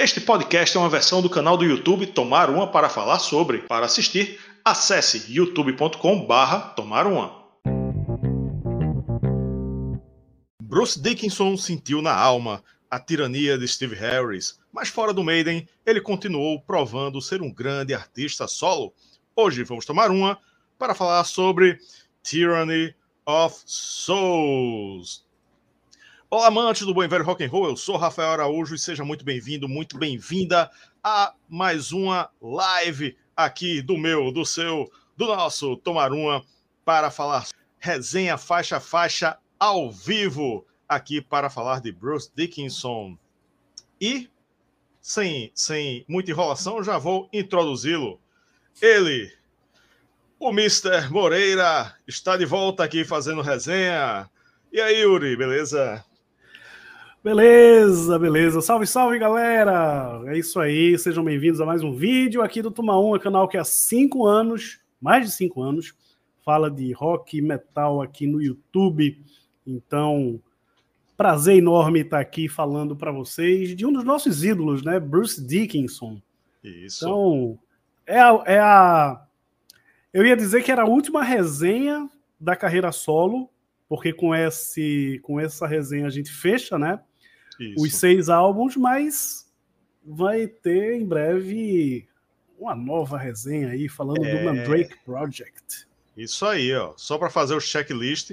Este 0.00 0.20
podcast 0.20 0.76
é 0.76 0.80
uma 0.80 0.88
versão 0.88 1.20
do 1.20 1.28
canal 1.28 1.56
do 1.56 1.64
YouTube 1.64 2.06
Tomar 2.06 2.50
Uma 2.50 2.70
para 2.70 2.88
falar 2.88 3.18
sobre. 3.18 3.62
Para 3.62 3.86
assistir, 3.86 4.38
acesse 4.64 5.24
youtube.com/barra 5.28 6.68
Tomar 6.76 7.04
Uma. 7.04 7.36
Bruce 10.62 11.02
Dickinson 11.02 11.56
sentiu 11.56 12.00
na 12.00 12.14
alma 12.14 12.62
a 12.88 13.00
tirania 13.00 13.58
de 13.58 13.66
Steve 13.66 13.96
Harris, 13.96 14.60
mas 14.72 14.88
fora 14.88 15.12
do 15.12 15.24
Maiden, 15.24 15.68
ele 15.84 16.00
continuou 16.00 16.60
provando 16.60 17.20
ser 17.20 17.42
um 17.42 17.52
grande 17.52 17.92
artista 17.92 18.46
solo. 18.46 18.94
Hoje 19.34 19.64
vamos 19.64 19.84
tomar 19.84 20.12
uma 20.12 20.38
para 20.78 20.94
falar 20.94 21.24
sobre 21.24 21.76
Tyranny 22.22 22.94
of 23.26 23.60
Souls. 23.66 25.26
Olá, 26.30 26.48
amantes 26.48 26.86
do 26.86 26.92
bom 26.92 27.02
e 27.02 27.08
velho 27.08 27.24
rock 27.24 27.42
and 27.42 27.48
roll. 27.48 27.68
Eu 27.68 27.74
sou 27.74 27.96
Rafael 27.96 28.32
Araújo 28.32 28.74
e 28.74 28.78
seja 28.78 29.02
muito 29.02 29.24
bem-vindo, 29.24 29.66
muito 29.66 29.96
bem-vinda 29.96 30.70
a 31.02 31.32
mais 31.48 31.90
uma 31.90 32.28
live 32.38 33.16
aqui 33.34 33.80
do 33.80 33.96
meu, 33.96 34.30
do 34.30 34.44
seu, 34.44 34.92
do 35.16 35.26
nosso 35.26 35.74
Tomar 35.78 36.12
Uma 36.12 36.44
para 36.84 37.10
falar 37.10 37.46
resenha 37.78 38.36
faixa 38.36 38.78
faixa 38.78 39.38
ao 39.58 39.90
vivo 39.90 40.66
aqui 40.86 41.22
para 41.22 41.48
falar 41.48 41.80
de 41.80 41.90
Bruce 41.90 42.30
Dickinson. 42.36 43.16
E 43.98 44.28
sem 45.00 45.50
sem 45.54 46.04
muita 46.06 46.30
enrolação, 46.30 46.84
já 46.84 46.98
vou 46.98 47.26
introduzi-lo. 47.32 48.20
Ele, 48.82 49.32
o 50.38 50.50
Mr. 50.50 51.08
Moreira, 51.08 51.96
está 52.06 52.36
de 52.36 52.44
volta 52.44 52.84
aqui 52.84 53.02
fazendo 53.02 53.40
resenha. 53.40 54.28
E 54.70 54.78
aí, 54.78 55.00
Yuri, 55.00 55.34
beleza? 55.34 56.04
Beleza, 57.22 58.16
beleza. 58.16 58.60
Salve, 58.60 58.86
salve, 58.86 59.18
galera! 59.18 60.22
É 60.26 60.38
isso 60.38 60.60
aí, 60.60 60.96
sejam 60.96 61.24
bem-vindos 61.24 61.60
a 61.60 61.66
mais 61.66 61.82
um 61.82 61.92
vídeo 61.92 62.42
aqui 62.42 62.62
do 62.62 62.70
Tuma 62.70 62.98
1, 62.98 63.18
canal 63.18 63.48
que 63.48 63.56
há 63.56 63.64
cinco 63.64 64.24
anos, 64.24 64.78
mais 65.00 65.26
de 65.26 65.32
cinco 65.32 65.60
anos, 65.60 65.92
fala 66.44 66.70
de 66.70 66.92
rock 66.92 67.36
e 67.36 67.42
metal 67.42 68.00
aqui 68.00 68.24
no 68.24 68.40
YouTube. 68.40 69.20
Então, 69.66 70.40
prazer 71.16 71.56
enorme 71.56 72.02
estar 72.02 72.20
aqui 72.20 72.48
falando 72.48 72.94
para 72.94 73.10
vocês 73.10 73.74
de 73.74 73.84
um 73.84 73.92
dos 73.92 74.04
nossos 74.04 74.44
ídolos, 74.44 74.84
né? 74.84 75.00
Bruce 75.00 75.44
Dickinson. 75.44 76.22
Isso. 76.62 77.04
Então, 77.04 77.58
é 78.06 78.20
a, 78.20 78.42
é 78.46 78.58
a. 78.60 79.26
Eu 80.14 80.24
ia 80.24 80.36
dizer 80.36 80.62
que 80.62 80.70
era 80.70 80.82
a 80.82 80.88
última 80.88 81.24
resenha 81.24 82.08
da 82.38 82.54
carreira 82.54 82.92
solo, 82.92 83.50
porque 83.88 84.12
com, 84.12 84.32
esse, 84.32 85.18
com 85.24 85.40
essa 85.40 85.66
resenha 85.66 86.06
a 86.06 86.10
gente 86.10 86.30
fecha, 86.30 86.78
né? 86.78 87.00
Isso. 87.58 87.82
os 87.84 87.94
seis 87.94 88.28
álbuns, 88.28 88.76
mas 88.76 89.50
vai 90.04 90.46
ter 90.46 90.94
em 90.94 91.04
breve 91.04 92.08
uma 92.58 92.74
nova 92.74 93.18
resenha 93.18 93.68
aí 93.68 93.88
falando 93.88 94.24
é... 94.24 94.38
do 94.38 94.44
Mandrake 94.44 94.96
Project. 95.04 95.86
Isso 96.16 96.44
aí, 96.44 96.74
ó. 96.74 96.94
Só 96.96 97.16
para 97.16 97.30
fazer 97.30 97.54
o 97.54 97.60
checklist, 97.60 98.32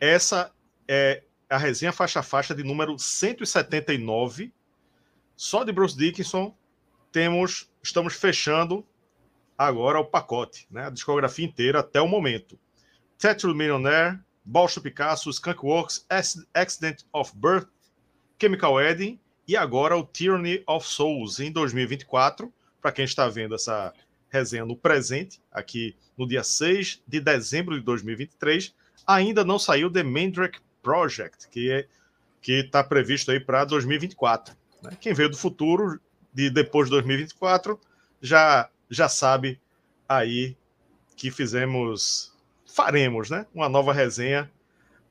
essa 0.00 0.52
é 0.88 1.22
a 1.48 1.58
resenha 1.58 1.92
faixa 1.92 2.20
a 2.20 2.22
faixa 2.22 2.54
de 2.54 2.62
número 2.62 2.98
179. 2.98 4.52
Só 5.36 5.62
de 5.62 5.72
Bruce 5.72 5.96
Dickinson 5.96 6.56
temos, 7.12 7.70
estamos 7.82 8.14
fechando 8.14 8.86
agora 9.56 9.98
o 9.98 10.04
pacote, 10.04 10.66
né? 10.70 10.86
A 10.86 10.90
discografia 10.90 11.44
inteira 11.44 11.80
até 11.80 12.00
o 12.00 12.08
momento. 12.08 12.58
Tattoo 13.18 13.54
Millionaire, 13.54 14.18
Balcho 14.44 14.80
Picasso, 14.80 15.30
Skunkworks, 15.30 16.06
Accident 16.54 17.02
of 17.12 17.32
Birth, 17.36 17.68
Chemical 18.40 18.74
Wedding 18.74 19.18
e 19.46 19.56
agora 19.56 19.96
o 19.96 20.04
Tyranny 20.04 20.62
of 20.66 20.86
Souls 20.86 21.40
em 21.40 21.50
2024. 21.50 22.52
Para 22.80 22.92
quem 22.92 23.04
está 23.04 23.28
vendo 23.28 23.54
essa 23.54 23.92
resenha 24.28 24.64
no 24.64 24.76
presente, 24.76 25.40
aqui 25.50 25.96
no 26.16 26.26
dia 26.26 26.44
6 26.44 27.02
de 27.06 27.20
dezembro 27.20 27.78
de 27.78 27.84
2023, 27.84 28.74
ainda 29.06 29.44
não 29.44 29.58
saiu 29.58 29.90
The 29.90 30.02
Mandrake 30.02 30.60
Project, 30.82 31.48
que 31.48 31.70
é 31.70 31.86
está 32.48 32.84
previsto 32.84 33.32
aí 33.32 33.40
para 33.40 33.64
2024. 33.64 34.54
Né? 34.80 34.96
Quem 35.00 35.12
veio 35.12 35.28
do 35.28 35.36
futuro, 35.36 36.00
de 36.32 36.48
depois 36.48 36.86
de 36.86 36.92
2024, 36.92 37.80
já 38.20 38.70
já 38.88 39.08
sabe 39.08 39.60
aí 40.08 40.56
que 41.16 41.30
fizemos, 41.30 42.32
faremos, 42.64 43.30
né? 43.30 43.46
Uma 43.52 43.68
nova 43.68 43.92
resenha 43.92 44.48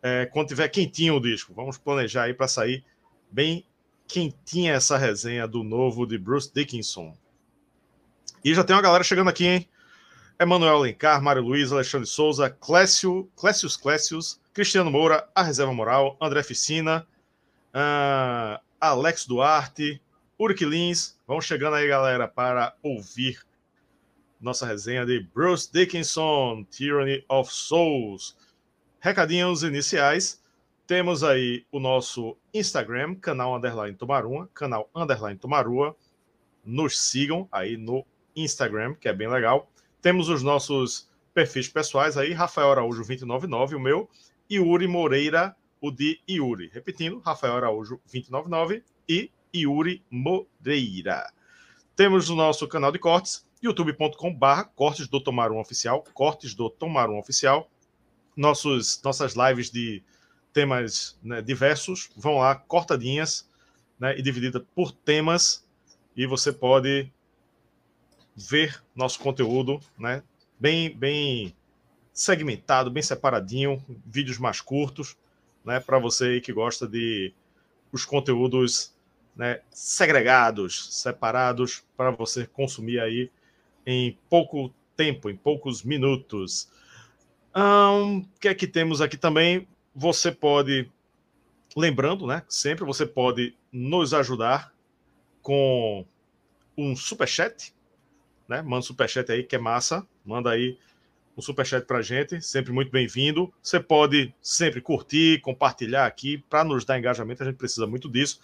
é, 0.02 0.26
quando 0.28 0.48
tiver 0.48 0.70
quentinho 0.70 1.16
o 1.16 1.20
disco. 1.20 1.54
Vamos 1.54 1.78
planejar 1.78 2.24
aí 2.24 2.34
para 2.34 2.48
sair 2.48 2.86
bem 3.36 3.68
quentinha 4.08 4.72
essa 4.72 4.98
resenha 4.98 5.46
do 5.46 5.62
novo 5.62 6.08
de 6.08 6.18
Bruce 6.18 6.50
Dickinson. 6.56 7.14
E 8.42 8.56
já 8.56 8.64
tem 8.64 8.74
uma 8.74 8.82
galera 8.82 9.04
chegando 9.04 9.30
aqui, 9.30 9.46
hein? 9.46 9.70
Emanuel 10.40 10.78
Alencar, 10.78 11.22
Mário 11.22 11.42
Luiz, 11.42 11.70
Alexandre 11.70 12.08
Souza, 12.08 12.50
Clécio, 12.50 13.30
Clécius 13.36 13.76
Clécius, 13.76 14.40
Cristiano 14.54 14.90
Moura, 14.90 15.28
A 15.36 15.44
Reserva 15.44 15.74
Moral, 15.74 16.18
André 16.22 16.44
Ficina, 16.44 17.06
uh, 17.74 18.58
Alex 18.80 19.26
Duarte, 19.26 20.02
Uric 20.40 20.64
Lins. 20.64 21.20
Vão 21.28 21.42
chegando 21.42 21.76
aí, 21.76 21.90
galera, 21.90 22.30
para 22.30 22.74
ouvir 22.82 23.40
nossa 24.40 24.66
resenha 24.66 25.06
de 25.06 25.20
Bruce 25.34 25.70
Dickinson, 25.70 26.64
Tyranny 26.72 27.26
of 27.28 27.52
Souls. 27.52 28.38
Recadinhos 29.02 29.62
iniciais. 29.62 30.40
Temos 30.88 31.24
aí 31.24 31.66
o 31.72 31.80
nosso 31.80 32.38
Instagram, 32.54 33.16
canal 33.16 33.56
Underline 33.56 33.98
Tomarua, 33.98 34.48
canal 34.54 34.88
Underline 34.94 35.40
Tomarua. 35.40 35.96
Nos 36.64 37.00
sigam 37.00 37.50
aí 37.52 37.76
no 37.76 38.06
Instagram, 38.36 38.94
que 38.94 39.08
é 39.08 39.14
bem 39.14 39.28
legal. 39.28 39.72
Temos 40.00 40.30
os 40.30 40.44
nossos 40.44 41.10
perfis 41.34 41.68
pessoais 41.68 42.18
aí, 42.18 42.34
Rafael 42.34 42.72
Araújo 42.72 43.00
299, 43.00 43.76
o 43.76 43.80
meu, 43.80 44.10
Yuri 44.50 44.88
Moreira, 44.88 45.56
o 45.82 45.90
de 45.90 46.20
Yuri. 46.30 46.70
Repetindo, 46.72 47.18
Rafael 47.18 47.56
Araújo 47.56 48.00
299 48.06 48.84
e 49.10 49.32
Yuri 49.56 50.04
Moreira. 50.08 51.34
Temos 51.96 52.30
o 52.30 52.36
nosso 52.36 52.68
canal 52.68 52.92
de 52.92 53.00
cortes, 53.00 53.44
youtube.com/barra 53.60 54.66
cortes 54.66 55.08
do 55.08 55.20
Tomar 55.20 55.52
um 55.52 55.60
Oficial, 55.60 56.04
cortes 56.14 56.54
do 56.54 56.70
Tomar 56.70 57.10
um 57.10 57.18
Oficial. 57.18 57.72
Nossos, 58.38 59.02
nossas 59.02 59.34
lives 59.34 59.72
de 59.72 60.04
temas 60.56 61.20
né, 61.22 61.42
diversos, 61.42 62.10
vão 62.16 62.38
lá, 62.38 62.56
cortadinhas, 62.56 63.46
né, 64.00 64.18
e 64.18 64.22
dividida 64.22 64.66
por 64.74 64.94
temas, 64.94 65.68
e 66.16 66.26
você 66.26 66.54
pode 66.54 67.12
ver 68.34 68.82
nosso 68.96 69.20
conteúdo, 69.20 69.82
né, 70.00 70.24
bem, 70.58 70.96
bem 70.96 71.54
segmentado, 72.14 72.90
bem 72.90 73.04
separadinho, 73.04 73.84
vídeos 74.06 74.38
mais 74.38 74.62
curtos, 74.62 75.18
né, 75.66 75.82
para 75.82 76.00
você 76.00 76.40
que 76.40 76.54
gosta 76.54 76.88
de 76.88 77.34
os 77.92 78.06
conteúdos 78.06 78.94
né, 79.36 79.60
segregados, 79.72 81.02
separados, 81.02 81.84
para 81.98 82.12
você 82.12 82.48
consumir 82.48 83.02
aí 83.02 83.30
em 83.86 84.18
pouco 84.30 84.74
tempo, 84.96 85.30
em 85.30 85.36
poucos 85.36 85.84
minutos. 85.84 86.70
O 87.54 87.60
um, 87.60 88.26
que 88.40 88.48
é 88.48 88.56
que 88.56 88.68
temos 88.68 89.02
aqui 89.02 89.18
também? 89.18 89.68
Você 89.96 90.32
pode, 90.32 90.92
lembrando, 91.76 92.28
né? 92.28 92.44
Sempre 92.50 92.84
você 92.84 93.06
pode 93.06 93.56
nos 93.72 94.14
ajudar 94.14 94.74
com 95.42 96.06
um 96.78 96.96
super 96.96 97.28
chat, 97.28 97.74
né? 98.48 98.62
Manda 98.62 98.80
um 98.80 98.82
super 98.82 99.08
chat 99.08 99.32
aí 99.32 99.44
que 99.44 99.56
é 99.56 99.60
massa, 99.60 100.06
manda 100.26 100.52
aí 100.52 100.78
um 101.38 101.42
super 101.42 101.66
chat 101.66 101.86
pra 101.86 102.02
gente, 102.02 102.42
sempre 102.42 102.74
muito 102.74 102.92
bem-vindo. 102.92 103.54
Você 103.62 103.80
pode 103.80 104.34
sempre 104.42 104.82
curtir, 104.82 105.40
compartilhar 105.42 106.06
aqui 106.06 106.40
para 106.50 106.64
nos 106.64 106.84
dar 106.84 107.00
engajamento, 107.00 107.44
a 107.44 107.46
gente 107.46 107.58
precisa 107.58 107.88
muito 107.88 108.10
disso. 108.10 108.42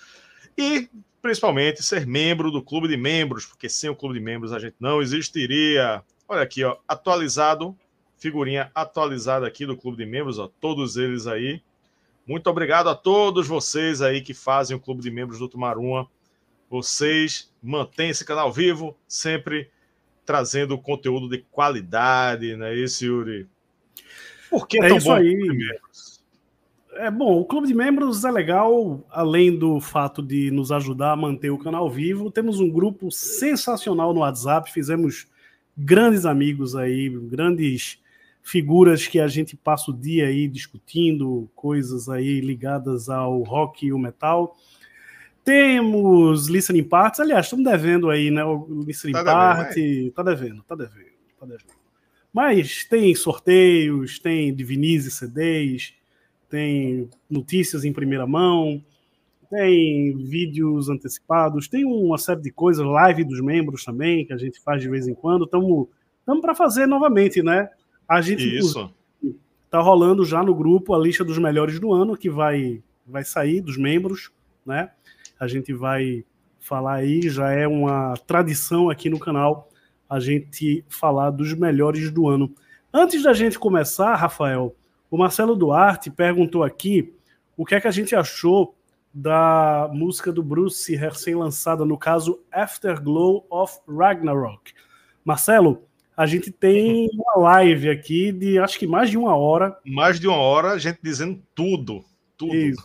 E 0.58 0.90
principalmente 1.22 1.84
ser 1.84 2.06
membro 2.06 2.50
do 2.50 2.64
clube 2.64 2.88
de 2.88 2.98
membros, 2.98 3.46
porque 3.46 3.68
sem 3.68 3.90
o 3.90 3.96
clube 3.96 4.16
de 4.16 4.22
membros 4.22 4.54
a 4.54 4.60
gente 4.60 4.76
não 4.80 5.02
existiria. 5.02 6.04
Olha 6.28 6.42
aqui, 6.42 6.64
ó, 6.64 6.78
atualizado 6.88 7.78
figurinha 8.22 8.70
atualizada 8.76 9.48
aqui 9.48 9.66
do 9.66 9.76
Clube 9.76 9.98
de 9.98 10.06
Membros, 10.06 10.38
ó, 10.38 10.48
todos 10.48 10.96
eles 10.96 11.26
aí. 11.26 11.60
Muito 12.26 12.48
obrigado 12.52 12.88
a 12.88 12.94
todos 12.94 13.48
vocês 13.48 14.00
aí 14.00 14.22
que 14.22 14.32
fazem 14.32 14.78
o 14.78 14.80
Clube 14.80 15.02
de 15.02 15.10
Membros 15.10 15.40
do 15.40 15.50
Tumaruma. 15.50 16.08
Vocês 16.70 17.52
mantêm 17.62 18.12
esse 18.12 18.24
canal 18.24 18.54
vivo, 18.54 18.96
sempre 19.08 19.72
trazendo 20.24 20.78
conteúdo 20.78 21.28
de 21.28 21.40
qualidade, 21.52 22.56
né? 22.56 22.78
Esse 22.78 23.08
Yuri. 23.08 23.48
Por 24.52 24.68
que 24.68 24.80
é 24.80 24.88
tão 24.88 25.00
bom 25.00 25.14
aí. 25.14 25.36
É 26.98 27.10
bom, 27.10 27.40
o 27.40 27.46
Clube 27.46 27.68
de 27.68 27.74
Membros 27.74 28.24
é 28.24 28.30
legal, 28.30 29.04
além 29.10 29.58
do 29.58 29.80
fato 29.80 30.22
de 30.22 30.52
nos 30.52 30.72
ajudar 30.72 31.14
a 31.14 31.16
manter 31.16 31.50
o 31.50 31.58
canal 31.58 31.90
vivo. 31.90 32.30
Temos 32.30 32.60
um 32.60 32.70
grupo 32.70 33.10
sensacional 33.10 34.14
no 34.14 34.20
WhatsApp, 34.20 34.72
fizemos 34.72 35.28
grandes 35.76 36.24
amigos 36.24 36.76
aí, 36.76 37.10
grandes 37.10 38.00
figuras 38.44 39.08
que 39.08 39.20
a 39.20 39.28
gente 39.28 39.56
passa 39.56 39.92
o 39.92 39.94
dia 39.94 40.28
aí 40.28 40.48
discutindo 40.48 41.50
coisas 41.56 42.10
aí 42.10 42.42
ligadas 42.42 43.10
ao 43.10 43.42
rock 43.44 43.86
e 43.86 43.94
o 43.94 44.00
metal. 44.00 44.56
Temos 45.44 46.48
listening 46.48 46.84
parts, 46.84 47.20
aliás, 47.20 47.46
estamos 47.46 47.66
devendo 47.66 48.10
aí, 48.10 48.30
né? 48.30 48.44
O 48.44 48.84
listening 48.86 49.14
tá 49.14 49.24
part, 49.24 49.76
devendo, 49.76 50.06
né? 50.06 50.12
tá 50.14 50.24
devendo, 50.24 50.64
tá 50.64 50.76
devendo, 50.76 51.12
tá 51.40 51.46
devendo. 51.46 51.82
Mas 52.34 52.86
tem 52.86 53.14
sorteios, 53.16 54.20
tem 54.20 54.54
divinis 54.54 55.06
e 55.06 55.12
CDs, 55.12 55.94
tem 56.50 57.10
notícias 57.30 57.84
em 57.84 57.92
primeira 57.92 58.28
mão, 58.28 58.84
tem 59.50 60.16
vídeos 60.16 60.88
antecipados, 60.90 61.68
tem 61.68 61.84
uma 61.84 62.18
série 62.18 62.42
de 62.42 62.52
coisas, 62.52 62.86
live 62.86 63.26
dos 63.26 63.42
membros 63.42 63.84
também, 63.84 64.26
que 64.26 64.32
a 64.32 64.38
gente 64.38 64.62
faz 64.62 64.82
de 64.82 64.90
vez 64.90 65.08
em 65.08 65.14
quando. 65.14 65.44
Estamos 65.44 65.90
para 66.42 66.56
fazer 66.56 66.86
novamente, 66.86 67.44
né? 67.44 67.70
A 68.12 68.20
gente 68.20 68.44
Isso. 68.58 68.94
tá 69.70 69.80
rolando 69.80 70.26
já 70.26 70.44
no 70.44 70.54
grupo 70.54 70.94
a 70.94 71.00
lista 71.00 71.24
dos 71.24 71.38
melhores 71.38 71.80
do 71.80 71.94
ano, 71.94 72.18
que 72.18 72.30
vai, 72.30 72.84
vai 73.08 73.24
sair 73.24 73.62
dos 73.62 73.78
membros, 73.78 74.32
né? 74.66 74.92
A 75.40 75.48
gente 75.48 75.72
vai 75.72 76.26
falar 76.60 76.96
aí, 76.96 77.30
já 77.30 77.52
é 77.52 77.66
uma 77.66 78.16
tradição 78.28 78.90
aqui 78.90 79.10
no 79.10 79.18
canal 79.18 79.70
a 80.10 80.20
gente 80.20 80.84
falar 80.90 81.30
dos 81.30 81.54
melhores 81.54 82.12
do 82.12 82.28
ano. 82.28 82.54
Antes 82.94 83.24
da 83.24 83.32
gente 83.32 83.58
começar, 83.58 84.14
Rafael, 84.16 84.76
o 85.10 85.18
Marcelo 85.18 85.56
Duarte 85.56 86.12
perguntou 86.12 86.66
aqui 86.66 87.14
o 87.56 87.66
que 87.66 87.76
é 87.76 87.80
que 87.80 87.88
a 87.88 87.92
gente 87.92 88.14
achou 88.14 88.76
da 89.14 89.90
música 89.94 90.34
do 90.34 90.44
Bruce 90.44 90.94
recém-lançada, 90.98 91.86
no 91.86 91.98
caso 91.98 92.42
Afterglow 92.52 93.46
of 93.50 93.80
Ragnarok. 93.88 94.74
Marcelo, 95.24 95.88
a 96.16 96.26
gente 96.26 96.52
tem 96.52 97.10
uma 97.14 97.50
live 97.50 97.90
aqui 97.90 98.32
de 98.32 98.60
acho 98.60 98.78
que 98.78 98.88
mais 98.88 99.10
de 99.10 99.18
uma 99.18 99.36
hora. 99.36 99.78
Mais 99.86 100.20
de 100.20 100.28
uma 100.28 100.38
hora, 100.38 100.72
a 100.72 100.78
gente 100.78 101.00
dizendo 101.02 101.42
tudo. 101.56 102.04
Tudo. 102.38 102.54
Isso. 102.54 102.84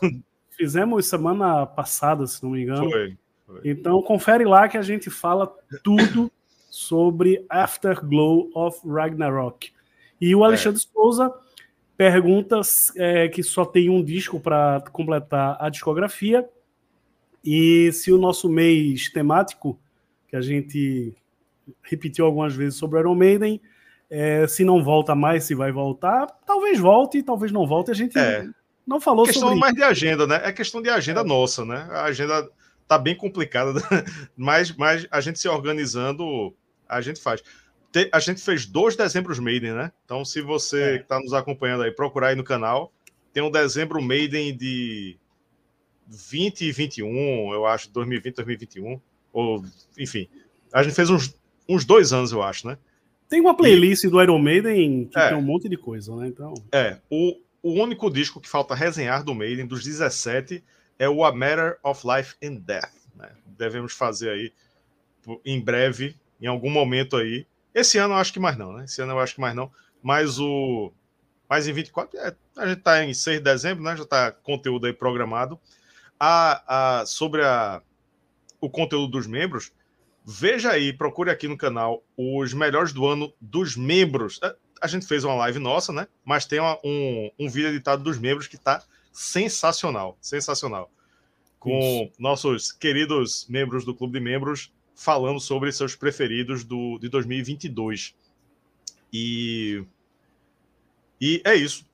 Fizemos 0.51 1.07
semana 1.07 1.67
passada, 1.67 2.27
se 2.27 2.43
não 2.43 2.51
me 2.51 2.63
engano. 2.63 2.91
Foi, 2.91 3.17
foi. 3.47 3.61
Então 3.65 4.01
confere 4.03 4.45
lá 4.45 4.69
que 4.69 4.79
a 4.79 4.83
gente 4.83 5.11
fala 5.11 5.53
tudo 5.83 6.31
sobre 6.71 7.45
Afterglow 7.49 8.51
of 8.55 8.81
Ragnarok. 8.87 9.71
E 10.21 10.35
o 10.35 10.45
Alexandre 10.45 10.81
é. 10.81 10.93
Souza 10.93 11.33
perguntas 11.97 12.93
é, 12.97 13.29
que 13.29 13.43
só 13.43 13.65
tem 13.65 13.89
um 13.89 14.05
disco 14.05 14.39
para 14.39 14.83
completar 14.93 15.57
a 15.59 15.69
discografia. 15.69 16.49
E 17.45 17.91
se 17.93 18.13
o 18.13 18.19
nosso 18.19 18.49
mês 18.49 19.11
temático, 19.11 19.79
que 20.29 20.37
a 20.37 20.41
gente 20.41 21.15
repetiu 21.83 22.27
algumas 22.27 22.55
vezes 22.55 22.79
sobre 22.79 23.01
Iron 23.01 23.15
Maiden, 23.15 23.61
é, 24.09 24.47
se 24.47 24.65
não 24.65 24.83
volta 24.83 25.15
mais, 25.15 25.45
se 25.45 25.55
vai 25.55 25.73
voltar, 25.73 26.27
talvez 26.47 26.79
volte, 26.79 27.23
talvez 27.23 27.51
não 27.53 27.67
volte. 27.67 27.91
A 27.91 27.95
gente 27.95 28.19
é. 28.19 28.47
não 28.87 29.01
falou 29.01 29.25
questão 29.25 29.49
sobre. 29.49 29.59
mais 29.59 29.75
de 29.75 29.83
agenda, 29.83 30.27
né? 30.27 30.41
É 30.45 30.53
questão 30.53 30.81
de 30.81 30.89
agenda 30.89 31.21
é. 31.21 31.25
nossa, 31.25 31.65
né? 31.65 31.89
A 31.91 32.05
agenda 32.05 32.49
tá 32.87 32.97
bem 32.97 33.17
complicada, 33.17 33.81
mas, 34.37 34.75
mas 34.77 35.07
a 35.11 35.21
gente 35.21 35.39
se 35.39 35.49
organizando, 35.49 36.55
a 36.89 37.01
gente 37.01 37.21
faz 37.21 37.43
a 38.13 38.21
gente 38.21 38.43
fez 38.43 38.67
dois 38.67 38.95
dezembros 38.95 39.39
Maiden, 39.39 39.73
né? 39.73 39.93
Então, 40.05 40.25
se 40.25 40.43
você 40.43 40.83
é. 40.83 40.97
está 40.97 41.19
nos 41.19 41.33
acompanhando 41.33 41.83
aí, 41.83 41.91
procurar 41.91 42.29
aí 42.29 42.35
no 42.35 42.45
canal, 42.45 42.93
tem 43.33 43.43
um 43.43 43.51
dezembro 43.51 44.03
Maiden 44.03 44.57
de 44.57 45.19
20 46.07 46.63
e 46.63 46.73
21, 46.73 47.55
eu 47.55 47.67
acho, 47.67 47.91
2020, 47.91 48.35
2021, 48.35 49.01
ou 49.33 49.65
enfim. 49.99 50.29
A 50.73 50.83
gente 50.83 50.95
fez 50.95 51.09
uns, 51.09 51.35
uns 51.69 51.85
dois 51.85 52.13
anos, 52.13 52.33
eu 52.33 52.43
acho, 52.43 52.67
né? 52.67 52.79
Tem 53.29 53.41
uma 53.41 53.57
playlist 53.57 54.05
e... 54.05 54.09
do 54.09 54.23
Iron 54.23 54.39
Maiden 54.39 55.07
que 55.07 55.19
é. 55.19 55.29
tem 55.29 55.37
um 55.37 55.43
monte 55.43 55.69
de 55.69 55.77
coisa, 55.77 56.15
né? 56.17 56.29
Então... 56.29 56.55
É, 56.73 56.99
o, 57.11 57.37
o 57.63 57.73
único 57.83 58.11
disco 58.11 58.41
que 58.41 58.49
falta 58.49 58.75
resenhar 58.75 59.25
do 59.25 59.35
Maiden, 59.35 59.67
dos 59.67 59.83
17, 59.83 60.63
é 60.99 61.09
o 61.09 61.25
A 61.25 61.33
Matter 61.33 61.79
of 61.83 62.07
Life 62.07 62.35
and 62.43 62.57
Death. 62.57 62.93
Né? 63.15 63.31
Devemos 63.45 63.93
fazer 63.93 64.31
aí 64.31 64.53
em 65.45 65.61
breve, 65.61 66.15
em 66.41 66.47
algum 66.47 66.71
momento 66.71 67.17
aí, 67.17 67.47
esse 67.77 67.99
ano 67.99 68.15
eu 68.15 68.19
acho 68.19 68.33
que 68.33 68.41
mais 68.41 68.57
não, 68.57 68.73
né? 68.73 68.85
Esse 68.85 69.03
ano 69.03 69.13
eu 69.13 69.21
acho 69.21 69.35
que 69.35 69.41
mais 69.41 69.55
não. 69.55 69.71
Mas 70.03 70.39
o. 70.39 70.91
Mas 71.47 71.69
em 71.69 71.75
24, 71.75 72.19
é, 72.19 72.35
a 72.57 72.67
gente 72.69 72.79
está 72.79 73.05
em 73.05 73.13
6 73.13 73.37
de 73.37 73.45
dezembro, 73.45 73.85
né? 73.85 73.95
Já 73.95 74.03
está 74.05 74.33
conteúdo 74.33 74.87
aí 74.87 74.95
programado. 74.95 75.61
A, 76.19 77.01
a, 77.01 77.07
sobre 77.07 77.45
a, 77.45 77.83
o 78.63 78.71
conteúdo 78.71 79.09
dos 79.09 79.27
membros, 79.27 79.73
veja 80.27 80.73
aí, 80.73 80.93
procure 80.93 81.31
aqui 81.31 81.47
no 81.47 81.57
canal 81.57 82.03
os 82.17 82.53
melhores 82.53 82.93
do 82.93 83.07
ano 83.07 83.33
dos 83.41 83.77
membros. 83.77 84.41
A, 84.43 84.49
é, 84.49 84.57
a 84.83 84.87
gente 84.89 85.07
fez 85.07 85.23
uma 85.23 85.35
live 85.35 85.61
nossa, 85.61 85.93
né? 85.93 86.09
Mas 86.25 86.45
tem 86.45 86.59
uma, 86.59 86.77
um, 86.85 87.31
um 87.39 87.49
vídeo 87.49 87.69
editado 87.69 88.03
dos 88.03 88.19
membros 88.19 88.49
que 88.49 88.57
está 88.57 88.83
sensacional. 89.13 90.19
Sensacional. 90.21 90.91
Com 91.59 91.79
Isso. 91.79 92.13
nossos 92.19 92.73
queridos 92.73 93.47
membros 93.49 93.85
do 93.85 93.95
Clube 93.95 94.19
de 94.19 94.25
Membros 94.25 94.73
falando 94.95 95.39
sobre 95.39 95.71
seus 95.71 95.95
preferidos 95.95 96.65
do, 96.65 96.99
de 96.99 97.09
2022. 97.09 98.15
E, 99.13 99.85
e 101.21 101.41
é 101.45 101.55
isso. 101.55 101.87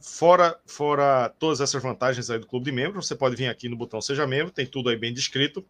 Fora, 0.00 0.58
fora 0.66 1.28
todas 1.38 1.60
essas 1.60 1.82
vantagens 1.82 2.28
aí 2.28 2.38
do 2.38 2.46
clube 2.46 2.64
de 2.64 2.72
membros, 2.72 3.06
você 3.06 3.14
pode 3.14 3.36
vir 3.36 3.46
aqui 3.46 3.68
no 3.68 3.76
botão 3.76 4.00
Seja 4.00 4.26
Membro, 4.26 4.52
tem 4.52 4.66
tudo 4.66 4.88
aí 4.88 4.96
bem 4.96 5.12
descrito. 5.12 5.64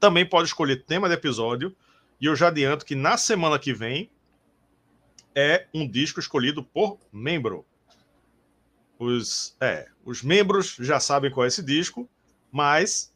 Também 0.00 0.24
pode 0.24 0.48
escolher 0.48 0.84
tema 0.84 1.08
de 1.08 1.14
episódio. 1.14 1.74
E 2.20 2.26
eu 2.26 2.34
já 2.34 2.48
adianto 2.48 2.84
que 2.84 2.94
na 2.94 3.16
semana 3.16 3.58
que 3.58 3.72
vem 3.72 4.10
é 5.34 5.66
um 5.72 5.88
disco 5.88 6.18
escolhido 6.18 6.62
por 6.62 6.98
membro. 7.12 7.64
Os, 8.98 9.56
é, 9.60 9.88
os 10.04 10.22
membros 10.22 10.76
já 10.80 10.98
sabem 10.98 11.30
qual 11.30 11.44
é 11.44 11.48
esse 11.48 11.62
disco, 11.62 12.08
mas 12.50 13.12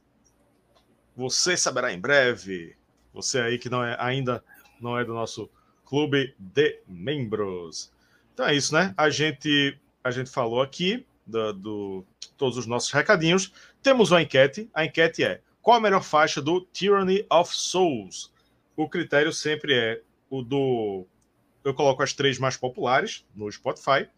você 1.17 1.57
saberá 1.57 1.93
em 1.93 2.01
breve. 2.01 2.77
Você 3.13 3.41
aí 3.41 3.59
que 3.59 3.69
não 3.69 3.85
é 3.85 3.97
ainda 3.99 4.43
não 4.81 4.99
é 4.99 5.05
do 5.05 5.13
nosso 5.13 5.51
clube 5.85 6.35
de 6.39 6.81
membros. 6.87 7.93
Então 8.33 8.47
é 8.47 8.55
isso, 8.55 8.73
né? 8.73 8.95
A 8.97 9.11
gente 9.11 9.79
a 10.05 10.11
gente 10.11 10.31
falou 10.31 10.63
aqui 10.63 11.07
do, 11.27 11.53
do 11.53 12.07
todos 12.37 12.57
os 12.57 12.67
nossos 12.67 12.91
recadinhos. 12.93 13.53
Temos 13.83 14.11
uma 14.11 14.23
enquete. 14.23 14.71
A 14.73 14.85
enquete 14.85 15.25
é: 15.25 15.41
qual 15.63 15.79
a 15.79 15.81
melhor 15.81 16.03
faixa 16.03 16.43
do 16.43 16.61
Tyranny 16.61 17.25
of 17.31 17.55
Souls? 17.55 18.33
O 18.77 18.89
critério 18.89 19.33
sempre 19.33 19.75
é 19.75 20.03
o 20.29 20.43
do 20.43 21.07
eu 21.65 21.73
coloco 21.73 22.03
as 22.03 22.13
três 22.13 22.39
mais 22.39 22.57
populares 22.57 23.25
no 23.37 23.51
Spotify, 23.51 24.09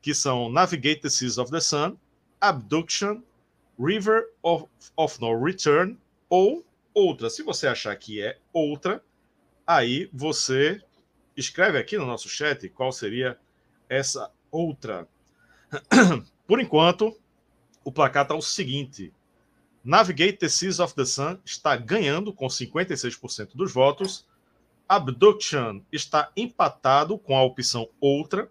que 0.00 0.14
são 0.14 0.48
Navigate 0.48 1.00
the 1.00 1.10
Seas 1.10 1.36
of 1.36 1.50
the 1.50 1.58
Sun, 1.58 1.96
Abduction, 2.40 3.22
River 3.78 4.24
of, 4.42 4.66
of 4.96 5.20
No 5.20 5.42
Return 5.42 5.98
ou 6.28 6.64
outra. 6.94 7.28
Se 7.28 7.42
você 7.42 7.66
achar 7.66 7.94
que 7.96 8.22
é 8.22 8.38
outra, 8.52 9.02
aí 9.66 10.08
você 10.12 10.80
escreve 11.36 11.78
aqui 11.78 11.98
no 11.98 12.06
nosso 12.06 12.28
chat 12.28 12.68
qual 12.68 12.92
seria 12.92 13.36
essa 13.88 14.30
outra. 14.50 15.08
Por 16.46 16.60
enquanto, 16.60 17.18
o 17.84 17.90
placar 17.90 18.22
está 18.22 18.34
o 18.34 18.40
seguinte: 18.40 19.12
Navigate 19.86 20.38
the 20.38 20.48
Seas 20.48 20.80
of 20.80 20.96
the 20.96 21.04
Sun 21.04 21.38
está 21.44 21.76
ganhando 21.76 22.32
com 22.32 22.48
56% 22.48 23.50
dos 23.54 23.72
votos. 23.72 24.26
Abduction 24.88 25.80
está 25.92 26.28
empatado 26.36 27.16
com 27.16 27.36
a 27.36 27.44
opção 27.44 27.88
outra, 28.00 28.50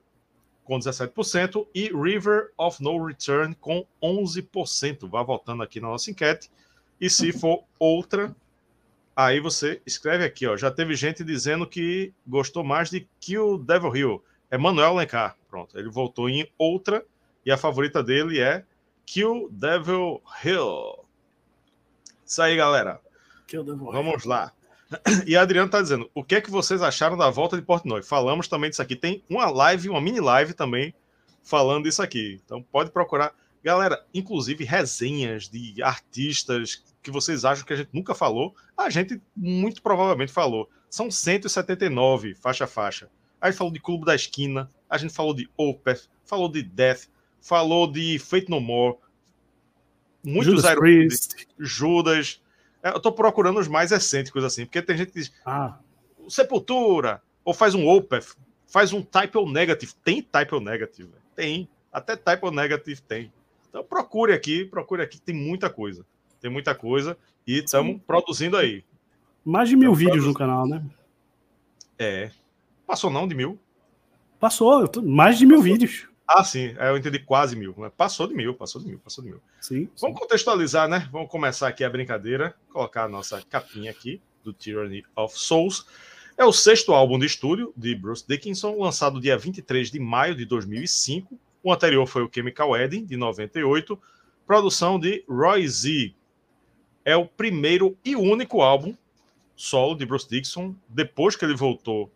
com 0.63 0.79
17%, 0.79 1.67
e 1.75 1.91
River 1.93 2.53
of 2.57 2.81
No 2.81 3.05
Return 3.05 3.53
com 3.55 3.85
11%. 4.01 5.09
Vá 5.09 5.23
voltando 5.23 5.61
aqui 5.61 5.81
na 5.81 5.89
nossa 5.89 6.09
enquete. 6.09 6.49
E 7.01 7.09
se 7.09 7.33
for 7.37 7.65
outra, 7.77 8.33
aí 9.13 9.41
você 9.41 9.81
escreve 9.85 10.23
aqui, 10.23 10.47
ó. 10.47 10.55
Já 10.55 10.71
teve 10.71 10.95
gente 10.95 11.21
dizendo 11.21 11.67
que 11.67 12.13
gostou 12.25 12.63
mais 12.63 12.89
de 12.89 13.09
Kill 13.19 13.57
Devil 13.57 13.93
Hill. 13.93 14.23
É 14.49 14.57
Manuel 14.57 14.95
Lencar. 14.95 15.35
Pronto, 15.49 15.77
ele 15.77 15.89
voltou 15.89 16.29
em 16.29 16.49
outra 16.57 17.05
e 17.45 17.51
a 17.51 17.57
favorita 17.57 18.01
dele 18.01 18.39
é 18.39 18.63
Kill 19.05 19.49
Devil 19.51 20.21
Hill. 20.41 21.04
Isso 22.25 22.41
aí, 22.41 22.55
galera. 22.55 22.99
Vamos 23.91 24.25
lá. 24.25 24.51
E 25.25 25.35
Adriano 25.35 25.69
tá 25.69 25.81
dizendo: 25.81 26.09
o 26.13 26.23
que 26.23 26.35
é 26.35 26.41
que 26.41 26.49
vocês 26.49 26.81
acharam 26.81 27.17
da 27.17 27.29
volta 27.29 27.55
de 27.55 27.61
Portnoy? 27.61 28.01
Falamos 28.01 28.47
também 28.47 28.69
disso 28.69 28.81
aqui. 28.81 28.95
Tem 28.95 29.23
uma 29.29 29.49
live, 29.49 29.89
uma 29.89 30.01
mini 30.01 30.19
live 30.19 30.53
também 30.53 30.93
falando 31.43 31.85
disso 31.85 32.01
aqui. 32.01 32.41
Então 32.43 32.61
pode 32.61 32.91
procurar. 32.91 33.33
Galera, 33.63 34.05
inclusive 34.13 34.63
resenhas 34.63 35.49
de 35.49 35.81
artistas 35.81 36.83
que 37.01 37.09
vocês 37.09 37.45
acham 37.45 37.65
que 37.65 37.73
a 37.73 37.75
gente 37.75 37.89
nunca 37.91 38.13
falou, 38.13 38.55
a 38.77 38.89
gente 38.89 39.19
muito 39.35 39.81
provavelmente 39.81 40.31
falou. 40.31 40.69
São 40.89 41.09
179 41.09 42.35
faixa 42.35 42.65
a 42.65 42.67
faixa. 42.67 43.09
Aí 43.41 43.51
falou 43.51 43.73
de 43.73 43.79
Clube 43.79 44.05
da 44.05 44.15
Esquina, 44.15 44.71
a 44.89 44.97
gente 44.97 45.13
falou 45.13 45.33
de 45.33 45.49
Opeth, 45.57 46.07
falou 46.25 46.49
de 46.49 46.61
Death, 46.63 47.07
falou 47.41 47.91
de 47.91 48.17
Fate 48.19 48.49
No 48.49 48.59
More, 48.59 48.97
muitos 50.25 50.55
Judas, 50.55 50.75
Priest. 50.75 51.47
Judas. 51.57 52.41
É, 52.83 52.89
eu 52.89 52.99
tô 52.99 53.11
procurando 53.11 53.59
os 53.59 53.67
mais 53.67 53.91
excêntricos 53.91 54.43
assim, 54.43 54.65
porque 54.65 54.81
tem 54.81 54.97
gente 54.97 55.11
que 55.11 55.19
diz 55.19 55.33
ah. 55.45 55.77
Sepultura, 56.27 57.21
ou 57.43 57.53
faz 57.53 57.75
um 57.75 57.87
Opeth, 57.87 58.35
faz 58.67 58.91
um 58.91 59.01
Type 59.01 59.37
O 59.37 59.49
Negative. 59.49 59.93
Tem 60.03 60.21
Type 60.21 60.55
O 60.55 60.59
Negative, 60.59 61.11
tem. 61.35 61.69
Até 61.91 62.15
Type 62.15 62.45
O 62.45 62.51
Negative 62.51 63.01
tem. 63.01 63.31
Então 63.69 63.83
procure 63.83 64.33
aqui, 64.33 64.65
procure 64.65 65.01
aqui, 65.01 65.19
tem 65.19 65.35
muita 65.35 65.69
coisa. 65.69 66.05
tem 66.41 66.49
muita 66.51 66.75
coisa 66.75 67.17
e 67.47 67.59
estamos 67.59 67.99
produzindo 68.05 68.55
aí. 68.57 68.83
Mais 69.43 69.69
de 69.69 69.75
mil 69.75 69.89
tamo 69.89 69.95
vídeos 69.95 70.23
produzindo. 70.23 70.33
no 70.33 70.37
canal, 70.37 70.67
né? 70.67 70.83
É. 71.97 72.31
Passou 72.85 73.09
não 73.09 73.27
de 73.27 73.35
mil? 73.35 73.59
Passou, 74.39 74.89
mais 75.03 75.37
de 75.37 75.45
mil 75.45 75.57
Passou. 75.57 75.71
vídeos. 75.71 76.07
Ah, 76.27 76.43
sim, 76.43 76.75
é, 76.79 76.89
eu 76.89 76.97
entendi 76.97 77.19
quase 77.19 77.55
mil. 77.55 77.73
Passou 77.95 78.27
de 78.27 78.33
mil, 78.33 78.53
passou 78.55 78.81
de 78.81 78.87
mil, 78.87 78.99
passou 78.99 79.23
de 79.23 79.29
mil. 79.29 79.41
Sim, 79.61 79.87
Vamos 80.01 80.19
contextualizar, 80.19 80.87
né? 80.87 81.07
Vamos 81.11 81.29
começar 81.29 81.67
aqui 81.67 81.83
a 81.83 81.89
brincadeira, 81.89 82.55
colocar 82.69 83.03
a 83.03 83.09
nossa 83.09 83.41
capinha 83.43 83.91
aqui 83.91 84.21
do 84.43 84.51
Tyranny 84.51 85.03
of 85.15 85.37
Souls. 85.37 85.85
É 86.37 86.43
o 86.43 86.51
sexto 86.51 86.93
álbum 86.93 87.19
de 87.19 87.25
estúdio 87.25 87.71
de 87.77 87.95
Bruce 87.95 88.25
Dickinson, 88.27 88.75
lançado 88.77 89.21
dia 89.21 89.37
23 89.37 89.91
de 89.91 89.99
maio 89.99 90.35
de 90.35 90.45
2005. 90.45 91.39
O 91.63 91.71
anterior 91.71 92.05
foi 92.07 92.23
o 92.23 92.29
Chemical 92.33 92.71
Wedding, 92.71 93.05
de 93.05 93.15
98, 93.15 93.99
produção 94.45 94.99
de 94.99 95.23
Roy 95.29 95.67
Z. 95.67 96.13
É 97.05 97.15
o 97.15 97.25
primeiro 97.25 97.97
e 98.03 98.15
único 98.15 98.61
álbum 98.61 98.95
solo 99.55 99.95
de 99.95 100.05
Bruce 100.05 100.27
Dickinson, 100.29 100.75
depois 100.89 101.35
que 101.35 101.45
ele 101.45 101.55
voltou 101.55 102.11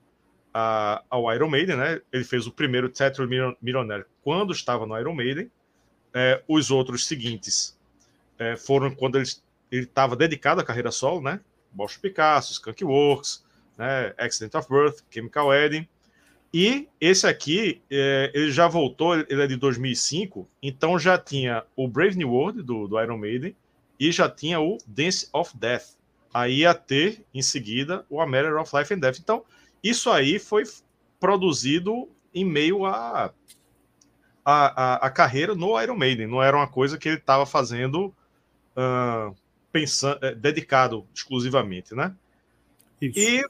a, 0.53 1.03
ao 1.09 1.33
Iron 1.33 1.49
Maiden, 1.49 1.77
né? 1.77 2.01
Ele 2.11 2.23
fez 2.23 2.47
o 2.47 2.51
primeiro 2.51 2.89
Tetra 2.89 3.27
Millionaire 3.61 4.05
quando 4.23 4.51
estava 4.51 4.85
no 4.85 4.97
Iron 4.99 5.13
Maiden. 5.13 5.49
É, 6.13 6.41
os 6.47 6.71
outros 6.71 7.05
seguintes 7.05 7.77
é, 8.37 8.55
foram 8.55 8.93
quando 8.93 9.17
ele 9.17 9.27
estava 9.71 10.15
dedicado 10.15 10.61
à 10.61 10.63
carreira 10.63 10.91
solo, 10.91 11.21
né? 11.21 11.39
Bosch 11.71 11.97
Picasso, 11.97 12.53
Skunk 12.53 12.83
Works, 12.83 13.45
né? 13.77 14.13
Accident 14.17 14.55
of 14.55 14.67
Birth, 14.69 15.03
Chemical 15.09 15.47
Wedding. 15.47 15.87
E 16.51 16.87
esse 16.99 17.27
aqui, 17.27 17.79
é, 17.91 18.31
ele 18.33 18.51
já 18.51 18.67
voltou, 18.67 19.15
ele 19.15 19.41
é 19.41 19.45
de 19.45 19.55
2005, 19.55 20.49
então 20.63 20.97
já 20.97 21.15
tinha 21.15 21.63
o 21.75 21.87
Brave 21.87 22.17
New 22.17 22.31
World 22.31 22.63
do, 22.63 22.87
do 22.87 22.99
Iron 22.99 23.19
Maiden 23.19 23.55
e 23.99 24.11
já 24.11 24.27
tinha 24.27 24.59
o 24.59 24.79
Dance 24.87 25.29
of 25.31 25.55
Death. 25.55 25.99
Aí 26.33 26.59
ia 26.59 26.73
ter, 26.73 27.23
em 27.33 27.41
seguida, 27.41 28.03
o 28.09 28.19
A 28.19 28.25
Matter 28.25 28.57
of 28.57 28.75
Life 28.75 28.91
and 28.93 28.99
Death. 28.99 29.19
Então, 29.19 29.43
isso 29.83 30.09
aí 30.09 30.39
foi 30.39 30.63
produzido 31.19 32.09
em 32.33 32.45
meio 32.45 32.85
a, 32.85 33.33
a, 34.45 34.93
a, 34.93 34.95
a 35.07 35.09
carreira 35.09 35.55
no 35.55 35.79
Iron 35.81 35.95
Maiden. 35.95 36.27
Não 36.27 36.41
era 36.41 36.55
uma 36.55 36.67
coisa 36.67 36.97
que 36.97 37.09
ele 37.09 37.17
estava 37.17 37.45
fazendo 37.45 38.13
uh, 38.75 39.35
pensando, 39.71 40.23
é, 40.23 40.33
dedicado 40.33 41.05
exclusivamente, 41.13 41.93
né? 41.93 42.15
Isso. 43.01 43.19
E 43.19 43.45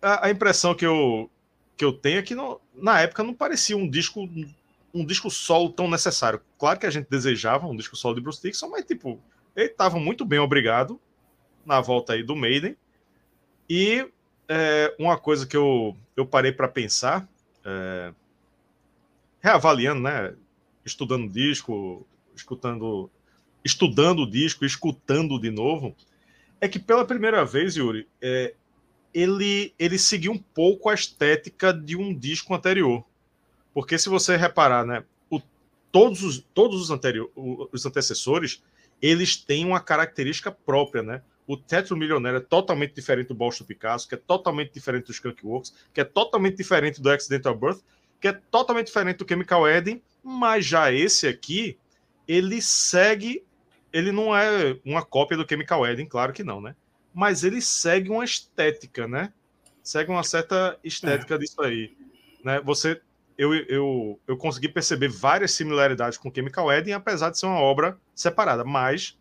a, 0.00 0.26
a, 0.26 0.30
impressão 0.30 0.74
que 0.74 0.86
eu, 0.86 1.30
que 1.76 1.84
eu 1.84 1.92
tenho 1.92 2.18
é 2.18 2.22
que 2.22 2.34
na 2.74 3.00
época 3.00 3.22
não 3.22 3.34
parecia 3.34 3.76
um 3.76 3.88
disco 3.88 4.28
um 4.94 5.06
disco 5.06 5.30
solo 5.30 5.70
tão 5.70 5.88
necessário. 5.88 6.40
Claro 6.58 6.78
que 6.78 6.86
a 6.86 6.90
gente 6.90 7.08
desejava 7.08 7.66
um 7.66 7.74
disco 7.74 7.96
solo 7.96 8.14
de 8.14 8.20
Bruce 8.20 8.42
Dixon, 8.42 8.68
mas 8.68 8.84
tipo, 8.84 9.18
ele 9.56 9.68
estava 9.68 9.98
muito 9.98 10.24
bem 10.24 10.38
obrigado 10.38 11.00
na 11.64 11.80
volta 11.80 12.12
aí 12.12 12.22
do 12.22 12.36
Maiden. 12.36 12.76
E 13.70 14.06
é, 14.54 14.94
uma 14.98 15.16
coisa 15.16 15.46
que 15.46 15.56
eu, 15.56 15.96
eu 16.14 16.26
parei 16.26 16.52
para 16.52 16.68
pensar, 16.68 17.26
é, 17.64 18.12
reavaliando, 19.40 20.02
né? 20.02 20.34
Estudando 20.84 21.32
disco, 21.32 22.06
escutando, 22.36 23.10
estudando 23.64 24.20
o 24.20 24.30
disco, 24.30 24.66
escutando 24.66 25.40
de 25.40 25.50
novo, 25.50 25.96
é 26.60 26.68
que 26.68 26.78
pela 26.78 27.06
primeira 27.06 27.46
vez, 27.46 27.76
Yuri, 27.76 28.06
é, 28.20 28.52
ele, 29.14 29.72
ele 29.78 29.98
seguiu 29.98 30.32
um 30.32 30.38
pouco 30.38 30.90
a 30.90 30.94
estética 30.94 31.72
de 31.72 31.96
um 31.96 32.14
disco 32.14 32.54
anterior. 32.54 33.02
Porque 33.72 33.98
se 33.98 34.10
você 34.10 34.36
reparar, 34.36 34.84
né, 34.84 35.02
o, 35.30 35.40
todos, 35.90 36.22
os, 36.22 36.44
todos 36.52 36.78
os, 36.78 36.90
anterior, 36.90 37.30
os 37.34 37.86
antecessores, 37.86 38.62
eles 39.00 39.34
têm 39.34 39.64
uma 39.64 39.80
característica 39.80 40.52
própria, 40.52 41.02
né? 41.02 41.22
O 41.46 41.56
Tetra 41.56 41.96
Milionário 41.96 42.36
é 42.38 42.40
totalmente 42.40 42.94
diferente 42.94 43.28
do 43.28 43.34
Boston 43.34 43.64
Picasso, 43.64 44.08
que 44.08 44.14
é 44.14 44.18
totalmente 44.18 44.72
diferente 44.72 45.06
do 45.06 45.12
Skunk 45.12 45.44
Works, 45.44 45.74
que 45.92 46.00
é 46.00 46.04
totalmente 46.04 46.56
diferente 46.56 47.00
do 47.00 47.10
Accidental 47.10 47.54
Birth, 47.54 47.80
que 48.20 48.28
é 48.28 48.32
totalmente 48.32 48.86
diferente 48.86 49.16
do 49.18 49.28
Chemical 49.28 49.68
Eden, 49.68 50.00
mas 50.22 50.64
já 50.64 50.92
esse 50.92 51.26
aqui, 51.26 51.76
ele 52.28 52.62
segue, 52.62 53.44
ele 53.92 54.12
não 54.12 54.36
é 54.36 54.78
uma 54.84 55.04
cópia 55.04 55.36
do 55.36 55.46
Chemical 55.48 55.84
Eden, 55.86 56.06
claro 56.06 56.32
que 56.32 56.44
não, 56.44 56.60
né? 56.60 56.76
Mas 57.12 57.42
ele 57.42 57.60
segue 57.60 58.08
uma 58.08 58.24
estética, 58.24 59.08
né? 59.08 59.32
Segue 59.82 60.10
uma 60.10 60.22
certa 60.22 60.78
estética 60.84 61.34
é. 61.34 61.38
disso 61.38 61.60
aí, 61.60 61.96
né? 62.44 62.60
Você 62.60 63.00
eu, 63.36 63.54
eu, 63.54 64.20
eu 64.26 64.36
consegui 64.36 64.68
perceber 64.68 65.08
várias 65.08 65.52
similaridades 65.52 66.18
com 66.18 66.32
Chemical 66.32 66.70
Eden, 66.72 66.94
apesar 66.94 67.30
de 67.30 67.38
ser 67.38 67.46
uma 67.46 67.60
obra 67.60 67.98
separada, 68.14 68.62
mas 68.62 69.18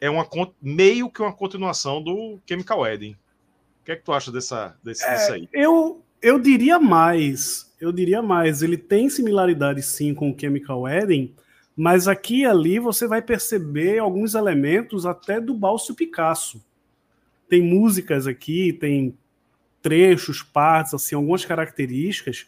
é 0.00 0.10
uma 0.10 0.26
meio 0.60 1.10
que 1.10 1.22
uma 1.22 1.32
continuação 1.32 2.02
do 2.02 2.38
Chemical 2.46 2.86
Eden. 2.86 3.12
O 3.80 3.84
que 3.84 3.92
é 3.92 3.96
que 3.96 4.04
tu 4.04 4.12
acha 4.12 4.32
dessa, 4.32 4.76
desse, 4.82 5.04
é, 5.04 5.14
disso 5.14 5.32
aí? 5.32 5.48
Eu, 5.52 6.02
eu 6.20 6.38
diria 6.38 6.78
mais. 6.78 7.72
Eu 7.80 7.92
diria 7.92 8.22
mais. 8.22 8.62
Ele 8.62 8.76
tem 8.76 9.08
similaridade 9.08 9.82
sim 9.82 10.14
com 10.14 10.30
o 10.30 10.36
Chemical 10.38 10.88
Eden, 10.88 11.34
mas 11.76 12.08
aqui 12.08 12.40
e 12.40 12.46
ali 12.46 12.78
você 12.78 13.06
vai 13.06 13.22
perceber 13.22 13.98
alguns 13.98 14.34
elementos 14.34 15.06
até 15.06 15.40
do 15.40 15.54
Balso 15.54 15.94
Picasso. 15.94 16.64
Tem 17.48 17.62
músicas 17.62 18.26
aqui, 18.26 18.72
tem 18.72 19.16
trechos, 19.80 20.42
partes, 20.42 20.94
assim, 20.94 21.14
algumas 21.14 21.44
características 21.44 22.46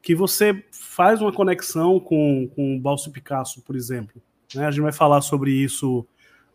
que 0.00 0.14
você 0.14 0.62
faz 0.70 1.20
uma 1.20 1.32
conexão 1.32 1.98
com, 1.98 2.48
com 2.54 2.76
o 2.76 2.80
Balso 2.80 3.10
Picasso, 3.10 3.60
por 3.62 3.74
exemplo. 3.74 4.22
Né? 4.54 4.64
A 4.64 4.70
gente 4.70 4.82
vai 4.82 4.92
falar 4.92 5.20
sobre 5.20 5.50
isso 5.50 6.06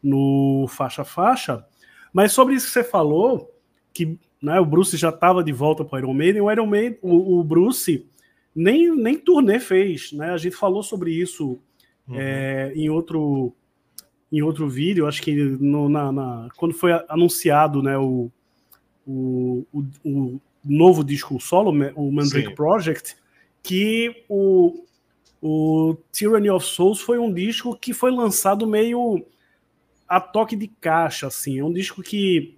no 0.01 0.65
faixa 0.69 1.03
faixa. 1.03 1.65
Mas 2.13 2.31
sobre 2.31 2.55
isso 2.55 2.67
que 2.67 2.73
você 2.73 2.83
falou, 2.83 3.53
que 3.93 4.17
né, 4.41 4.59
o 4.59 4.65
Bruce 4.65 4.97
já 4.97 5.09
estava 5.09 5.43
de 5.43 5.51
volta 5.51 5.85
para 5.85 5.97
o 5.97 5.99
Iron 5.99 6.13
Maiden, 6.13 6.41
o 6.41 6.51
Iron 6.51 6.65
Maiden, 6.65 6.97
o, 7.01 7.39
o, 7.39 7.43
Bruce 7.43 8.07
nem, 8.55 8.95
nem 8.95 9.17
turnê 9.17 9.59
fez, 9.59 10.11
né? 10.11 10.31
A 10.31 10.37
gente 10.37 10.55
falou 10.55 10.81
sobre 10.81 11.11
isso 11.11 11.59
uhum. 12.07 12.15
é, 12.15 12.73
em 12.75 12.89
outro 12.89 13.53
em 14.31 14.41
outro 14.41 14.69
vídeo, 14.69 15.07
acho 15.07 15.21
que 15.21 15.35
no, 15.35 15.89
na, 15.89 16.09
na, 16.09 16.47
quando 16.55 16.73
foi 16.73 16.93
anunciado 17.09 17.83
né, 17.83 17.97
o, 17.97 18.31
o, 19.05 19.65
o, 19.73 19.79
o 20.05 20.41
novo 20.63 21.03
disco 21.03 21.37
solo, 21.37 21.71
o 21.97 22.11
Mandrake 22.11 22.47
Sim. 22.47 22.55
Project, 22.55 23.17
que 23.61 24.23
o, 24.29 24.85
o 25.41 25.97
Tyranny 26.13 26.49
of 26.49 26.65
Souls 26.65 27.01
foi 27.01 27.19
um 27.19 27.33
disco 27.33 27.75
que 27.75 27.93
foi 27.93 28.09
lançado 28.09 28.65
meio 28.65 29.25
a 30.11 30.19
toque 30.19 30.57
de 30.57 30.67
caixa, 30.67 31.27
assim. 31.27 31.59
É 31.59 31.63
um 31.63 31.71
disco 31.71 32.03
que 32.03 32.57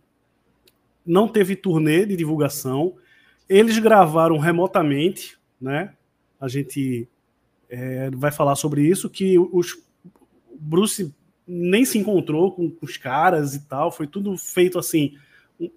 não 1.05 1.27
teve 1.27 1.55
turnê 1.55 2.03
de 2.03 2.15
divulgação. 2.15 2.95
Eles 3.47 3.77
gravaram 3.77 4.39
remotamente, 4.39 5.37
né? 5.61 5.93
A 6.41 6.47
gente 6.47 7.07
é, 7.69 8.09
vai 8.09 8.31
falar 8.31 8.55
sobre 8.55 8.81
isso, 8.81 9.07
que 9.07 9.37
os 9.37 9.77
Bruce 10.59 11.13
nem 11.47 11.85
se 11.85 11.99
encontrou 11.99 12.53
com 12.53 12.75
os 12.81 12.97
caras 12.97 13.53
e 13.53 13.59
tal, 13.67 13.91
foi 13.91 14.07
tudo 14.07 14.35
feito 14.35 14.79
assim, 14.79 15.13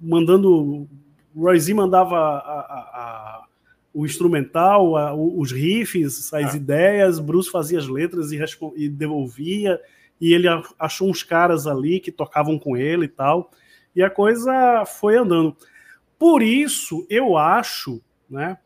mandando. 0.00 0.88
O 1.34 1.42
Roy 1.42 1.60
Z 1.60 1.74
mandava 1.74 2.16
a, 2.16 2.38
a, 2.38 2.78
a, 2.94 3.44
o 3.92 4.06
instrumental, 4.06 4.94
os 5.38 5.52
riffs, 5.52 6.32
as 6.32 6.54
ah. 6.54 6.56
ideias, 6.56 7.20
Bruce 7.20 7.50
fazia 7.50 7.78
as 7.78 7.86
letras 7.86 8.32
e, 8.32 8.38
e 8.76 8.88
devolvia 8.88 9.78
e 10.20 10.32
ele 10.32 10.46
achou 10.78 11.08
uns 11.08 11.22
caras 11.22 11.66
ali 11.66 12.00
que 12.00 12.10
tocavam 12.10 12.58
com 12.58 12.76
ele 12.76 13.06
e 13.06 13.08
tal, 13.08 13.50
e 13.94 14.02
a 14.02 14.10
coisa 14.10 14.84
foi 14.84 15.16
andando. 15.16 15.56
Por 16.18 16.42
isso, 16.42 17.06
eu 17.10 17.36
acho, 17.36 18.00
né, 18.28 18.58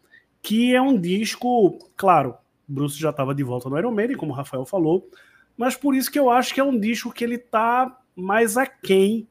que 0.42 0.74
é 0.74 0.80
um 0.80 0.98
disco, 0.98 1.78
claro, 1.96 2.34
Bruce 2.66 2.98
já 2.98 3.10
estava 3.10 3.34
de 3.34 3.42
volta 3.42 3.68
no 3.68 3.78
Iron 3.78 3.90
Maiden, 3.90 4.16
como 4.16 4.32
o 4.32 4.34
Rafael 4.34 4.64
falou, 4.64 5.08
mas 5.56 5.76
por 5.76 5.94
isso 5.94 6.10
que 6.10 6.18
eu 6.18 6.30
acho 6.30 6.54
que 6.54 6.60
é 6.60 6.64
um 6.64 6.78
disco 6.78 7.12
que 7.12 7.24
ele 7.24 7.36
tá 7.36 8.00
mais 8.14 8.56
aquém 8.56 9.28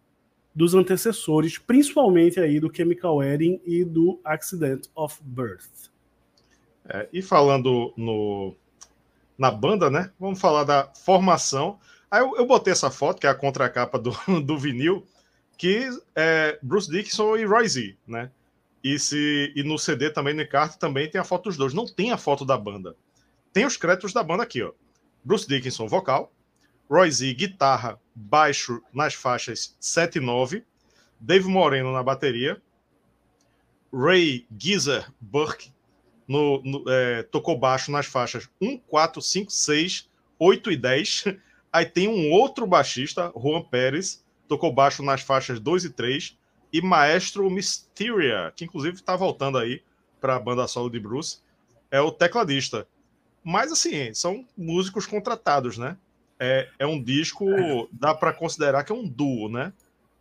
dos 0.53 0.75
antecessores, 0.75 1.57
principalmente 1.57 2.39
aí 2.39 2.59
do 2.59 2.73
Chemical 2.75 3.17
Wedding 3.17 3.61
e 3.65 3.85
do 3.85 4.19
Accident 4.23 4.87
of 4.93 5.17
Birth. 5.23 5.89
É, 6.85 7.07
e 7.13 7.21
falando 7.21 7.93
no, 7.95 8.55
na 9.37 9.51
banda, 9.51 9.89
né? 9.89 10.11
Vamos 10.19 10.41
falar 10.41 10.63
da 10.63 10.91
formação. 10.93 11.79
Aí 12.11 12.21
eu, 12.21 12.35
eu 12.37 12.45
botei 12.45 12.73
essa 12.73 12.89
foto, 12.89 13.19
que 13.19 13.27
é 13.27 13.29
a 13.29 13.35
contracapa 13.35 13.99
do, 13.99 14.11
do 14.43 14.57
vinil, 14.57 15.05
que 15.57 15.89
é 16.15 16.57
Bruce 16.61 16.89
Dickinson 16.89 17.37
e 17.37 17.45
Roy 17.45 17.67
Z, 17.67 17.97
né? 18.07 18.31
E, 18.83 18.97
se, 18.97 19.51
e 19.55 19.63
no 19.63 19.77
CD 19.77 20.09
também, 20.09 20.33
no 20.33 20.41
encarte, 20.41 20.79
também 20.79 21.09
tem 21.09 21.19
a 21.19 21.23
foto 21.23 21.43
dos 21.43 21.57
dois. 21.57 21.73
Não 21.73 21.85
tem 21.85 22.11
a 22.11 22.17
foto 22.17 22.45
da 22.45 22.57
banda. 22.57 22.95
Tem 23.51 23.65
os 23.65 23.75
créditos 23.75 24.13
da 24.13 24.23
banda 24.23 24.43
aqui, 24.43 24.63
ó. 24.63 24.71
Bruce 25.23 25.47
Dickinson, 25.47 25.87
vocal. 25.87 26.31
Roy 26.89 27.11
Z, 27.11 27.33
guitarra, 27.33 27.99
baixo 28.15 28.81
nas 28.93 29.13
faixas 29.13 29.75
7 29.79 30.17
e 30.17 30.21
9. 30.21 30.63
Dave 31.19 31.47
Moreno 31.47 31.91
na 31.91 32.01
bateria. 32.01 32.61
Ray 33.93 34.47
Geezer 34.57 35.11
Burke 35.19 35.71
no, 36.27 36.61
no 36.63 36.83
é, 36.87 37.23
tocou 37.23 37.57
baixo 37.57 37.91
nas 37.91 38.05
faixas 38.05 38.47
1, 38.61 38.77
4, 38.77 39.21
5, 39.21 39.51
6, 39.51 40.09
8 40.37 40.71
e 40.71 40.77
10. 40.77 41.23
Aí 41.71 41.85
tem 41.85 42.07
um 42.07 42.31
outro 42.31 42.65
baixista, 42.65 43.31
Juan 43.35 43.61
Pérez, 43.61 44.25
tocou 44.47 44.73
baixo 44.73 45.03
nas 45.03 45.21
faixas 45.21 45.59
2 45.59 45.85
e 45.85 45.89
3, 45.91 46.37
e 46.73 46.81
Maestro 46.81 47.49
Mysteria, 47.49 48.51
que 48.55 48.65
inclusive 48.65 48.95
está 48.95 49.15
voltando 49.15 49.57
aí 49.57 49.81
para 50.19 50.35
a 50.35 50.39
banda 50.39 50.67
solo 50.67 50.89
de 50.89 50.99
Bruce, 50.99 51.39
é 51.91 52.01
o 52.01 52.11
tecladista. 52.11 52.87
Mas 53.43 53.71
assim, 53.71 54.13
são 54.13 54.45
músicos 54.57 55.05
contratados, 55.05 55.77
né? 55.77 55.97
É, 56.39 56.69
é 56.79 56.85
um 56.85 57.01
disco, 57.01 57.45
dá 57.91 58.13
para 58.13 58.33
considerar 58.33 58.83
que 58.83 58.91
é 58.91 58.95
um 58.95 59.07
duo, 59.07 59.49
né? 59.49 59.73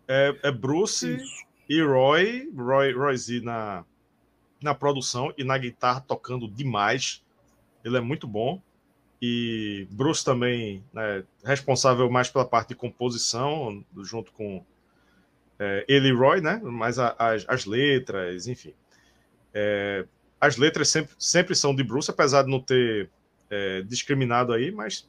É, 0.06 0.34
é 0.42 0.50
Bruce 0.50 1.16
Isso. 1.16 1.44
e 1.68 1.82
Roy, 1.82 2.50
Roy, 2.56 2.92
Roy 2.92 3.16
Z 3.16 3.40
na, 3.40 3.84
na 4.62 4.74
produção 4.74 5.32
e 5.36 5.44
na 5.44 5.56
guitarra 5.58 6.00
tocando 6.00 6.48
demais. 6.48 7.22
Ele 7.84 7.96
é 7.96 8.00
muito 8.00 8.26
bom. 8.26 8.60
E 9.20 9.86
Bruce 9.90 10.24
também, 10.24 10.84
né, 10.92 11.24
responsável 11.44 12.08
mais 12.08 12.30
pela 12.30 12.44
parte 12.44 12.68
de 12.68 12.74
composição, 12.76 13.84
junto 14.02 14.30
com 14.32 14.64
é, 15.58 15.84
e 15.88 16.12
Roy, 16.12 16.40
né? 16.40 16.60
Mas 16.62 16.98
a, 16.98 17.14
as, 17.18 17.44
as, 17.48 17.64
letras, 17.64 18.46
enfim. 18.46 18.72
É, 19.52 20.06
as 20.40 20.56
letras 20.56 20.88
sempre, 20.88 21.14
sempre 21.18 21.54
são 21.56 21.74
de 21.74 21.82
Bruce, 21.82 22.10
apesar 22.10 22.42
de 22.42 22.50
não 22.50 22.60
ter 22.60 23.10
é, 23.50 23.82
discriminado 23.82 24.52
aí, 24.52 24.70
mas 24.70 25.08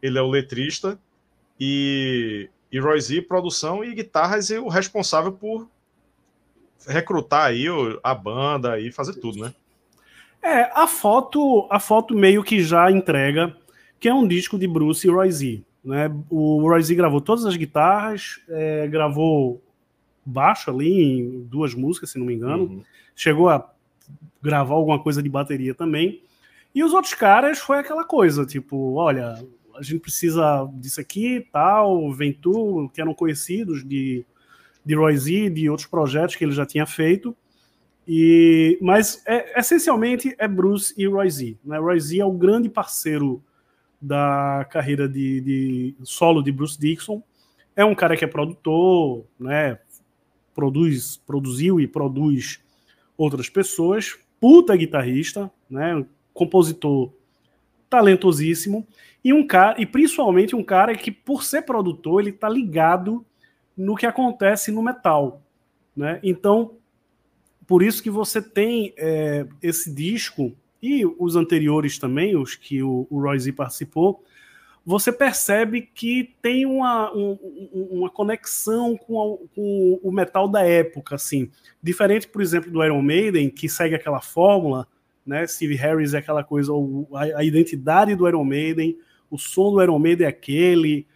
ele 0.00 0.18
é 0.18 0.22
o 0.22 0.30
letrista 0.30 0.98
e, 1.58 2.48
e 2.70 2.78
Roy 2.78 3.00
Z, 3.00 3.22
produção 3.22 3.84
e 3.84 3.92
guitarras, 3.92 4.50
e 4.50 4.58
o 4.58 4.68
responsável 4.68 5.32
por 5.32 5.68
recrutar 6.86 7.46
aí 7.46 7.66
a 8.02 8.14
banda 8.14 8.78
e 8.78 8.92
fazer 8.92 9.14
tudo, 9.14 9.38
né? 9.38 9.54
É, 10.42 10.70
a 10.74 10.86
foto, 10.86 11.66
a 11.70 11.78
foto 11.78 12.14
meio 12.14 12.42
que 12.42 12.62
já 12.62 12.90
entrega 12.90 13.56
que 14.00 14.08
é 14.08 14.14
um 14.14 14.26
disco 14.26 14.58
de 14.58 14.66
Bruce 14.66 15.06
e 15.06 15.10
Roy 15.10 15.30
Z. 15.30 15.62
Né? 15.84 16.12
O 16.28 16.60
Roy 16.68 16.82
Z 16.82 16.92
gravou 16.96 17.20
todas 17.20 17.46
as 17.46 17.54
guitarras, 17.54 18.40
é, 18.48 18.88
gravou 18.88 19.62
baixo 20.26 20.70
ali 20.70 21.20
em 21.20 21.42
duas 21.44 21.72
músicas, 21.72 22.10
se 22.10 22.18
não 22.18 22.26
me 22.26 22.34
engano. 22.34 22.64
Uhum. 22.64 22.82
Chegou 23.14 23.48
a 23.48 23.70
gravar 24.42 24.74
alguma 24.74 25.00
coisa 25.00 25.22
de 25.22 25.28
bateria 25.28 25.72
também. 25.72 26.20
E 26.74 26.82
os 26.82 26.92
outros 26.92 27.14
caras 27.14 27.58
foi 27.58 27.78
aquela 27.78 28.04
coisa, 28.04 28.44
tipo, 28.44 28.94
olha, 28.94 29.38
a 29.76 29.82
gente 29.82 30.00
precisa 30.00 30.68
disso 30.74 31.00
aqui, 31.00 31.46
tal, 31.52 32.10
vem 32.12 32.32
tu, 32.32 32.90
que 32.92 33.00
eram 33.00 33.14
conhecidos 33.14 33.86
de, 33.86 34.24
de 34.84 34.94
Roy 34.94 35.16
Z, 35.16 35.50
de 35.50 35.70
outros 35.70 35.86
projetos 35.86 36.34
que 36.34 36.44
ele 36.44 36.52
já 36.52 36.66
tinha 36.66 36.86
feito. 36.86 37.36
E, 38.06 38.78
mas 38.80 39.22
é, 39.26 39.58
essencialmente 39.58 40.34
é 40.38 40.48
Bruce 40.48 40.92
e 40.96 41.06
Roy 41.06 41.30
Z. 41.30 41.56
Né? 41.64 41.78
Roy 41.78 42.00
Z 42.00 42.18
é 42.18 42.24
o 42.24 42.32
grande 42.32 42.68
parceiro 42.68 43.42
da 44.00 44.66
carreira 44.70 45.08
de, 45.08 45.40
de, 45.40 45.94
solo 46.02 46.42
de 46.42 46.50
Bruce 46.50 46.78
Dixon. 46.78 47.22
É 47.76 47.84
um 47.84 47.94
cara 47.94 48.16
que 48.16 48.24
é 48.24 48.28
produtor, 48.28 49.24
né? 49.38 49.78
Produz, 50.54 51.16
produziu 51.16 51.80
e 51.80 51.86
produz 51.86 52.60
outras 53.16 53.48
pessoas. 53.48 54.18
Puta 54.40 54.76
guitarrista, 54.76 55.50
né? 55.70 56.04
Compositor 56.34 57.12
talentosíssimo 57.88 58.86
e 59.22 59.32
um 59.32 59.46
cara 59.46 59.80
e 59.80 59.86
principalmente 59.86 60.56
um 60.56 60.64
cara 60.64 60.94
que 60.96 61.10
por 61.10 61.44
ser 61.44 61.62
produtor 61.62 62.20
ele 62.20 62.32
tá 62.32 62.48
ligado 62.48 63.24
no 63.76 63.94
que 63.94 64.06
acontece 64.06 64.72
no 64.72 64.82
metal, 64.82 65.42
né? 65.94 66.18
Então 66.22 66.72
por 67.72 67.82
isso 67.82 68.02
que 68.02 68.10
você 68.10 68.42
tem 68.42 68.92
é, 68.98 69.46
esse 69.62 69.90
disco 69.90 70.54
e 70.82 71.06
os 71.06 71.36
anteriores 71.36 71.98
também, 71.98 72.36
os 72.36 72.54
que 72.54 72.82
o, 72.82 73.06
o 73.08 73.18
Roy 73.18 73.38
Z 73.38 73.50
participou, 73.52 74.22
você 74.84 75.10
percebe 75.10 75.80
que 75.80 76.34
tem 76.42 76.66
uma, 76.66 77.10
um, 77.16 77.38
uma 77.90 78.10
conexão 78.10 78.94
com, 78.94 79.22
a, 79.22 79.54
com, 79.54 79.98
o 80.02 80.12
metal 80.12 80.46
da 80.48 80.62
época, 80.62 81.14
assim. 81.14 81.50
Diferente, 81.82 82.28
por 82.28 82.42
exemplo, 82.42 82.70
do 82.70 82.84
Iron 82.84 83.00
Maiden, 83.00 83.48
que 83.48 83.70
segue 83.70 83.94
aquela 83.94 84.20
fórmula, 84.20 84.86
né? 85.24 85.46
Steve 85.46 85.74
Harris 85.74 86.12
é 86.12 86.18
aquela 86.18 86.44
coisa, 86.44 86.72
a, 87.14 87.38
a 87.38 87.42
identidade 87.42 88.14
do 88.14 88.28
Iron 88.28 88.44
Maiden, 88.44 88.98
o 89.30 89.38
som 89.38 89.72
do 89.72 89.82
Iron 89.82 89.98
Maiden 89.98 90.26
é 90.26 90.28
aquele. 90.28 91.06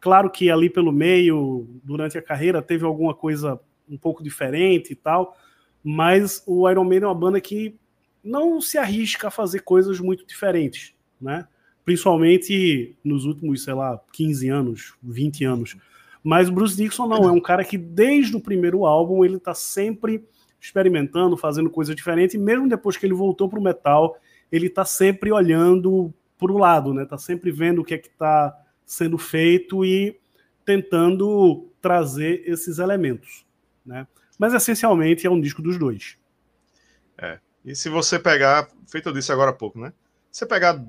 Claro 0.00 0.28
que 0.28 0.50
ali 0.50 0.68
pelo 0.68 0.90
meio, 0.90 1.68
durante 1.84 2.18
a 2.18 2.22
carreira, 2.22 2.60
teve 2.60 2.84
alguma 2.84 3.14
coisa 3.14 3.60
um 3.88 3.96
pouco 3.96 4.24
diferente 4.24 4.92
e 4.92 4.96
tal, 4.96 5.36
mas 5.84 6.42
o 6.46 6.68
Iron 6.70 6.84
Maiden 6.84 7.04
é 7.04 7.08
uma 7.08 7.14
banda 7.14 7.38
que 7.40 7.76
não 8.22 8.58
se 8.60 8.78
arrisca 8.78 9.28
a 9.28 9.30
fazer 9.30 9.60
coisas 9.60 10.00
muito 10.00 10.26
diferentes, 10.26 10.94
né? 11.20 11.46
Principalmente 11.84 12.96
nos 13.04 13.26
últimos, 13.26 13.62
sei 13.62 13.74
lá, 13.74 14.00
15 14.12 14.48
anos, 14.48 14.94
20 15.02 15.44
anos. 15.44 15.76
Mas 16.22 16.48
o 16.48 16.52
Bruce 16.52 16.74
Dixon 16.74 17.06
não, 17.06 17.28
é 17.28 17.30
um 17.30 17.40
cara 17.40 17.62
que 17.62 17.76
desde 17.76 18.34
o 18.34 18.40
primeiro 18.40 18.86
álbum 18.86 19.22
ele 19.22 19.38
tá 19.38 19.52
sempre 19.52 20.26
experimentando, 20.58 21.36
fazendo 21.36 21.68
coisas 21.68 21.94
diferentes, 21.94 22.34
e 22.34 22.38
mesmo 22.38 22.66
depois 22.66 22.96
que 22.96 23.04
ele 23.04 23.12
voltou 23.12 23.50
pro 23.50 23.60
metal, 23.60 24.16
ele 24.50 24.70
tá 24.70 24.86
sempre 24.86 25.30
olhando 25.30 26.14
pro 26.38 26.56
lado, 26.56 26.94
né? 26.94 27.04
Tá 27.04 27.18
sempre 27.18 27.50
vendo 27.50 27.82
o 27.82 27.84
que 27.84 27.92
é 27.92 27.98
que 27.98 28.08
tá 28.08 28.56
sendo 28.86 29.18
feito 29.18 29.84
e 29.84 30.18
tentando 30.64 31.68
trazer 31.82 32.42
esses 32.46 32.78
elementos, 32.78 33.44
né? 33.84 34.06
Mas 34.38 34.54
essencialmente 34.54 35.26
é 35.26 35.30
um 35.30 35.40
disco 35.40 35.62
dos 35.62 35.78
dois. 35.78 36.16
É. 37.18 37.38
E 37.64 37.74
se 37.74 37.88
você 37.88 38.18
pegar, 38.18 38.68
feito 38.86 39.08
eu 39.08 39.12
disse 39.12 39.32
agora 39.32 39.50
há 39.50 39.54
pouco, 39.54 39.78
né? 39.78 39.92
Você 40.30 40.44
pegar 40.44 40.84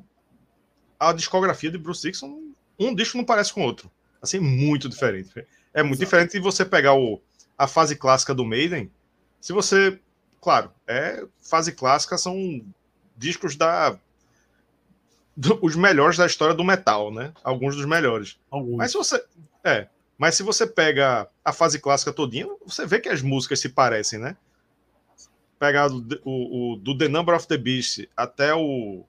a 0.99 1.13
discografia 1.13 1.71
de 1.71 1.77
Bruce 1.77 2.01
Dixon, 2.01 2.53
um 2.79 2.93
disco 2.93 3.17
não 3.17 3.25
parece 3.25 3.53
com 3.53 3.61
o 3.61 3.65
outro. 3.65 3.89
Assim, 4.21 4.39
muito 4.39 4.89
diferente. 4.89 5.31
É 5.73 5.83
muito 5.83 6.01
Exato. 6.01 6.05
diferente 6.05 6.31
de 6.31 6.39
você 6.39 6.65
pegar 6.65 6.95
o, 6.95 7.21
a 7.57 7.67
fase 7.67 7.95
clássica 7.95 8.33
do 8.33 8.45
Maiden. 8.45 8.91
Se 9.39 9.53
você. 9.53 9.99
Claro, 10.41 10.71
é 10.87 11.25
fase 11.41 11.71
clássica 11.71 12.17
são 12.17 12.61
discos 13.15 13.55
da. 13.55 13.97
Do, 15.37 15.59
os 15.61 15.75
melhores 15.75 16.17
da 16.17 16.25
história 16.25 16.55
do 16.55 16.63
metal, 16.63 17.13
né? 17.13 17.33
Alguns 17.43 17.75
dos 17.75 17.85
melhores. 17.85 18.39
Alguns. 18.49 18.77
Mas 18.77 18.91
se 18.91 18.97
você. 18.97 19.23
É. 19.63 19.87
Mas 20.17 20.35
se 20.35 20.43
você 20.43 20.65
pega 20.65 21.27
a 21.43 21.51
fase 21.51 21.79
clássica 21.79 22.13
todinha, 22.13 22.47
você 22.65 22.85
vê 22.85 22.99
que 22.99 23.09
as 23.09 23.21
músicas 23.21 23.59
se 23.59 23.69
parecem, 23.69 24.19
né? 24.19 24.37
pegar 25.59 25.91
o, 25.91 26.05
o, 26.23 26.73
o, 26.73 26.75
do 26.75 26.97
The 26.97 27.07
Number 27.07 27.35
of 27.35 27.47
the 27.47 27.57
Beast 27.57 28.07
até 28.15 28.53
o, 28.53 29.03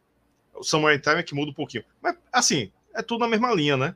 o 0.54 0.62
Somewhere 0.62 0.96
in 0.96 1.00
Time 1.00 1.16
é 1.16 1.22
que 1.22 1.34
muda 1.34 1.50
um 1.50 1.54
pouquinho. 1.54 1.84
Mas, 2.00 2.16
assim, 2.32 2.70
é 2.94 3.02
tudo 3.02 3.20
na 3.20 3.28
mesma 3.28 3.52
linha, 3.52 3.76
né? 3.76 3.94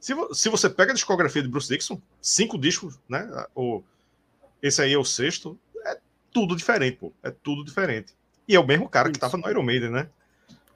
Se, 0.00 0.14
se 0.32 0.48
você 0.48 0.70
pega 0.70 0.92
a 0.92 0.94
discografia 0.94 1.42
de 1.42 1.48
Bruce 1.48 1.68
Dixon, 1.68 2.00
cinco 2.20 2.56
discos, 2.58 2.98
né? 3.08 3.28
O, 3.54 3.82
esse 4.62 4.80
aí 4.80 4.92
é 4.92 4.98
o 4.98 5.04
sexto, 5.04 5.58
é 5.84 5.98
tudo 6.32 6.56
diferente, 6.56 6.98
pô. 6.98 7.12
É 7.22 7.30
tudo 7.30 7.64
diferente. 7.64 8.14
E 8.46 8.54
é 8.54 8.60
o 8.60 8.66
mesmo 8.66 8.88
cara 8.88 9.08
Isso. 9.08 9.14
que 9.14 9.20
tava 9.20 9.36
no 9.36 9.50
Iron 9.50 9.62
Maiden, 9.62 9.90
né? 9.90 10.08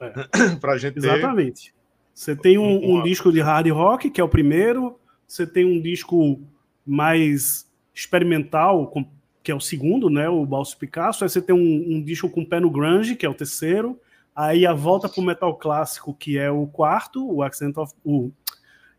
É. 0.01 0.57
pra 0.61 0.77
gente 0.77 0.99
Exatamente. 0.99 1.73
Você 2.13 2.37
tem 2.37 2.59
um, 2.59 2.65
um, 2.65 2.99
um 2.99 3.03
disco 3.03 3.33
de 3.33 3.41
hard 3.41 3.69
rock, 3.69 4.11
que 4.11 4.21
é 4.21 4.25
o 4.25 4.29
primeiro. 4.29 4.99
Você 5.33 5.47
tem 5.47 5.65
um 5.65 5.81
disco 5.81 6.39
mais 6.87 7.67
experimental, 7.95 8.87
com 8.89 9.03
que 9.43 9.51
é 9.51 9.55
o 9.55 9.61
segundo, 9.61 10.11
né, 10.11 10.29
o 10.29 10.45
Balso 10.45 10.77
Picasso. 10.77 11.25
Aí 11.25 11.31
você 11.31 11.41
tem 11.41 11.57
um, 11.57 11.97
um 11.97 12.03
disco 12.03 12.29
com 12.29 12.45
pé 12.45 12.61
no 12.61 12.71
grunge, 12.71 13.17
que 13.17 13.25
é 13.25 13.29
o 13.31 13.35
terceiro. 13.35 13.99
Aí 14.37 14.67
a 14.67 14.75
volta 14.75 15.09
para 15.09 15.21
o 15.23 15.25
metal 15.25 15.57
clássico, 15.57 16.13
que 16.13 16.37
é 16.37 16.51
o 16.51 16.67
quarto, 16.67 17.27
o 17.27 17.43
Accent 17.43 17.79
of 17.79 17.95
o 18.05 18.31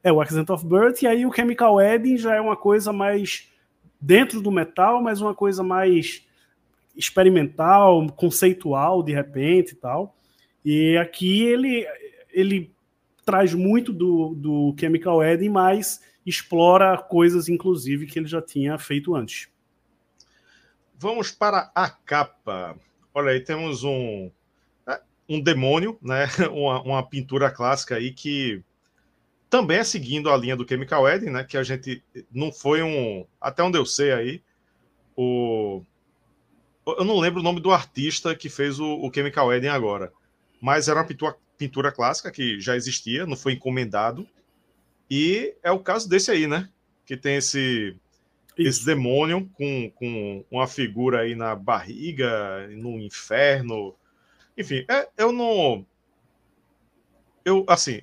é 0.01 0.11
o 0.11 0.19
Accent 0.19 0.49
of 0.49 0.65
Birth, 0.65 1.03
e 1.03 1.07
aí 1.07 1.23
o 1.23 1.31
Chemical 1.31 1.75
Wedding 1.75 2.17
já 2.17 2.35
é 2.35 2.41
uma 2.41 2.57
coisa 2.57 2.91
mais 2.91 3.47
dentro 4.01 4.41
do 4.41 4.51
metal, 4.51 5.03
mas 5.03 5.21
uma 5.21 5.35
coisa 5.35 5.61
mais 5.61 6.25
experimental, 6.97 8.07
conceitual 8.15 9.03
de 9.03 9.13
repente 9.13 9.73
e 9.73 9.75
tal. 9.75 10.17
E 10.65 10.97
aqui 10.97 11.43
ele 11.43 11.85
ele 12.31 12.73
traz 13.23 13.53
muito 13.53 13.93
do, 13.93 14.33
do 14.33 14.75
Chemical 14.79 15.17
Wedding, 15.17 15.49
mas 15.49 16.01
explora 16.25 16.97
coisas 16.97 17.49
inclusive 17.49 18.05
que 18.05 18.19
ele 18.19 18.27
já 18.27 18.41
tinha 18.41 18.77
feito 18.77 19.15
antes. 19.15 19.49
Vamos 20.97 21.31
para 21.31 21.71
a 21.75 21.89
capa. 21.89 22.77
Olha 23.13 23.31
aí, 23.31 23.41
temos 23.41 23.83
um, 23.83 24.31
um 25.27 25.41
demônio, 25.41 25.97
né? 26.01 26.27
Uma, 26.51 26.81
uma 26.81 27.03
pintura 27.07 27.51
clássica 27.51 27.95
aí 27.95 28.11
que 28.11 28.63
também 29.49 29.77
é 29.77 29.83
seguindo 29.83 30.31
a 30.31 30.37
linha 30.37 30.55
do 30.55 30.67
Chemical 30.67 31.03
Wedding, 31.03 31.29
né? 31.29 31.43
Que 31.43 31.57
a 31.57 31.63
gente 31.63 32.03
não 32.31 32.51
foi 32.51 32.81
um. 32.81 33.25
Até 33.39 33.61
onde 33.61 33.77
eu 33.77 33.85
sei 33.85 34.11
aí, 34.11 34.43
o. 35.15 35.83
Eu 36.85 37.05
não 37.05 37.19
lembro 37.19 37.39
o 37.39 37.43
nome 37.43 37.61
do 37.61 37.71
artista 37.71 38.35
que 38.35 38.49
fez 38.49 38.79
o, 38.79 38.85
o 38.85 39.11
Chemical 39.13 39.47
Wedding 39.47 39.67
agora, 39.67 40.11
mas 40.59 40.87
era 40.87 40.99
uma 40.99 41.05
pintura, 41.05 41.35
pintura 41.57 41.91
clássica 41.91 42.31
que 42.31 42.59
já 42.59 42.75
existia, 42.75 43.25
não 43.25 43.37
foi 43.37 43.53
encomendado. 43.53 44.27
E 45.09 45.55
é 45.61 45.71
o 45.71 45.79
caso 45.79 46.07
desse 46.07 46.31
aí, 46.31 46.47
né? 46.47 46.69
Que 47.05 47.17
tem 47.17 47.35
esse 47.35 47.95
isso. 48.57 48.69
esse 48.69 48.85
demônio 48.85 49.49
com, 49.53 49.91
com 49.91 50.45
uma 50.49 50.67
figura 50.67 51.21
aí 51.21 51.35
na 51.35 51.55
barriga, 51.55 52.67
no 52.69 52.99
inferno. 52.99 53.95
Enfim, 54.57 54.85
é, 54.89 55.09
eu 55.17 55.31
não. 55.31 55.85
Eu, 57.43 57.65
assim. 57.67 58.01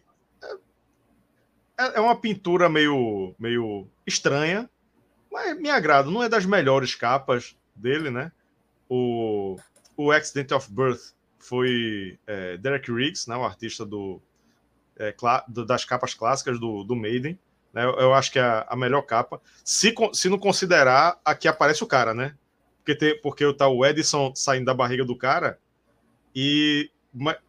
É, 1.78 1.96
é 1.96 2.00
uma 2.00 2.20
pintura 2.20 2.68
meio, 2.68 3.34
meio 3.38 3.88
estranha, 4.06 4.68
mas 5.32 5.58
me 5.58 5.70
agrada. 5.70 6.10
Não 6.10 6.22
é 6.22 6.28
das 6.28 6.44
melhores 6.44 6.94
capas 6.94 7.56
dele, 7.74 8.10
né? 8.10 8.30
O, 8.88 9.56
o 9.96 10.10
Accident 10.10 10.50
of 10.52 10.70
Birth 10.70 11.14
foi 11.38 12.18
é, 12.26 12.56
Derek 12.58 12.92
Riggs, 12.92 13.28
né, 13.28 13.36
o 13.36 13.44
artista 13.44 13.86
do, 13.86 14.20
é, 15.00 15.14
das 15.64 15.84
capas 15.84 16.12
clássicas 16.12 16.60
do, 16.60 16.84
do 16.84 16.94
Maiden. 16.94 17.38
Né? 17.72 17.84
Eu, 17.84 18.12
acho 18.12 18.30
que 18.30 18.38
é 18.38 18.64
a, 18.68 18.76
melhor 18.76 19.02
capa. 19.02 19.40
Se, 19.64 19.94
se 20.12 20.28
não 20.28 20.38
considerar 20.38 21.18
a 21.24 21.34
que 21.34 21.48
aparece 21.48 21.82
o 21.82 21.86
cara, 21.86 22.12
né? 22.12 22.36
Porque, 22.78 22.94
tem, 22.94 23.20
porque 23.20 23.52
tá 23.54 23.66
o 23.68 23.84
Edison 23.84 24.34
saindo 24.34 24.66
da 24.66 24.74
barriga 24.74 25.04
do 25.04 25.16
cara 25.16 25.58
e 26.34 26.90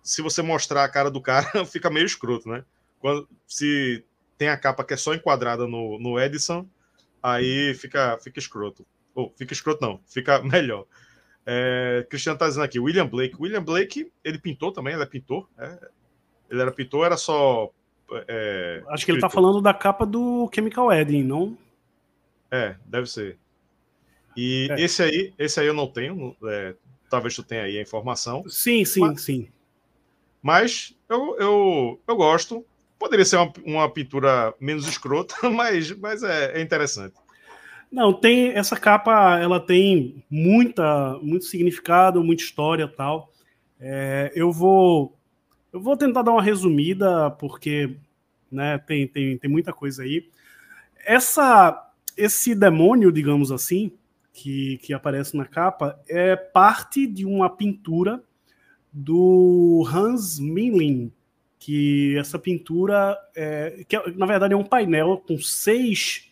se 0.01 0.21
você 0.21 0.41
mostrar 0.41 0.83
a 0.83 0.89
cara 0.89 1.11
do 1.11 1.21
cara, 1.21 1.65
fica 1.65 1.89
meio 1.89 2.05
escroto, 2.05 2.49
né? 2.49 2.63
Quando, 2.99 3.27
se 3.47 4.03
tem 4.37 4.49
a 4.49 4.57
capa 4.57 4.83
que 4.83 4.93
é 4.93 4.97
só 4.97 5.13
enquadrada 5.13 5.67
no, 5.67 5.99
no 5.99 6.19
Edison, 6.19 6.67
aí 7.21 7.73
fica, 7.73 8.17
fica 8.23 8.39
escroto. 8.39 8.85
Ou 9.13 9.33
fica 9.37 9.53
escroto, 9.53 9.85
não, 9.85 9.99
fica 10.07 10.41
melhor. 10.43 10.85
É, 11.45 12.05
Cristiano 12.09 12.37
tá 12.37 12.47
dizendo 12.47 12.63
aqui, 12.63 12.79
William 12.79 13.07
Blake. 13.07 13.35
William 13.39 13.63
Blake, 13.63 14.11
ele 14.23 14.37
pintou 14.37 14.71
também, 14.71 14.93
ele 14.93 15.03
é 15.03 15.07
pintor. 15.07 15.49
É, 15.57 15.89
ele 16.51 16.61
era 16.61 16.71
pintor, 16.71 17.05
era 17.05 17.17
só. 17.17 17.71
É, 18.27 18.83
Acho 18.89 19.05
que 19.05 19.11
ele 19.11 19.21
tá 19.21 19.29
falando 19.29 19.61
da 19.61 19.73
capa 19.73 20.05
do 20.05 20.49
Chemical 20.53 20.87
Wedding, 20.87 21.23
não? 21.23 21.57
É, 22.51 22.75
deve 22.85 23.07
ser. 23.07 23.37
E 24.35 24.67
é. 24.69 24.81
esse 24.81 25.01
aí, 25.01 25.33
esse 25.39 25.59
aí 25.61 25.67
eu 25.67 25.73
não 25.73 25.87
tenho. 25.87 26.35
É, 26.43 26.75
talvez 27.09 27.33
tu 27.33 27.41
tenha 27.41 27.63
aí 27.63 27.77
a 27.77 27.81
informação. 27.81 28.43
Sim, 28.49 28.83
sim, 28.83 28.99
mas, 28.99 29.21
sim. 29.21 29.47
Mas 30.41 30.93
eu, 31.09 31.37
eu, 31.39 32.01
eu 32.05 32.15
gosto. 32.17 32.65
Poderia 32.99 33.25
ser 33.25 33.37
uma, 33.37 33.53
uma 33.65 33.89
pintura 33.89 34.53
menos 34.59 34.85
escrota, 34.87 35.35
mas, 35.49 35.91
mas 35.97 36.21
é, 36.21 36.57
é 36.57 36.61
interessante. 36.61 37.15
Não, 37.89 38.13
tem 38.13 38.51
essa 38.51 38.77
capa, 38.77 39.39
ela 39.39 39.59
tem 39.59 40.23
muita, 40.29 41.17
muito 41.21 41.45
significado, 41.45 42.23
muita 42.23 42.43
história, 42.43 42.87
tal. 42.87 43.31
É, 43.79 44.31
eu 44.35 44.51
vou, 44.51 45.17
eu 45.71 45.79
vou 45.79 45.95
tentar 45.95 46.21
dar 46.21 46.31
uma 46.31 46.41
resumida 46.41 47.31
porque, 47.31 47.95
né, 48.51 48.77
tem, 48.79 49.07
tem, 49.07 49.37
tem 49.37 49.49
muita 49.49 49.71
coisa 49.71 50.03
aí. 50.03 50.27
Essa, 51.05 51.91
esse 52.17 52.53
demônio, 52.53 53.11
digamos 53.11 53.51
assim, 53.51 53.91
que, 54.33 54.77
que 54.79 54.93
aparece 54.93 55.35
na 55.35 55.45
capa, 55.45 55.99
é 56.07 56.35
parte 56.35 57.07
de 57.07 57.25
uma 57.25 57.49
pintura 57.49 58.21
do 58.91 59.85
Hans 59.87 60.39
Milling, 60.39 61.11
que 61.57 62.17
essa 62.17 62.37
pintura, 62.37 63.17
é, 63.35 63.85
que 63.87 63.97
na 64.11 64.25
verdade 64.25 64.53
é 64.53 64.57
um 64.57 64.63
painel 64.63 65.23
com 65.25 65.37
seis 65.37 66.29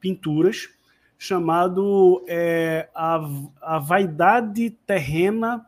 pinturas 0.00 0.68
chamado 1.16 2.24
é, 2.26 2.88
a, 2.94 3.20
a 3.62 3.78
Vaidade 3.78 4.70
Terrena 4.84 5.64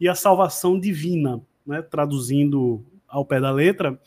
e 0.00 0.08
a 0.08 0.14
Salvação 0.14 0.80
Divina, 0.80 1.42
né, 1.66 1.82
traduzindo 1.82 2.84
ao 3.08 3.24
pé 3.24 3.40
da 3.40 3.50
letra, 3.50 3.98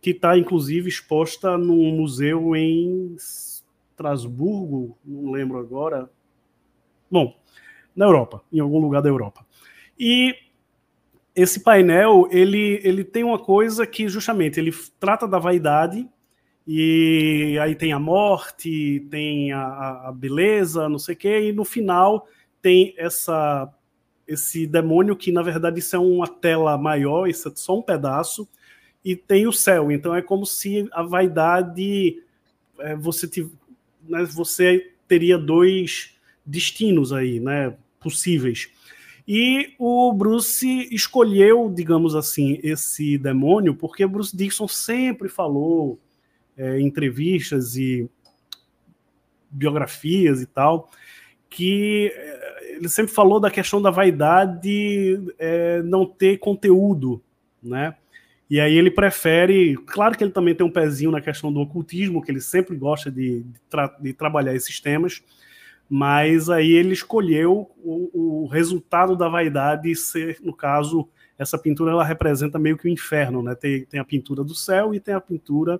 que 0.00 0.10
está 0.10 0.36
inclusive 0.36 0.88
exposta 0.88 1.56
num 1.56 1.92
museu 1.92 2.54
em 2.54 3.14
Estrasburgo, 3.14 4.96
não 5.04 5.30
lembro 5.30 5.58
agora. 5.58 6.10
Bom, 7.10 7.36
na 7.94 8.04
Europa, 8.04 8.42
em 8.52 8.60
algum 8.60 8.78
lugar 8.78 9.02
da 9.02 9.08
Europa. 9.08 9.44
E 9.98 10.34
esse 11.34 11.60
painel, 11.60 12.28
ele, 12.30 12.80
ele 12.82 13.04
tem 13.04 13.24
uma 13.24 13.38
coisa 13.38 13.86
que 13.86 14.08
justamente 14.08 14.58
ele 14.58 14.72
trata 14.98 15.26
da 15.26 15.38
vaidade 15.38 16.08
e 16.66 17.58
aí 17.62 17.74
tem 17.74 17.92
a 17.92 17.98
morte, 17.98 19.06
tem 19.10 19.52
a, 19.52 20.08
a 20.08 20.12
beleza, 20.12 20.88
não 20.88 20.98
sei 20.98 21.14
o 21.14 21.18
quê, 21.18 21.48
e 21.48 21.52
no 21.52 21.64
final 21.64 22.26
tem 22.60 22.94
essa 22.98 23.72
esse 24.28 24.66
demônio 24.66 25.16
que 25.16 25.32
na 25.32 25.42
verdade 25.42 25.78
isso 25.78 25.96
é 25.96 25.98
uma 25.98 26.28
tela 26.28 26.76
maior, 26.76 27.26
isso 27.26 27.48
é 27.48 27.52
só 27.54 27.78
um 27.78 27.82
pedaço, 27.82 28.46
e 29.02 29.16
tem 29.16 29.46
o 29.46 29.52
céu. 29.52 29.90
Então 29.90 30.14
é 30.14 30.20
como 30.20 30.44
se 30.44 30.86
a 30.92 31.02
vaidade 31.02 32.22
é, 32.78 32.94
você 32.94 33.26
né, 34.06 34.24
você 34.24 34.92
teria 35.08 35.38
dois 35.38 36.14
destinos 36.44 37.12
aí, 37.12 37.40
né, 37.40 37.74
possíveis. 38.00 38.70
E 39.26 39.74
o 39.78 40.12
Bruce 40.12 40.88
escolheu, 40.90 41.70
digamos 41.74 42.14
assim, 42.14 42.58
esse 42.62 43.18
demônio 43.18 43.74
porque 43.74 44.06
Bruce 44.06 44.36
Dixon 44.36 44.68
sempre 44.68 45.28
falou 45.28 45.98
é, 46.56 46.80
entrevistas 46.80 47.76
e 47.76 48.08
biografias 49.50 50.42
e 50.42 50.46
tal, 50.46 50.90
que 51.48 52.12
é, 52.14 52.57
ele 52.78 52.88
sempre 52.88 53.12
falou 53.12 53.40
da 53.40 53.50
questão 53.50 53.82
da 53.82 53.90
vaidade 53.90 55.20
é, 55.38 55.82
não 55.82 56.06
ter 56.06 56.38
conteúdo, 56.38 57.22
né? 57.62 57.94
E 58.48 58.60
aí 58.60 58.78
ele 58.78 58.90
prefere, 58.90 59.76
claro 59.86 60.16
que 60.16 60.24
ele 60.24 60.30
também 60.30 60.54
tem 60.54 60.66
um 60.66 60.70
pezinho 60.70 61.10
na 61.10 61.20
questão 61.20 61.52
do 61.52 61.60
ocultismo, 61.60 62.22
que 62.22 62.30
ele 62.30 62.40
sempre 62.40 62.74
gosta 62.76 63.10
de, 63.10 63.42
de, 63.42 63.60
tra 63.68 63.88
de 64.00 64.12
trabalhar 64.14 64.54
esses 64.54 64.80
temas, 64.80 65.22
mas 65.90 66.48
aí 66.48 66.70
ele 66.70 66.94
escolheu 66.94 67.70
o, 67.82 68.44
o, 68.44 68.46
resultado 68.46 69.16
da 69.16 69.28
vaidade 69.28 69.94
ser, 69.94 70.38
no 70.42 70.54
caso, 70.54 71.06
essa 71.38 71.58
pintura 71.58 71.92
ela 71.92 72.04
representa 72.04 72.58
meio 72.58 72.78
que 72.78 72.86
o 72.86 72.90
inferno, 72.90 73.42
né? 73.42 73.54
Tem, 73.54 73.84
tem 73.84 74.00
a 74.00 74.04
pintura 74.04 74.42
do 74.42 74.54
céu 74.54 74.94
e 74.94 75.00
tem 75.00 75.14
a 75.14 75.20
pintura 75.20 75.78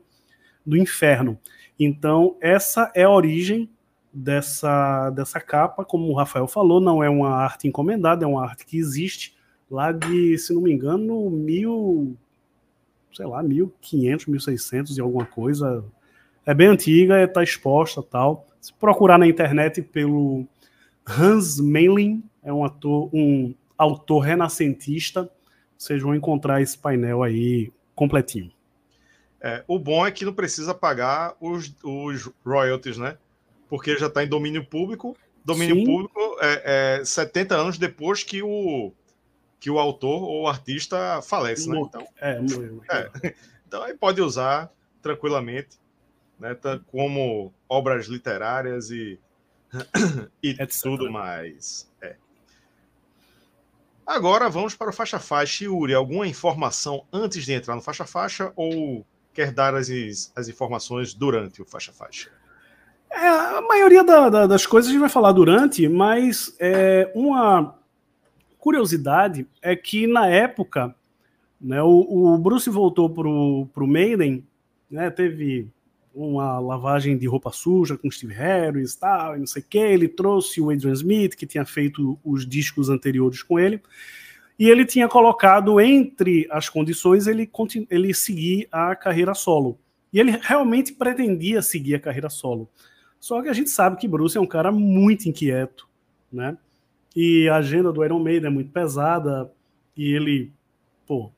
do 0.64 0.76
inferno. 0.76 1.38
Então, 1.78 2.36
essa 2.40 2.92
é 2.94 3.04
a 3.04 3.10
origem 3.10 3.70
dessa, 4.18 5.10
dessa 5.10 5.40
capa, 5.40 5.84
como 5.84 6.10
o 6.10 6.14
Rafael 6.14 6.48
falou, 6.48 6.80
não 6.80 7.02
é 7.02 7.08
uma 7.08 7.30
arte 7.30 7.68
encomendada, 7.68 8.24
é 8.24 8.28
uma 8.28 8.42
arte 8.42 8.66
que 8.66 8.76
existe 8.76 9.36
lá 9.70 9.92
de, 9.92 10.36
se 10.38 10.52
não 10.52 10.62
me 10.62 10.72
engano, 10.72 11.30
mil, 11.30 12.16
sei 13.14 13.26
lá, 13.26 13.42
1500, 13.42 14.26
1600 14.26 14.98
e 14.98 15.00
alguma 15.00 15.24
coisa. 15.24 15.84
É 16.44 16.52
bem 16.52 16.66
antiga, 16.66 17.22
está 17.22 17.42
exposta 17.42 18.02
tal. 18.02 18.46
Se 18.60 18.72
procurar 18.72 19.18
na 19.18 19.26
internet 19.26 19.82
pelo 19.82 20.46
Hans 21.06 21.60
Meiling, 21.60 22.22
é 22.42 22.52
um 22.52 22.64
ator, 22.64 23.08
um 23.12 23.54
autor 23.76 24.20
renascentista, 24.20 25.30
vocês 25.76 26.02
vão 26.02 26.14
encontrar 26.14 26.60
esse 26.60 26.76
painel 26.76 27.22
aí 27.22 27.70
completinho. 27.94 28.50
É, 29.40 29.62
o 29.68 29.78
bom 29.78 30.04
é 30.04 30.10
que 30.10 30.24
não 30.24 30.32
precisa 30.32 30.74
pagar 30.74 31.36
os, 31.40 31.72
os 31.84 32.28
royalties, 32.44 32.98
né? 32.98 33.16
Porque 33.68 33.96
já 33.96 34.06
está 34.06 34.22
em 34.22 34.28
domínio 34.28 34.64
público. 34.64 35.16
Domínio 35.44 35.76
Sim. 35.76 35.84
público 35.84 36.36
é, 36.40 36.98
é 37.00 37.04
70 37.04 37.54
anos 37.54 37.78
depois 37.78 38.22
que 38.22 38.42
o, 38.42 38.92
que 39.60 39.70
o 39.70 39.78
autor 39.78 40.22
ou 40.22 40.42
o 40.42 40.48
artista 40.48 41.20
falece, 41.22 41.68
né? 41.68 41.80
Então, 41.80 42.08
é, 42.20 42.40
é, 42.90 43.34
então 43.66 43.82
aí 43.82 43.94
pode 43.94 44.20
usar 44.20 44.70
tranquilamente, 45.00 45.78
né? 46.38 46.56
Como 46.90 47.52
obras 47.68 48.06
literárias 48.06 48.90
e, 48.90 49.18
e 50.42 50.54
tudo 50.82 51.10
mais. 51.10 51.88
É. 52.00 52.16
Agora 54.06 54.48
vamos 54.48 54.74
para 54.74 54.90
o 54.90 54.92
faixa 54.92 55.18
faixa. 55.18 55.64
Yuri, 55.64 55.94
alguma 55.94 56.26
informação 56.26 57.06
antes 57.12 57.44
de 57.44 57.52
entrar 57.52 57.74
no 57.74 57.82
faixa 57.82 58.06
faixa 58.06 58.52
ou 58.56 59.04
quer 59.34 59.52
dar 59.52 59.74
as, 59.74 59.88
as 60.34 60.48
informações 60.48 61.14
durante 61.14 61.62
o 61.62 61.64
faixa-faixa? 61.64 62.32
É, 63.10 63.26
a 63.26 63.60
maioria 63.62 64.04
da, 64.04 64.28
da, 64.28 64.46
das 64.46 64.66
coisas 64.66 64.88
a 64.88 64.92
gente 64.92 65.00
vai 65.00 65.08
falar 65.08 65.32
durante, 65.32 65.88
mas 65.88 66.54
é, 66.60 67.10
uma 67.14 67.74
curiosidade 68.58 69.46
é 69.62 69.74
que 69.74 70.06
na 70.06 70.26
época 70.28 70.94
né, 71.60 71.82
o, 71.82 72.34
o 72.34 72.38
Bruce 72.38 72.68
voltou 72.70 73.08
para 73.10 73.26
o 73.28 73.86
Maiden, 73.86 74.44
né, 74.90 75.10
teve 75.10 75.68
uma 76.14 76.58
lavagem 76.58 77.16
de 77.16 77.26
roupa 77.26 77.52
suja 77.52 77.96
com 77.96 78.10
Steve 78.10 78.34
Harris 78.34 78.96
tal, 78.96 79.36
e 79.36 79.38
não 79.38 79.46
sei 79.46 79.62
o 79.62 79.64
que, 79.68 79.78
ele 79.78 80.08
trouxe 80.08 80.60
o 80.60 80.70
Adrian 80.70 80.92
Smith, 80.92 81.36
que 81.36 81.46
tinha 81.46 81.64
feito 81.64 82.18
os 82.24 82.46
discos 82.46 82.88
anteriores 82.88 83.42
com 83.42 83.58
ele, 83.58 83.80
e 84.58 84.68
ele 84.68 84.84
tinha 84.84 85.06
colocado 85.06 85.80
entre 85.80 86.46
as 86.50 86.68
condições 86.68 87.28
ele, 87.28 87.48
ele 87.88 88.12
seguir 88.12 88.66
a 88.72 88.96
carreira 88.96 89.32
solo. 89.32 89.78
E 90.12 90.18
ele 90.18 90.36
realmente 90.42 90.92
pretendia 90.92 91.62
seguir 91.62 91.94
a 91.94 92.00
carreira 92.00 92.28
solo. 92.28 92.68
Só 93.20 93.42
que 93.42 93.48
a 93.48 93.52
gente 93.52 93.70
sabe 93.70 93.96
que 93.96 94.08
Bruce 94.08 94.36
é 94.36 94.40
um 94.40 94.46
cara 94.46 94.70
muito 94.70 95.28
inquieto, 95.28 95.88
né? 96.32 96.56
E 97.14 97.48
a 97.48 97.56
agenda 97.56 97.92
do 97.92 98.04
Iron 98.04 98.20
Maiden 98.20 98.46
é 98.46 98.52
muito 98.52 98.70
pesada, 98.70 99.50
e 99.96 100.12
ele, 100.12 100.52
pô, 101.06 101.32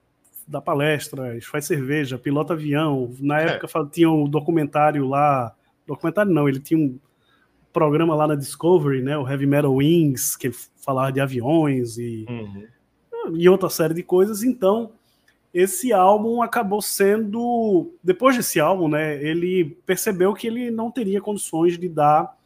dá 0.47 0.61
palestras, 0.61 1.45
faz 1.47 1.65
cerveja, 1.65 2.19
pilota 2.19 2.53
avião. 2.53 3.15
Na 3.21 3.41
é. 3.41 3.47
época 3.47 3.81
é. 3.81 3.87
tinha 3.91 4.11
um 4.11 4.29
documentário 4.29 5.09
lá, 5.09 5.55
documentário 5.87 6.33
não, 6.33 6.49
ele 6.49 6.61
tinha 6.61 6.79
um 6.79 6.99
programa 7.73 8.15
lá 8.15 8.27
na 8.27 8.35
Discovery, 8.35 9.01
né, 9.01 9.17
o 9.17 9.29
Heavy 9.29 9.47
Metal 9.47 9.75
Wings, 9.75 10.37
que 10.37 10.51
falava 10.85 11.13
de 11.13 11.21
aviões 11.21 11.97
e 11.97 12.27
uhum 12.29 12.67
e 13.35 13.49
outra 13.49 13.69
série 13.69 13.95
de 13.95 14.03
coisas. 14.03 14.43
Então, 14.43 14.93
esse 15.53 15.93
álbum 15.93 16.43
acabou 16.43 16.81
sendo. 16.81 17.93
Depois 18.03 18.37
desse 18.37 18.61
álbum, 18.61 18.89
né, 18.89 19.23
ele 19.23 19.77
percebeu 19.85 20.33
que 20.33 20.47
ele 20.47 20.71
não 20.71 20.91
teria 20.91 21.21
condições 21.21 21.79
de 21.79 21.89
dar 21.89 22.37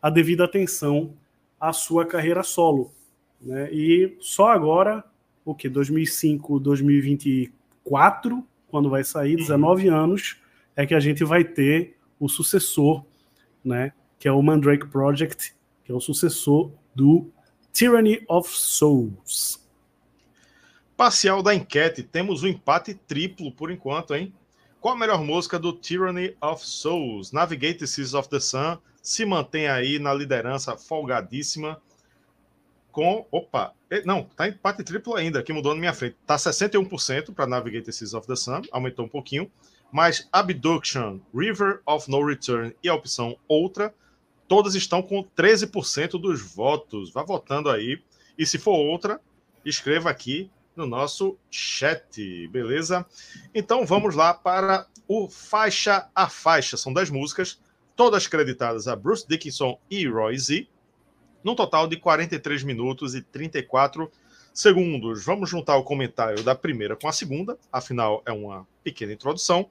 a 0.00 0.10
devida 0.10 0.44
atenção 0.44 1.14
à 1.60 1.72
sua 1.72 2.04
carreira 2.04 2.42
solo. 2.42 2.92
Né? 3.40 3.72
E 3.72 4.16
só 4.20 4.48
agora, 4.48 5.04
o 5.44 5.54
que? 5.54 5.68
2005, 5.68 6.58
2024, 6.58 8.44
quando 8.68 8.90
vai 8.90 9.04
sair, 9.04 9.36
19 9.36 9.88
uhum. 9.88 9.96
anos, 9.96 10.36
é 10.74 10.86
que 10.86 10.94
a 10.94 11.00
gente 11.00 11.22
vai 11.24 11.44
ter 11.44 11.96
o 12.18 12.28
sucessor, 12.28 13.04
né? 13.64 13.92
que 14.18 14.26
é 14.26 14.32
o 14.32 14.42
Mandrake 14.42 14.86
Project, 14.86 15.54
que 15.84 15.92
é 15.92 15.94
o 15.94 16.00
sucessor 16.00 16.70
do 16.94 17.30
Tyranny 17.72 18.24
of 18.28 18.48
Souls. 18.50 19.63
Parcial 20.96 21.42
da 21.42 21.52
enquete, 21.52 22.04
temos 22.04 22.44
um 22.44 22.46
empate 22.46 22.94
triplo 22.94 23.50
por 23.50 23.68
enquanto, 23.68 24.14
hein? 24.14 24.32
Qual 24.80 24.94
a 24.94 24.98
melhor 24.98 25.20
música 25.20 25.58
do 25.58 25.72
Tyranny 25.72 26.36
of 26.40 26.64
Souls? 26.64 27.32
Navigate 27.32 27.84
Seas 27.84 28.14
of 28.14 28.28
the 28.28 28.38
Sun 28.38 28.78
se 29.02 29.24
mantém 29.24 29.66
aí 29.66 29.98
na 29.98 30.14
liderança 30.14 30.76
folgadíssima 30.76 31.82
com. 32.92 33.26
Opa! 33.32 33.74
Não, 34.04 34.22
tá 34.36 34.46
empate 34.46 34.84
triplo 34.84 35.16
ainda, 35.16 35.42
que 35.42 35.52
mudou 35.52 35.74
na 35.74 35.80
minha 35.80 35.92
frente. 35.92 36.16
Tá 36.24 36.36
61% 36.36 37.34
para 37.34 37.46
Navigate 37.46 37.92
Seas 37.92 38.14
of 38.14 38.28
the 38.28 38.36
Sun, 38.36 38.62
aumentou 38.70 39.04
um 39.04 39.08
pouquinho. 39.08 39.50
Mas 39.90 40.28
Abduction, 40.32 41.18
River 41.34 41.80
of 41.84 42.08
No 42.08 42.24
Return 42.24 42.72
e 42.82 42.88
a 42.88 42.94
opção 42.94 43.36
outra, 43.48 43.92
todas 44.46 44.76
estão 44.76 45.02
com 45.02 45.24
13% 45.36 46.20
dos 46.20 46.40
votos. 46.40 47.12
Vá 47.12 47.24
votando 47.24 47.68
aí. 47.68 48.00
E 48.38 48.46
se 48.46 48.58
for 48.58 48.76
outra, 48.76 49.20
escreva 49.64 50.08
aqui 50.08 50.50
no 50.76 50.86
nosso 50.86 51.38
chat, 51.50 52.48
beleza? 52.48 53.06
Então 53.54 53.86
vamos 53.86 54.14
lá 54.14 54.34
para 54.34 54.86
o 55.06 55.28
faixa 55.28 56.08
a 56.14 56.28
faixa. 56.28 56.76
São 56.76 56.92
10 56.92 57.10
músicas, 57.10 57.60
todas 57.94 58.26
creditadas 58.26 58.88
a 58.88 58.96
Bruce 58.96 59.26
Dickinson 59.28 59.78
e 59.90 60.06
Roy 60.06 60.38
Z, 60.38 60.66
num 61.42 61.54
total 61.54 61.86
de 61.86 61.96
43 61.96 62.62
minutos 62.64 63.14
e 63.14 63.22
34 63.22 64.10
segundos. 64.52 65.24
Vamos 65.24 65.50
juntar 65.50 65.76
o 65.76 65.84
comentário 65.84 66.42
da 66.42 66.54
primeira 66.54 66.96
com 66.96 67.08
a 67.08 67.12
segunda, 67.12 67.58
afinal 67.72 68.22
é 68.24 68.32
uma 68.32 68.66
pequena 68.82 69.12
introdução. 69.12 69.68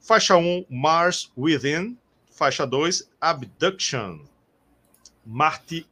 Faixa 0.00 0.36
1, 0.36 0.64
Mars 0.70 1.30
Within. 1.36 1.96
Faixa 2.30 2.66
2, 2.66 3.10
Abduction. 3.20 4.20
Marte 5.26 5.86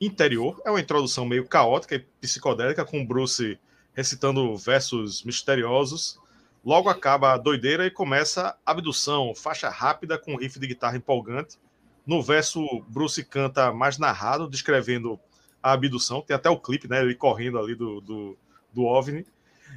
Interior. 0.00 0.60
É 0.64 0.70
uma 0.70 0.80
introdução 0.80 1.26
meio 1.26 1.46
caótica 1.46 1.94
e 1.94 1.98
psicodélica, 1.98 2.84
com 2.84 3.04
Bruce 3.04 3.58
recitando 3.94 4.56
versos 4.56 5.22
misteriosos. 5.22 6.18
Logo 6.64 6.88
acaba 6.88 7.32
a 7.32 7.38
doideira 7.38 7.86
e 7.86 7.90
começa 7.90 8.56
a 8.64 8.70
abdução, 8.70 9.34
faixa 9.34 9.68
rápida 9.68 10.16
com 10.16 10.36
riff 10.36 10.58
de 10.58 10.66
guitarra 10.66 10.96
empolgante. 10.96 11.58
No 12.06 12.22
verso, 12.22 12.64
Bruce 12.88 13.24
canta 13.24 13.72
mais 13.72 13.98
narrado, 13.98 14.48
descrevendo 14.48 15.18
a 15.62 15.72
abdução. 15.72 16.20
Tem 16.20 16.34
até 16.34 16.50
o 16.50 16.58
clipe, 16.58 16.88
né? 16.88 17.00
Ele 17.00 17.14
correndo 17.14 17.58
ali 17.58 17.74
do, 17.74 18.00
do, 18.00 18.38
do 18.72 18.84
OVNI. 18.84 19.26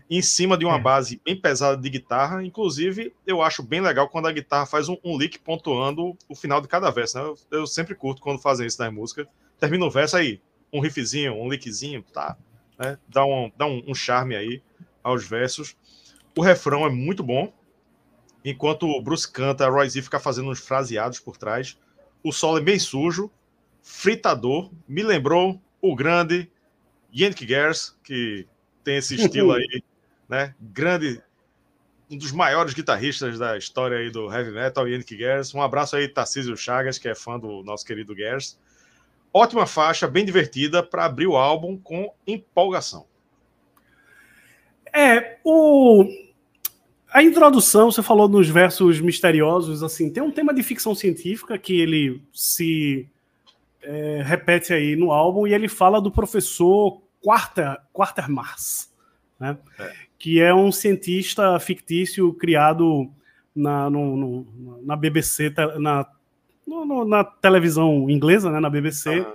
Em 0.09 0.21
cima 0.21 0.57
de 0.57 0.65
uma 0.65 0.77
é. 0.77 0.81
base 0.81 1.21
bem 1.23 1.39
pesada 1.39 1.77
de 1.81 1.89
guitarra. 1.89 2.43
Inclusive, 2.43 3.13
eu 3.25 3.41
acho 3.41 3.63
bem 3.63 3.81
legal 3.81 4.09
quando 4.09 4.27
a 4.27 4.31
guitarra 4.31 4.65
faz 4.65 4.89
um, 4.89 4.97
um 5.03 5.17
lick 5.17 5.39
pontuando 5.39 6.17
o 6.27 6.35
final 6.35 6.59
de 6.61 6.67
cada 6.67 6.89
verso. 6.89 7.17
Né? 7.17 7.23
Eu, 7.23 7.59
eu 7.59 7.67
sempre 7.67 7.95
curto 7.95 8.21
quando 8.21 8.41
fazem 8.41 8.65
isso 8.65 8.81
nas 8.81 8.93
músicas. 8.93 9.27
Termina 9.59 9.85
o 9.85 9.91
verso 9.91 10.17
aí, 10.17 10.41
um 10.73 10.79
riffzinho, 10.79 11.33
um 11.33 11.49
lickzinho, 11.49 12.03
tá? 12.13 12.37
Né? 12.77 12.97
dá, 13.07 13.25
um, 13.25 13.51
dá 13.57 13.65
um, 13.65 13.83
um 13.87 13.95
charme 13.95 14.35
aí 14.35 14.61
aos 15.03 15.27
versos. 15.27 15.75
O 16.35 16.41
refrão 16.41 16.85
é 16.85 16.89
muito 16.89 17.23
bom. 17.23 17.53
Enquanto 18.43 18.87
o 18.87 19.01
Bruce 19.01 19.31
canta, 19.31 19.65
a 19.65 19.69
Roy 19.69 19.89
Z 19.89 20.01
fica 20.01 20.19
fazendo 20.19 20.49
uns 20.49 20.59
fraseados 20.59 21.19
por 21.19 21.37
trás. 21.37 21.77
O 22.23 22.31
solo 22.31 22.57
é 22.57 22.61
bem 22.61 22.77
sujo, 22.77 23.31
fritador. 23.81 24.71
Me 24.87 25.03
lembrou 25.03 25.61
o 25.81 25.95
grande 25.95 26.51
Yannick 27.13 27.47
Gers, 27.47 27.97
que 28.03 28.47
tem 28.83 28.97
esse 28.97 29.15
estilo 29.15 29.53
aí, 29.55 29.83
né? 30.27 30.53
Grande, 30.59 31.21
um 32.09 32.17
dos 32.17 32.31
maiores 32.31 32.73
guitarristas 32.73 33.39
da 33.39 33.57
história 33.57 33.97
aí 33.97 34.11
do 34.11 34.31
heavy 34.31 34.51
metal, 34.51 34.87
Yannick 34.87 35.17
Gers. 35.17 35.53
Um 35.55 35.61
abraço 35.61 35.95
aí, 35.95 36.07
Tarcísio 36.07 36.55
Chagas, 36.57 36.97
que 36.97 37.07
é 37.07 37.15
fã 37.15 37.39
do 37.39 37.63
nosso 37.63 37.85
querido 37.85 38.15
Gers. 38.15 38.59
Ótima 39.37 39.65
faixa, 39.65 40.07
bem 40.07 40.23
divertida 40.23 40.81
para 40.81 41.03
abrir 41.03 41.27
o 41.27 41.35
álbum 41.35 41.75
com 41.75 42.09
empolgação. 42.25 43.05
É, 44.93 45.39
o 45.43 46.05
a 47.11 47.21
introdução, 47.21 47.91
você 47.91 48.01
falou 48.01 48.29
nos 48.29 48.47
versos 48.47 49.01
misteriosos, 49.01 49.83
assim, 49.83 50.09
tem 50.09 50.23
um 50.23 50.31
tema 50.31 50.53
de 50.53 50.63
ficção 50.63 50.95
científica 50.95 51.57
que 51.57 51.77
ele 51.77 52.23
se 52.31 53.09
é, 53.81 54.21
repete 54.25 54.71
aí 54.71 54.95
no 54.95 55.11
álbum 55.11 55.45
e 55.45 55.53
ele 55.53 55.67
fala 55.67 55.99
do 55.99 56.09
professor 56.09 57.01
Quarter, 57.21 57.75
Quartermars, 57.91 58.89
né? 59.37 59.57
É. 59.77 59.91
que 60.17 60.39
é 60.39 60.53
um 60.53 60.71
cientista 60.71 61.59
fictício 61.59 62.33
criado 62.35 63.11
na, 63.53 63.89
no, 63.89 64.15
no, 64.15 64.81
na 64.81 64.95
BBC, 64.95 65.53
na 65.77 66.05
no, 66.65 66.85
no, 66.85 67.05
na 67.05 67.23
televisão 67.23 68.09
inglesa, 68.09 68.51
né, 68.51 68.59
na 68.59 68.69
BBC, 68.69 69.19
uhum. 69.19 69.33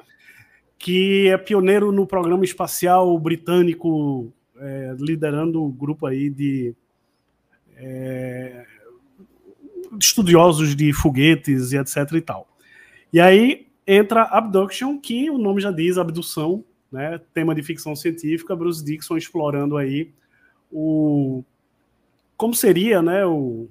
que 0.78 1.28
é 1.28 1.38
pioneiro 1.38 1.92
no 1.92 2.06
programa 2.06 2.44
espacial 2.44 3.18
britânico, 3.18 4.32
é, 4.58 4.94
liderando 4.98 5.62
o 5.62 5.70
grupo 5.70 6.06
aí 6.06 6.28
de 6.28 6.74
é, 7.76 8.64
estudiosos 9.98 10.76
de 10.76 10.92
foguetes 10.92 11.72
e 11.72 11.78
etc 11.78 12.12
e 12.12 12.20
tal. 12.20 12.48
E 13.12 13.20
aí 13.20 13.66
entra 13.86 14.22
Abduction, 14.22 14.98
que 14.98 15.30
o 15.30 15.38
nome 15.38 15.60
já 15.60 15.70
diz, 15.70 15.98
abdução, 15.98 16.64
né, 16.92 17.20
tema 17.32 17.54
de 17.54 17.62
ficção 17.62 17.94
científica, 17.96 18.54
Bruce 18.54 18.84
Dixon 18.84 19.16
explorando 19.16 19.76
aí 19.76 20.10
o 20.70 21.42
como 22.36 22.54
seria, 22.54 23.02
né, 23.02 23.26
o, 23.26 23.68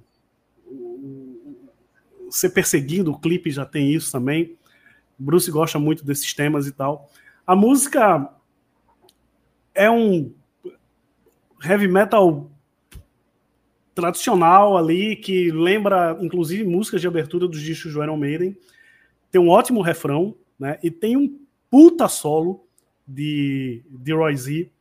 ser 2.30 2.50
perseguido, 2.50 3.12
o 3.12 3.20
clipe 3.20 3.52
já 3.52 3.66
tem 3.66 3.94
isso 3.94 4.12
também. 4.12 4.58
Bruce 5.18 5.52
gosta 5.52 5.78
muito 5.78 6.06
desses 6.06 6.34
temas 6.34 6.68
e 6.68 6.72
tal. 6.72 7.10
A 7.46 7.56
música 7.56 8.30
é 9.74 9.90
um 9.90 10.32
heavy 11.64 11.88
metal 11.88 12.50
tradicional 13.94 14.78
ali, 14.78 15.16
que 15.16 15.52
lembra, 15.52 16.18
inclusive, 16.22 16.64
músicas 16.64 17.02
de 17.02 17.08
abertura 17.08 17.48
dos 17.48 17.62
discos 17.62 17.94
do 17.94 18.02
Iron 18.02 18.18
Maiden. 18.18 18.56
Tem 19.30 19.42
um 19.42 19.50
ótimo 19.50 19.82
refrão, 19.82 20.36
né? 20.58 20.80
E 20.82 20.90
tem 20.90 21.18
um 21.18 21.40
puta 21.70 22.08
solo 22.08 22.66
de, 23.06 23.84
de 23.90 24.14
Roy 24.14 24.36
Z. 24.36 24.72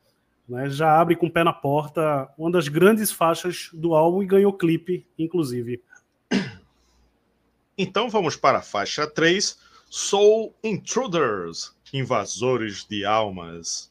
Né? 0.48 0.70
Já 0.70 1.00
abre 1.00 1.16
com 1.16 1.26
o 1.26 1.30
pé 1.30 1.42
na 1.42 1.52
porta, 1.52 2.28
uma 2.38 2.50
das 2.50 2.68
grandes 2.68 3.10
faixas 3.10 3.70
do 3.72 3.94
álbum 3.94 4.22
e 4.22 4.26
ganhou 4.26 4.52
clipe, 4.52 5.06
inclusive. 5.18 5.82
Então 7.78 8.10
vamos 8.10 8.34
para 8.34 8.58
a 8.58 8.62
faixa 8.62 9.06
3, 9.06 9.56
Soul 9.88 10.52
Intruders, 10.64 11.76
Invasores 11.94 12.84
de 12.84 13.04
Almas. 13.04 13.88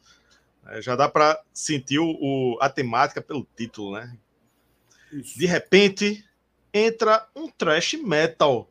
É, 0.67 0.81
já 0.81 0.93
dá 0.93 1.07
para 1.07 1.41
sentir 1.53 1.99
o, 1.99 2.57
a 2.59 2.69
temática 2.69 3.21
pelo 3.21 3.47
título, 3.55 3.93
né? 3.93 4.17
Isso. 5.13 5.39
De 5.39 5.45
repente, 5.45 6.25
entra 6.73 7.25
um 7.33 7.49
thrash 7.49 7.93
metal 7.93 8.69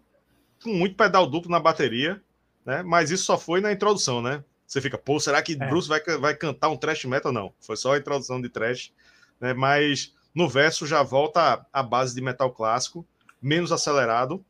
com 0.63 0.75
muito 0.75 0.95
pedal 0.95 1.27
duplo 1.27 1.51
na 1.51 1.59
bateria, 1.59 2.23
né? 2.63 2.83
Mas 2.83 3.11
isso 3.11 3.25
só 3.25 3.39
foi 3.39 3.63
na 3.63 3.73
introdução, 3.73 4.21
né? 4.21 4.45
Você 4.67 4.83
fica, 4.83 4.99
pô, 4.99 5.19
será 5.19 5.41
que 5.41 5.53
é. 5.53 5.57
Bruce 5.57 5.89
vai, 5.89 6.01
vai 6.19 6.35
cantar 6.35 6.69
um 6.69 6.77
thrash 6.77 7.07
metal? 7.07 7.33
Não, 7.33 7.55
foi 7.59 7.77
só 7.77 7.95
a 7.95 7.99
introdução 7.99 8.39
de 8.39 8.51
thrash, 8.51 8.93
né? 9.41 9.55
Mas 9.55 10.15
no 10.35 10.47
verso 10.47 10.87
já 10.87 11.03
volta 11.03 11.67
a 11.73 11.83
base 11.83 12.15
de 12.15 12.21
metal 12.21 12.53
clássico, 12.53 13.07
menos 13.41 13.73
acelerado, 13.73 14.45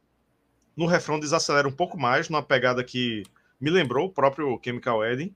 no 0.76 0.86
refrão 0.86 1.18
desacelera 1.18 1.66
um 1.66 1.72
pouco 1.72 1.98
mais, 1.98 2.28
numa 2.28 2.42
pegada 2.42 2.84
que 2.84 3.22
me 3.60 3.70
lembrou 3.70 4.06
o 4.06 4.12
próprio 4.12 4.60
Chemical 4.62 4.98
Wedding. 4.98 5.34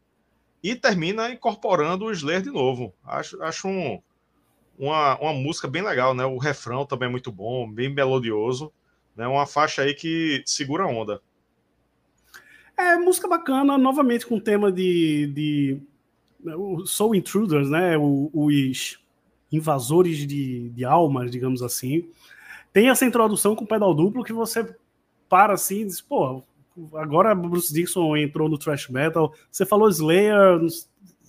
E 0.62 0.74
termina 0.74 1.31
incorporando 1.31 2.05
o 2.05 2.12
Slayer 2.12 2.42
de 2.42 2.50
novo. 2.50 2.92
Acho, 3.03 3.42
acho 3.42 3.66
um, 3.66 3.98
uma, 4.79 5.18
uma 5.18 5.33
música 5.33 5.66
bem 5.66 5.83
legal, 5.83 6.14
né? 6.14 6.26
O 6.26 6.37
refrão 6.37 6.85
também 6.85 7.09
é 7.09 7.11
muito 7.11 7.33
bom, 7.33 7.70
bem 7.70 7.88
melodioso. 7.88 8.70
Né? 9.16 9.26
Uma 9.26 9.46
faixa 9.46 9.83
aí 9.83 9.94
que 9.94 10.42
segura 10.44 10.85
a 10.85 10.87
onda. 10.87 11.22
É, 12.76 12.96
música 12.96 13.26
bacana, 13.26 13.79
novamente 13.79 14.26
com 14.26 14.37
o 14.37 14.40
tema 14.40 14.70
de, 14.70 15.26
de 15.29 15.83
Soul 16.85 17.14
Intruders, 17.14 17.70
né? 17.70 17.96
os 17.98 18.98
invasores 19.50 20.26
de, 20.26 20.68
de 20.70 20.85
almas, 20.85 21.31
digamos 21.31 21.62
assim. 21.62 22.09
Tem 22.72 22.88
essa 22.88 23.05
introdução 23.05 23.57
com 23.57 23.66
pedal 23.66 23.94
duplo 23.94 24.24
que 24.24 24.33
você 24.33 24.74
para 25.31 25.55
assim 25.55 25.83
e 25.83 25.87
diz, 25.87 26.01
pô, 26.01 26.43
agora 26.95 27.35
Bruce 27.35 27.73
Dixon 27.73 28.16
entrou 28.16 28.49
no 28.49 28.59
thrash 28.59 28.88
metal. 28.88 29.33
Você 29.51 29.64
falou 29.64 29.88
Slayer, 29.88 30.61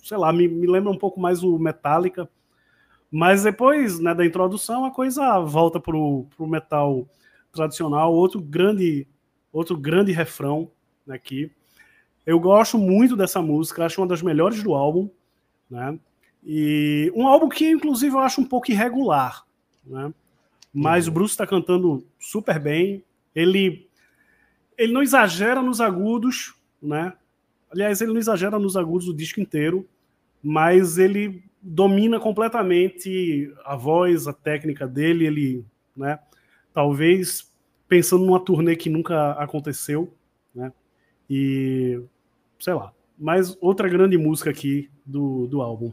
sei 0.02 0.16
lá, 0.18 0.32
me, 0.32 0.48
me 0.48 0.66
lembra 0.66 0.90
um 0.90 0.98
pouco 0.98 1.20
mais 1.20 1.42
o 1.42 1.58
Metallica. 1.58 2.28
Mas 3.10 3.44
depois 3.44 3.98
né, 4.00 4.14
da 4.14 4.26
introdução, 4.26 4.84
a 4.84 4.90
coisa 4.90 5.38
volta 5.40 5.78
para 5.78 5.96
o 5.96 6.26
metal 6.40 7.06
tradicional, 7.52 8.12
outro 8.12 8.40
grande, 8.40 9.06
outro 9.52 9.76
grande 9.76 10.10
refrão 10.12 10.70
aqui. 11.08 11.50
Eu 12.26 12.40
gosto 12.40 12.78
muito 12.78 13.16
dessa 13.16 13.40
música, 13.40 13.84
acho 13.84 14.00
uma 14.00 14.06
das 14.06 14.22
melhores 14.22 14.62
do 14.62 14.74
álbum, 14.74 15.10
né? 15.70 15.98
E 16.44 17.12
um 17.14 17.26
álbum 17.26 17.48
que, 17.48 17.70
inclusive, 17.70 18.14
eu 18.14 18.20
acho 18.20 18.40
um 18.40 18.44
pouco 18.44 18.70
irregular, 18.70 19.44
né? 19.84 20.12
Mas 20.72 21.06
uhum. 21.06 21.10
o 21.10 21.14
Bruce 21.14 21.34
está 21.34 21.46
cantando 21.46 22.04
super 22.18 22.58
bem. 22.58 23.04
Ele, 23.34 23.86
ele 24.82 24.92
não 24.92 25.02
exagera 25.02 25.62
nos 25.62 25.80
agudos, 25.80 26.54
né? 26.82 27.12
Aliás, 27.70 28.00
ele 28.00 28.12
não 28.12 28.18
exagera 28.18 28.58
nos 28.58 28.76
agudos 28.76 29.06
do 29.06 29.14
disco 29.14 29.40
inteiro, 29.40 29.88
mas 30.42 30.98
ele 30.98 31.42
domina 31.60 32.18
completamente 32.18 33.52
a 33.64 33.76
voz, 33.76 34.26
a 34.26 34.32
técnica 34.32 34.86
dele. 34.86 35.26
Ele, 35.26 35.64
né? 35.96 36.18
Talvez 36.74 37.50
pensando 37.86 38.24
numa 38.24 38.40
turnê 38.40 38.74
que 38.74 38.90
nunca 38.90 39.32
aconteceu, 39.32 40.12
né? 40.54 40.72
E 41.30 42.02
sei 42.58 42.74
lá. 42.74 42.92
Mais 43.16 43.56
outra 43.60 43.88
grande 43.88 44.18
música 44.18 44.50
aqui 44.50 44.90
do, 45.06 45.46
do 45.46 45.62
álbum. 45.62 45.92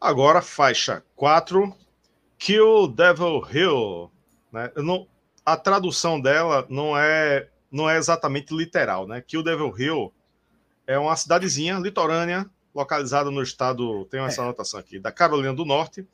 Agora, 0.00 0.40
faixa 0.40 1.04
4, 1.14 1.74
Kill 2.38 2.88
Devil 2.88 3.42
Hill. 3.52 4.10
Né? 4.50 4.70
Não, 4.76 5.06
a 5.46 5.56
tradução 5.56 6.20
dela 6.20 6.66
não 6.68 6.98
é, 6.98 7.48
não 7.70 7.88
é 7.88 7.96
exatamente 7.96 8.52
literal. 8.52 9.06
Né? 9.06 9.20
Kill 9.20 9.44
Devil 9.44 9.72
Hill 9.78 10.12
é 10.88 10.98
uma 10.98 11.14
cidadezinha 11.14 11.78
litorânea 11.78 12.50
localizada 12.74 13.30
no 13.30 13.40
estado, 13.40 14.04
tem 14.06 14.20
essa 14.20 14.42
é. 14.42 14.44
anotação 14.44 14.78
aqui, 14.78 14.98
da 14.98 15.10
Carolina 15.10 15.54
do 15.54 15.64
Norte, 15.64 16.06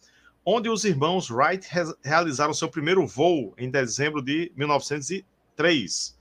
onde 0.44 0.68
os 0.68 0.84
irmãos 0.84 1.28
Wright 1.28 1.66
re 1.68 1.82
realizaram 2.04 2.54
seu 2.54 2.68
primeiro 2.68 3.04
voo 3.06 3.52
em 3.58 3.68
dezembro 3.68 4.22
de 4.22 4.52
1903. 4.54 6.18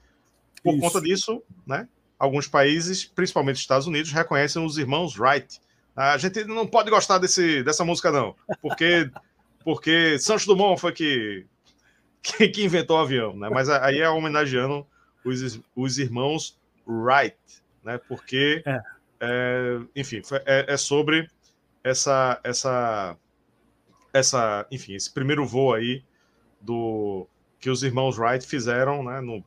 Por 0.64 0.74
Isso. 0.74 0.82
conta 0.82 1.02
disso, 1.02 1.44
né, 1.66 1.88
alguns 2.18 2.48
países, 2.48 3.06
principalmente 3.06 3.58
os 3.58 3.62
Estados 3.62 3.86
Unidos, 3.86 4.12
reconhecem 4.12 4.64
os 4.66 4.78
irmãos 4.78 5.20
Wright. 5.20 5.60
A 5.96 6.18
gente 6.18 6.44
não 6.46 6.66
pode 6.66 6.90
gostar 6.90 7.20
desse, 7.20 7.62
dessa 7.62 7.86
música, 7.86 8.12
não, 8.12 8.36
porque, 8.62 9.12
porque 9.64 10.18
Santos 10.18 10.46
Dumont 10.46 10.80
foi 10.80 10.92
que, 10.92 11.46
que, 12.22 12.48
que, 12.50 12.64
inventou 12.64 12.98
o 12.98 13.02
avião, 13.02 13.36
né? 13.36 13.50
Mas 13.50 13.70
aí 13.70 14.00
é 14.00 14.10
homenageando 14.10 14.86
os, 15.24 15.60
os 15.76 15.98
irmãos 15.98 16.60
Wright, 16.86 17.38
né? 17.84 18.00
Porque, 18.08 18.64
é. 18.66 18.80
É, 19.24 19.80
enfim, 19.96 20.22
é, 20.46 20.74
é, 20.74 20.78
sobre 20.78 21.28
essa, 21.84 22.40
essa, 22.44 23.16
essa, 24.12 24.66
enfim, 24.72 24.96
esse 24.96 25.14
primeiro 25.14 25.46
voo 25.46 25.74
aí 25.74 26.04
do 26.60 27.28
que 27.60 27.70
os 27.70 27.84
irmãos 27.84 28.18
Wright 28.18 28.46
fizeram, 28.46 29.04
né? 29.04 29.22
No, 29.22 29.44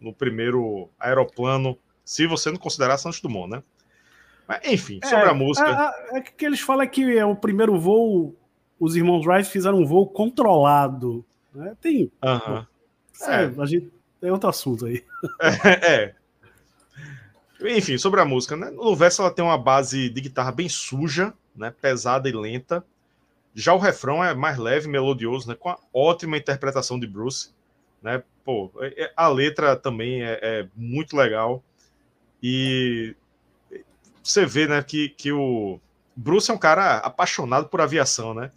no 0.00 0.12
primeiro 0.14 0.88
aeroplano 0.98 1.78
se 2.04 2.26
você 2.26 2.50
não 2.50 2.58
considerar 2.58 2.98
Santos 2.98 3.20
Dumont, 3.20 3.50
né? 3.50 3.62
Mas, 4.46 4.60
enfim, 4.64 4.98
é, 5.02 5.06
sobre 5.06 5.28
a 5.28 5.34
música. 5.34 5.94
É, 6.10 6.18
é, 6.18 6.20
que 6.20 6.44
eles 6.44 6.60
falam 6.60 6.86
que 6.86 7.16
é 7.16 7.24
o 7.24 7.36
primeiro 7.36 7.78
voo, 7.78 8.36
os 8.78 8.96
irmãos 8.96 9.26
Wright 9.26 9.48
fizeram 9.48 9.78
um 9.78 9.86
voo 9.86 10.06
controlado. 10.08 11.24
Né? 11.54 11.76
Tem. 11.80 12.04
Uh 12.04 12.10
-huh. 12.22 12.66
é, 13.22 13.60
a 13.60 13.66
gente, 13.66 13.92
é 14.20 14.32
outro 14.32 14.48
assunto 14.48 14.86
aí. 14.86 15.04
É, 15.40 16.14
é. 16.14 16.14
Enfim, 17.76 17.96
sobre 17.98 18.20
a 18.20 18.24
música, 18.24 18.56
né? 18.56 18.70
No 18.70 18.96
verso 18.96 19.22
ela 19.22 19.30
tem 19.30 19.44
uma 19.44 19.58
base 19.58 20.08
de 20.08 20.20
guitarra 20.20 20.50
bem 20.50 20.68
suja, 20.68 21.32
né? 21.54 21.72
Pesada 21.80 22.28
e 22.28 22.32
lenta. 22.32 22.84
Já 23.54 23.74
o 23.74 23.78
refrão 23.78 24.24
é 24.24 24.34
mais 24.34 24.58
leve, 24.58 24.88
melodioso, 24.88 25.48
né? 25.48 25.54
Com 25.54 25.68
a 25.68 25.78
ótima 25.92 26.36
interpretação 26.36 26.98
de 26.98 27.06
Bruce, 27.06 27.50
né? 28.02 28.22
Pô, 28.44 28.72
é, 28.80 29.12
a 29.16 29.28
letra 29.28 29.76
também 29.76 30.22
é, 30.22 30.38
é 30.42 30.68
muito 30.74 31.16
legal. 31.16 31.62
E 32.42 33.14
você 34.22 34.44
vê, 34.46 34.66
né, 34.66 34.82
que, 34.82 35.10
que 35.10 35.30
o 35.32 35.80
Bruce 36.16 36.50
é 36.50 36.54
um 36.54 36.58
cara 36.58 36.98
apaixonado 36.98 37.68
por 37.68 37.80
aviação, 37.80 38.34
né? 38.34 38.50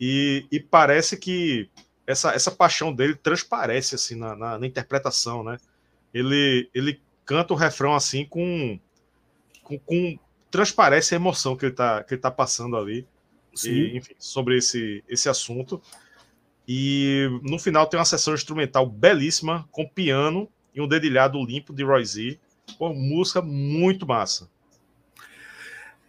E, 0.00 0.46
e 0.50 0.60
parece 0.60 1.16
que 1.16 1.68
essa, 2.08 2.32
essa 2.32 2.50
paixão 2.50 2.90
dele 2.90 3.14
transparece 3.14 3.94
assim 3.94 4.14
na, 4.14 4.34
na, 4.34 4.58
na, 4.58 4.66
interpretação, 4.66 5.44
né? 5.44 5.58
Ele, 6.12 6.66
ele 6.74 6.98
canta 7.26 7.52
o 7.52 7.56
refrão 7.56 7.94
assim 7.94 8.24
com, 8.24 8.80
com, 9.62 9.78
com 9.78 10.18
transparece 10.50 11.14
a 11.14 11.16
emoção 11.16 11.54
que 11.54 11.66
ele 11.66 11.74
tá, 11.74 12.02
que 12.02 12.14
ele 12.14 12.20
tá 12.22 12.30
passando 12.30 12.78
ali. 12.78 13.06
E, 13.62 13.94
enfim, 13.94 14.14
sobre 14.18 14.56
esse, 14.56 15.04
esse 15.06 15.28
assunto. 15.28 15.82
E 16.66 17.28
no 17.42 17.58
final 17.58 17.86
tem 17.86 17.98
uma 17.98 18.06
sessão 18.06 18.32
instrumental 18.32 18.86
belíssima, 18.86 19.68
com 19.70 19.86
piano 19.86 20.48
e 20.74 20.80
um 20.80 20.88
dedilhado 20.88 21.44
limpo 21.44 21.74
de 21.74 21.84
Roy 21.84 22.04
Z. 22.06 22.38
Pô, 22.78 22.94
música 22.94 23.42
muito 23.42 24.06
massa. 24.06 24.48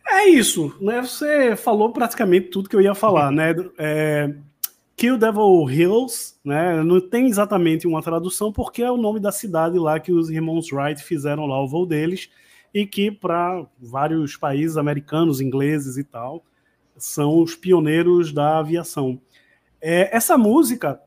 É 0.08 0.30
isso, 0.30 0.74
né? 0.80 1.02
Você 1.02 1.58
falou 1.58 1.92
praticamente 1.92 2.48
tudo 2.48 2.70
que 2.70 2.76
eu 2.76 2.82
ia 2.82 2.96
falar, 2.96 3.32
né? 3.34 3.54
É, 3.78 4.34
Kill 5.00 5.18
Devil 5.18 5.70
Hills, 5.70 6.36
né? 6.44 6.84
Não 6.84 7.00
tem 7.00 7.28
exatamente 7.28 7.88
uma 7.88 8.02
tradução 8.02 8.52
porque 8.52 8.84
é 8.84 8.92
o 8.92 8.98
nome 8.98 9.18
da 9.18 9.32
cidade 9.32 9.80
lá 9.80 9.98
que 9.98 10.12
os 10.12 10.30
irmãos 10.30 10.74
Wright 10.74 11.02
fizeram 11.02 11.46
lá 11.46 11.58
o 11.64 11.70
voo 11.70 11.86
deles 11.86 12.30
e 12.74 12.86
que 12.86 13.10
para 13.10 13.66
vários 13.80 14.36
países 14.36 14.76
americanos, 14.76 15.40
ingleses 15.40 15.96
e 15.96 16.04
tal, 16.04 16.44
são 16.98 17.42
os 17.42 17.56
pioneiros 17.56 18.34
da 18.34 18.60
aviação. 18.60 19.22
É, 19.82 20.14
essa 20.14 20.38
música, 20.38 21.00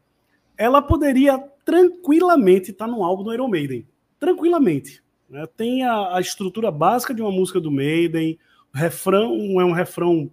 ela 0.57 0.81
poderia 0.81 1.39
tranquilamente 1.63 2.71
estar 2.71 2.87
no 2.87 3.05
álbum 3.05 3.25
do 3.25 3.35
Iron 3.35 3.49
Maiden, 3.49 3.87
tranquilamente. 4.19 5.05
Né? 5.29 5.47
Tem 5.55 5.85
a, 5.85 6.17
a, 6.17 6.21
estrutura 6.23 6.71
básica 6.71 7.13
de 7.13 7.21
uma 7.21 7.31
música 7.31 7.61
do 7.61 7.71
Maiden, 7.71 8.39
o 8.75 8.79
refrão 8.79 9.61
é 9.61 9.65
um 9.67 9.73
refrão 9.73 10.31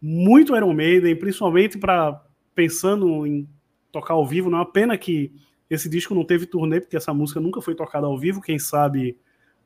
muito 0.00 0.56
Iron 0.56 0.72
Maiden, 0.72 1.14
principalmente 1.14 1.76
para 1.76 2.24
pensando 2.54 3.26
em 3.26 3.48
tocar 3.90 4.14
ao 4.14 4.26
vivo. 4.26 4.50
Não 4.50 4.58
é 4.58 4.60
uma 4.60 4.70
pena 4.70 4.96
que 4.96 5.32
esse 5.68 5.88
disco 5.88 6.14
não 6.14 6.24
teve 6.24 6.46
turnê, 6.46 6.80
porque 6.80 6.96
essa 6.96 7.12
música 7.12 7.40
nunca 7.40 7.60
foi 7.60 7.74
tocada 7.74 8.06
ao 8.06 8.18
vivo. 8.18 8.40
Quem 8.40 8.58
sabe 8.58 9.16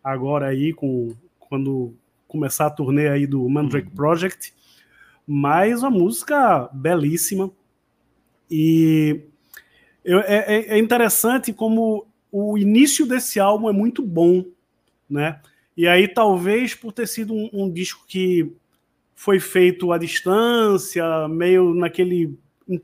agora 0.03 0.46
aí, 0.46 0.72
com, 0.72 1.14
quando 1.38 1.94
começar 2.27 2.66
a 2.66 2.70
turnê 2.70 3.09
aí 3.09 3.27
do 3.27 3.48
Mandrake 3.48 3.88
uhum. 3.88 3.94
Project. 3.94 4.55
Mas 5.27 5.83
uma 5.83 5.90
música 5.90 6.68
belíssima. 6.72 7.51
E 8.51 9.22
eu, 10.05 10.20
é, 10.20 10.37
é, 10.46 10.74
é 10.74 10.79
interessante 10.79 11.53
como 11.53 12.07
o 12.31 12.57
início 12.57 13.07
desse 13.07 13.38
álbum 13.40 13.68
é 13.68 13.72
muito 13.72 14.03
bom 14.03 14.44
né? 15.09 15.40
E 15.77 15.87
aí, 15.87 16.07
talvez 16.07 16.74
por 16.74 16.92
ter 16.92 17.07
sido 17.07 17.33
um, 17.33 17.48
um 17.53 17.70
disco 17.70 18.05
que 18.07 18.53
foi 19.14 19.40
feito 19.40 19.92
à 19.92 19.98
distância, 19.98 21.27
meio 21.29 21.72
naquele, 21.74 22.37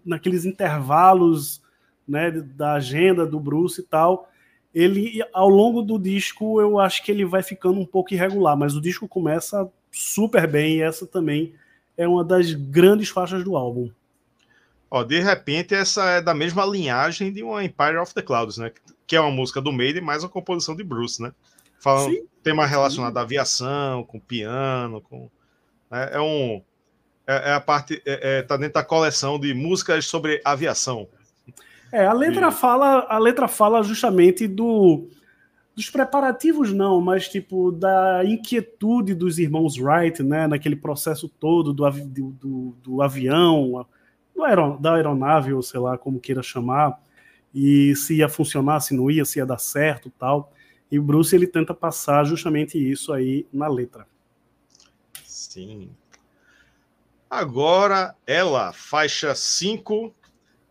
naqueles 0.05 0.45
intervalos 0.45 1.63
né, 2.07 2.31
da 2.31 2.75
agenda 2.75 3.27
do 3.27 3.39
Bruce 3.41 3.81
e 3.81 3.85
tal, 3.85 4.31
ele, 4.75 5.23
ao 5.33 5.49
longo 5.49 5.83
do 5.83 5.99
disco, 5.99 6.61
eu 6.61 6.79
acho 6.79 7.03
que 7.05 7.13
ele 7.13 7.25
vai 7.25 7.43
ficando 7.43 7.79
um 7.79 7.87
pouco 7.87 8.13
irregular, 8.13 8.57
mas 8.57 8.75
o 8.75 8.81
disco 8.81 9.07
começa 9.07 9.71
super 9.93 10.49
bem 10.49 10.77
e 10.77 10.83
essa 10.83 11.07
também 11.07 11.55
é 11.97 12.09
uma 12.09 12.25
das 12.25 12.53
grandes 12.53 13.09
faixas 13.09 13.45
do 13.45 13.57
álbum. 13.57 13.91
Ó, 14.91 15.03
de 15.03 15.21
repente, 15.21 15.75
essa 15.75 16.05
é 16.05 16.23
da 16.23 16.35
mesma 16.35 16.65
linhagem 16.65 17.33
de 17.33 17.43
uma 17.43 17.65
Empire 17.65 17.99
of 17.99 18.15
the 18.15 18.23
Clouds, 18.23 18.59
né? 18.59 18.73
Que 19.07 19.17
é 19.17 19.21
uma 19.21 19.31
música 19.31 19.61
do 19.61 19.73
Maiden, 19.73 20.03
mais 20.03 20.23
uma 20.23 20.29
composição 20.29 20.75
de 20.75 20.85
Bruce, 20.85 21.23
né? 21.23 21.33
Falam 21.81 22.11
Sim. 22.11 22.27
tema 22.43 22.65
relacionado 22.65 23.17
à 23.17 23.23
aviação, 23.23 24.05
com 24.05 24.19
piano, 24.19 25.01
com. 25.01 25.29
Né, 25.91 26.11
é 26.13 26.21
um. 26.21 26.63
É, 27.27 27.51
é 27.51 27.55
a 27.55 27.61
parte. 27.61 28.03
É, 28.05 28.39
é, 28.39 28.43
tá 28.43 28.57
dentro 28.57 28.75
da 28.75 28.85
coleção 28.85 29.39
de 29.39 29.55
músicas 29.55 30.07
sobre 30.07 30.41
aviação. 30.45 31.09
É, 31.93 32.07
a 32.07 32.13
letra 32.13 32.49
e... 32.49 32.53
fala, 32.53 33.07
a 33.09 33.19
letra 33.19 33.49
fala 33.49 33.83
justamente 33.83 34.47
do 34.47 35.09
dos 35.75 35.91
preparativos 35.91 36.73
não, 36.73 37.01
mas 37.01 37.29
tipo 37.29 37.73
da 37.73 38.25
inquietude 38.25 39.13
dos 39.13 39.39
irmãos 39.39 39.77
Wright, 39.77 40.23
né, 40.23 40.47
naquele 40.47 40.77
processo 40.77 41.29
todo 41.29 41.73
do, 41.73 41.91
do, 41.91 42.77
do 42.81 43.03
avião, 43.03 43.85
do 44.35 44.45
aeron, 44.45 44.81
da 44.81 44.95
aeronave, 44.95 45.53
ou 45.53 45.63
sei 45.63 45.81
lá 45.81 45.99
como 45.99 46.21
queira 46.21 46.43
chamar, 46.43 47.01
e 47.53 47.95
se 47.97 48.19
ia 48.19 48.29
funcionar, 48.29 48.81
se 48.81 48.95
não 48.95 49.11
ia, 49.11 49.25
se 49.25 49.41
ia 49.41 49.47
dar 49.47 49.59
certo, 49.59 50.11
tal. 50.17 50.53
E 50.91 50.99
o 50.99 51.03
Bruce 51.03 51.35
ele 51.35 51.47
tenta 51.47 51.75
passar 51.75 52.25
justamente 52.25 52.79
isso 52.79 53.13
aí 53.13 53.47
na 53.53 53.67
letra. 53.67 54.07
Sim. 55.25 55.91
Agora 57.37 58.15
ela, 58.29 58.73
faixa 58.73 59.35
5, 59.35 60.15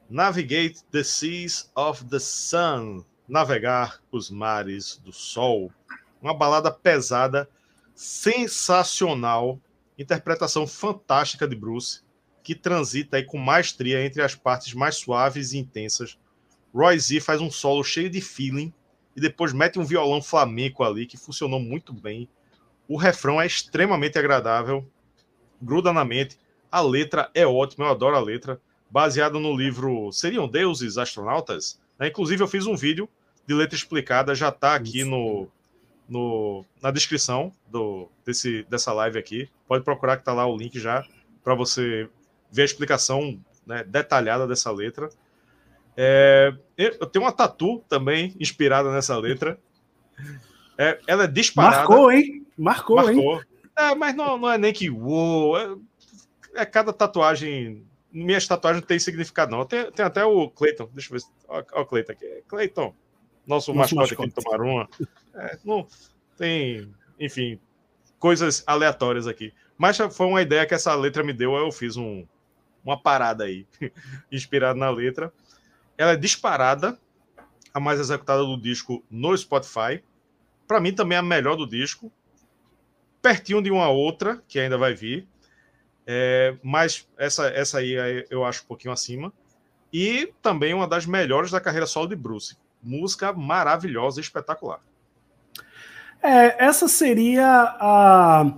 Navigate 0.10 0.82
the 0.94 1.04
Seas 1.04 1.70
of 1.76 2.06
the 2.06 2.20
Sun, 2.20 3.04
navegar 3.28 4.00
os 4.10 4.30
mares 4.30 4.96
do 5.04 5.12
sol. 5.12 5.70
Uma 6.22 6.34
balada 6.34 6.72
pesada, 6.72 7.50
sensacional, 7.94 9.60
interpretação 10.00 10.66
fantástica 10.66 11.46
de 11.46 11.54
Bruce. 11.54 12.02
que 12.42 12.56
transita 12.56 13.18
aí 13.18 13.26
com 13.26 13.38
maestria 13.38 14.06
entre 14.06 14.22
as 14.22 14.34
partes 14.34 14.74
mais 14.74 14.96
suaves 14.96 15.52
e 15.52 15.58
intensas. 15.58 16.18
Roy 16.74 16.98
Z 16.98 17.20
faz 17.20 17.42
um 17.42 17.52
solo 17.52 17.84
cheio 17.84 18.10
de 18.10 18.22
feeling 18.22 18.74
e 19.18 19.20
depois 19.20 19.52
mete 19.52 19.80
um 19.80 19.84
violão 19.84 20.22
flamenco 20.22 20.82
ali 20.82 21.06
que 21.06 21.18
funcionou 21.18 21.60
muito 21.60 21.92
bem. 21.92 22.30
O 22.88 22.96
refrão 22.96 23.42
é 23.42 23.46
extremamente 23.46 24.18
agradável, 24.18 24.90
gruda 25.62 25.92
na 25.92 26.06
mente. 26.06 26.42
A 26.74 26.82
letra 26.82 27.30
é 27.36 27.46
ótima, 27.46 27.86
eu 27.86 27.92
adoro 27.92 28.16
a 28.16 28.20
letra. 28.20 28.60
Baseada 28.90 29.38
no 29.38 29.56
livro 29.56 30.12
Seriam 30.12 30.48
Deuses 30.48 30.98
Astronautas? 30.98 31.80
Né? 32.00 32.08
Inclusive, 32.08 32.42
eu 32.42 32.48
fiz 32.48 32.66
um 32.66 32.76
vídeo 32.76 33.08
de 33.46 33.54
letra 33.54 33.76
explicada, 33.76 34.34
já 34.34 34.50
está 34.50 34.74
aqui 34.74 35.04
no, 35.04 35.48
no, 36.10 36.66
na 36.82 36.90
descrição 36.90 37.52
do, 37.68 38.10
desse, 38.26 38.64
dessa 38.64 38.92
live 38.92 39.20
aqui. 39.20 39.48
Pode 39.68 39.84
procurar 39.84 40.16
que 40.16 40.24
está 40.24 40.34
lá 40.34 40.48
o 40.48 40.58
link 40.58 40.80
já 40.80 41.06
para 41.44 41.54
você 41.54 42.10
ver 42.52 42.64
a 42.64 42.66
explicação 42.66 43.40
né, 43.68 43.84
detalhada 43.84 44.48
dessa 44.48 44.72
letra. 44.72 45.10
É, 45.96 46.52
eu 46.76 47.06
tenho 47.06 47.24
uma 47.24 47.32
tatu 47.32 47.84
também 47.88 48.36
inspirada 48.40 48.92
nessa 48.92 49.16
letra. 49.16 49.60
É, 50.76 51.00
ela 51.06 51.26
é 51.26 51.28
disparada. 51.28 51.88
Marcou, 51.88 52.12
hein? 52.12 52.48
Marcou, 52.58 52.96
Marcou. 52.96 53.36
hein? 53.36 53.42
É, 53.78 53.94
mas 53.94 54.16
não, 54.16 54.40
não 54.40 54.52
é 54.52 54.58
nem 54.58 54.74
que 54.74 54.90
uou. 54.90 55.80
É, 56.54 56.62
é, 56.62 56.66
cada 56.66 56.94
tatuagem. 56.94 57.86
Minhas 58.12 58.48
tatuagens 58.48 58.82
não 58.82 58.88
tem 58.88 59.00
significado, 59.00 59.52
não. 59.52 59.66
Tem, 59.66 59.92
tem 59.92 60.06
até 60.06 60.24
o 60.24 60.50
Clayton. 60.50 60.90
Deixa 60.94 61.14
eu 61.14 61.20
ver. 61.20 61.26
Olha 61.48 61.82
o 61.82 61.86
Clayton 61.86 62.12
aqui. 62.12 62.44
Clayton, 62.48 62.96
nosso, 63.46 63.74
nosso 63.74 63.96
mascote, 63.96 63.96
mascote 63.96 64.14
aqui 64.14 64.30
de 64.30 64.44
Tomaruma. 64.44 64.90
É, 65.34 65.58
não, 65.66 65.88
tem, 66.38 66.94
enfim, 67.20 67.60
coisas 68.20 68.64
aleatórias 68.68 69.28
aqui. 69.28 69.54
Mas 69.78 69.98
foi 69.98 70.28
uma 70.28 70.42
ideia 70.42 70.66
que 70.66 70.74
essa 70.74 70.94
letra 70.94 71.24
me 71.24 71.34
deu, 71.34 71.56
eu 71.56 71.72
fiz 71.72 71.98
um, 71.98 72.26
uma 72.84 73.02
parada 73.02 73.46
aí, 73.46 73.66
inspirado 74.32 74.78
na 74.78 74.90
letra. 74.90 75.34
Ela 75.98 76.12
é 76.12 76.16
disparada, 76.16 76.98
a 77.74 77.80
mais 77.80 78.00
executada 78.00 78.44
do 78.44 78.58
disco 78.58 79.04
no 79.10 79.36
Spotify. 79.36 80.04
Para 80.68 80.80
mim 80.80 80.94
também 80.94 81.16
é 81.16 81.20
a 81.20 81.24
melhor 81.24 81.56
do 81.56 81.68
disco. 81.68 82.12
Pertinho 83.22 83.62
de 83.62 83.72
uma 83.72 83.90
outra, 83.90 84.44
que 84.48 84.60
ainda 84.60 84.78
vai 84.78 84.94
vir. 84.94 85.28
É, 86.06 86.56
mas 86.62 87.08
essa, 87.18 87.48
essa 87.48 87.80
aí 87.80 88.26
eu 88.30 88.44
acho 88.44 88.64
um 88.64 88.68
pouquinho 88.68 88.94
acima. 88.94 89.32
E 89.92 90.34
também 90.42 90.74
uma 90.74 90.88
das 90.88 91.06
melhores 91.06 91.52
da 91.52 91.62
carreira 91.62 91.86
solo 91.86 92.08
de 92.08 92.16
Bruce. 92.16 92.58
Música 92.82 93.32
maravilhosa, 93.32 94.20
espetacular. 94.20 94.80
É, 96.22 96.66
essa 96.66 96.88
seria 96.88 97.46
a 97.80 98.54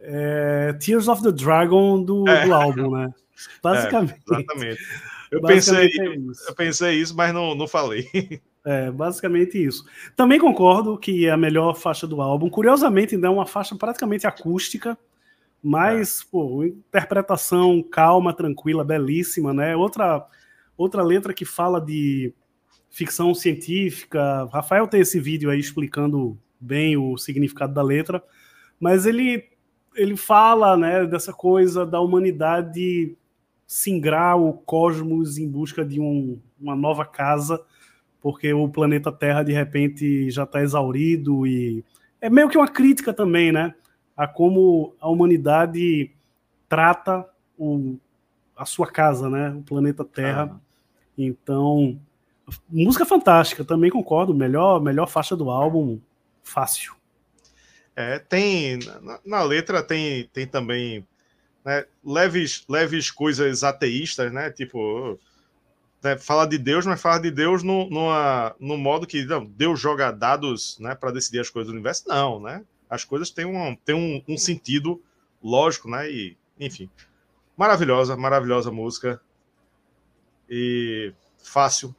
é, 0.00 0.72
Tears 0.74 1.08
of 1.08 1.22
the 1.22 1.32
Dragon 1.32 2.02
do, 2.02 2.28
é. 2.28 2.46
do 2.46 2.54
álbum, 2.54 2.90
né? 2.96 3.14
Basicamente. 3.62 4.20
É, 4.30 4.34
exatamente. 4.34 4.82
Eu, 5.30 5.40
basicamente 5.40 5.96
pensei, 5.98 6.06
é 6.06 6.50
eu 6.50 6.54
pensei 6.54 6.94
isso, 7.00 7.16
mas 7.16 7.32
não, 7.32 7.54
não 7.54 7.66
falei. 7.66 8.08
É, 8.66 8.90
basicamente 8.90 9.62
isso. 9.62 9.84
Também 10.16 10.40
concordo 10.40 10.96
que 10.96 11.26
é 11.26 11.30
a 11.30 11.36
melhor 11.36 11.74
faixa 11.74 12.06
do 12.06 12.22
álbum. 12.22 12.48
Curiosamente, 12.48 13.14
ainda 13.14 13.26
é 13.26 13.30
uma 13.30 13.44
faixa 13.44 13.76
praticamente 13.76 14.26
acústica, 14.26 14.96
mas, 15.64 16.20
é. 16.20 16.24
pô, 16.30 16.62
interpretação 16.62 17.82
calma, 17.82 18.34
tranquila, 18.34 18.84
belíssima, 18.84 19.54
né? 19.54 19.74
Outra, 19.74 20.26
outra 20.76 21.02
letra 21.02 21.32
que 21.32 21.46
fala 21.46 21.80
de 21.80 22.34
ficção 22.90 23.34
científica. 23.34 24.44
Rafael 24.52 24.86
tem 24.86 25.00
esse 25.00 25.18
vídeo 25.18 25.48
aí 25.48 25.58
explicando 25.58 26.38
bem 26.60 26.98
o 26.98 27.16
significado 27.16 27.72
da 27.72 27.82
letra, 27.82 28.22
mas 28.78 29.06
ele 29.06 29.50
ele 29.96 30.16
fala, 30.16 30.76
né, 30.76 31.06
dessa 31.06 31.32
coisa 31.32 31.86
da 31.86 32.00
humanidade 32.00 33.16
singrar 33.64 34.36
o 34.36 34.52
cosmos 34.52 35.38
em 35.38 35.48
busca 35.48 35.84
de 35.84 36.00
um, 36.00 36.40
uma 36.60 36.74
nova 36.74 37.04
casa, 37.06 37.64
porque 38.20 38.52
o 38.52 38.68
planeta 38.68 39.12
Terra 39.12 39.44
de 39.44 39.52
repente 39.52 40.28
já 40.30 40.42
está 40.42 40.60
exaurido 40.62 41.46
e 41.46 41.84
é 42.20 42.28
meio 42.28 42.48
que 42.48 42.58
uma 42.58 42.66
crítica 42.66 43.14
também, 43.14 43.52
né, 43.52 43.72
a 44.16 44.26
como 44.26 44.94
a 45.00 45.08
humanidade 45.08 46.10
trata 46.68 47.28
o, 47.58 47.96
a 48.56 48.64
sua 48.64 48.86
casa, 48.86 49.28
né, 49.28 49.50
o 49.50 49.62
planeta 49.62 50.04
Terra. 50.04 50.50
Ah. 50.52 50.60
Então, 51.16 51.98
música 52.68 53.04
fantástica, 53.04 53.64
também 53.64 53.90
concordo, 53.90 54.34
melhor 54.34 54.80
melhor 54.80 55.06
faixa 55.06 55.36
do 55.36 55.50
álbum, 55.50 55.98
fácil. 56.42 56.94
É, 57.96 58.18
tem 58.18 58.78
na, 59.02 59.20
na, 59.24 59.42
letra 59.42 59.82
tem, 59.82 60.28
tem 60.32 60.46
também 60.46 61.06
né, 61.64 61.84
leves, 62.04 62.64
leves 62.68 63.10
coisas 63.10 63.62
ateístas, 63.62 64.32
né? 64.32 64.50
Tipo, 64.50 65.18
né, 66.02 66.18
fala 66.18 66.44
de 66.44 66.58
Deus, 66.58 66.84
mas 66.84 67.00
fala 67.00 67.18
de 67.18 67.30
Deus 67.30 67.62
no, 67.62 67.88
numa, 67.88 68.54
no 68.58 68.76
modo 68.76 69.06
que 69.06 69.24
não, 69.24 69.44
Deus 69.44 69.80
joga 69.80 70.10
dados 70.10 70.78
né, 70.80 70.94
para 70.94 71.12
decidir 71.12 71.40
as 71.40 71.48
coisas 71.48 71.68
do 71.68 71.74
universo. 71.74 72.08
Não, 72.08 72.40
né? 72.40 72.64
As 72.94 73.04
coisas 73.04 73.30
têm 73.30 73.44
um, 73.44 73.74
têm 73.74 73.94
um, 73.94 74.22
um 74.32 74.38
sentido 74.38 75.02
lógico, 75.42 75.90
né? 75.90 76.08
E, 76.08 76.36
enfim, 76.60 76.88
maravilhosa, 77.56 78.16
maravilhosa 78.16 78.70
música. 78.70 79.20
E 80.48 81.12
fácil, 81.42 81.94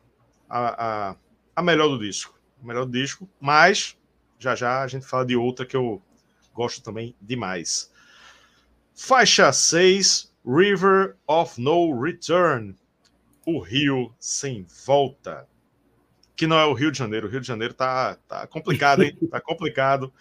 a, 0.50 1.10
a, 1.10 1.16
a 1.54 1.62
melhor 1.62 1.90
do 1.90 2.00
disco. 2.00 2.40
A 2.64 2.66
melhor 2.66 2.86
do 2.86 2.92
disco, 2.92 3.30
mas 3.42 3.98
já 4.40 4.56
já 4.56 4.82
a 4.82 4.88
gente 4.88 5.06
fala 5.06 5.26
de 5.26 5.36
outra 5.36 5.66
que 5.66 5.76
eu 5.76 6.02
gosto 6.54 6.82
também 6.82 7.14
demais. 7.22 7.92
Faixa 8.94 9.52
6, 9.52 10.34
River 10.46 11.18
of 11.28 11.60
No 11.60 12.02
Return. 12.02 12.74
O 13.46 13.60
Rio 13.60 14.16
sem 14.18 14.66
volta. 14.86 15.46
Que 16.36 16.48
não 16.48 16.58
é 16.58 16.66
o 16.66 16.74
Rio 16.74 16.92
de 16.92 16.98
Janeiro. 16.98 17.28
O 17.28 17.30
Rio 17.30 17.42
de 17.42 17.48
Janeiro 17.48 17.74
tá, 17.74 18.18
tá 18.28 18.48
complicado, 18.48 19.04
hein? 19.04 19.18
tá 19.30 19.42
complicado. 19.42 20.14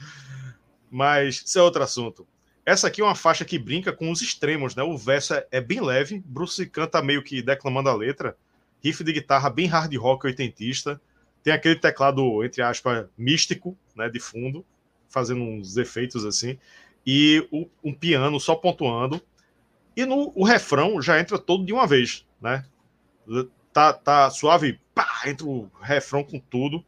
Mas 0.94 1.42
isso 1.44 1.58
é 1.58 1.62
outro 1.62 1.82
assunto. 1.82 2.24
Essa 2.64 2.86
aqui 2.86 3.00
é 3.00 3.04
uma 3.04 3.16
faixa 3.16 3.44
que 3.44 3.58
brinca 3.58 3.92
com 3.92 4.12
os 4.12 4.22
extremos, 4.22 4.76
né? 4.76 4.82
O 4.84 4.96
verso 4.96 5.34
é, 5.34 5.44
é 5.50 5.60
bem 5.60 5.80
leve, 5.80 6.22
Bruce 6.24 6.64
canta 6.66 7.02
meio 7.02 7.20
que 7.20 7.42
declamando 7.42 7.88
a 7.88 7.96
letra, 7.96 8.36
riff 8.80 9.02
de 9.02 9.12
guitarra 9.12 9.50
bem 9.50 9.66
hard 9.66 9.92
rock 9.96 10.24
oitentista, 10.24 11.00
tem 11.42 11.52
aquele 11.52 11.74
teclado, 11.74 12.44
entre 12.44 12.62
aspas, 12.62 13.08
místico, 13.18 13.76
né, 13.92 14.08
de 14.08 14.20
fundo, 14.20 14.64
fazendo 15.08 15.42
uns 15.42 15.76
efeitos 15.76 16.24
assim, 16.24 16.56
e 17.04 17.44
o, 17.50 17.68
um 17.82 17.92
piano 17.92 18.38
só 18.38 18.54
pontuando. 18.54 19.20
E 19.96 20.06
no 20.06 20.32
o 20.36 20.44
refrão 20.44 21.02
já 21.02 21.18
entra 21.18 21.40
todo 21.40 21.66
de 21.66 21.72
uma 21.72 21.88
vez, 21.88 22.24
né? 22.40 22.64
Tá, 23.72 23.92
tá 23.92 24.30
suave, 24.30 24.78
pá, 24.94 25.24
entra 25.26 25.44
o 25.44 25.68
refrão 25.82 26.22
com 26.22 26.38
tudo, 26.38 26.84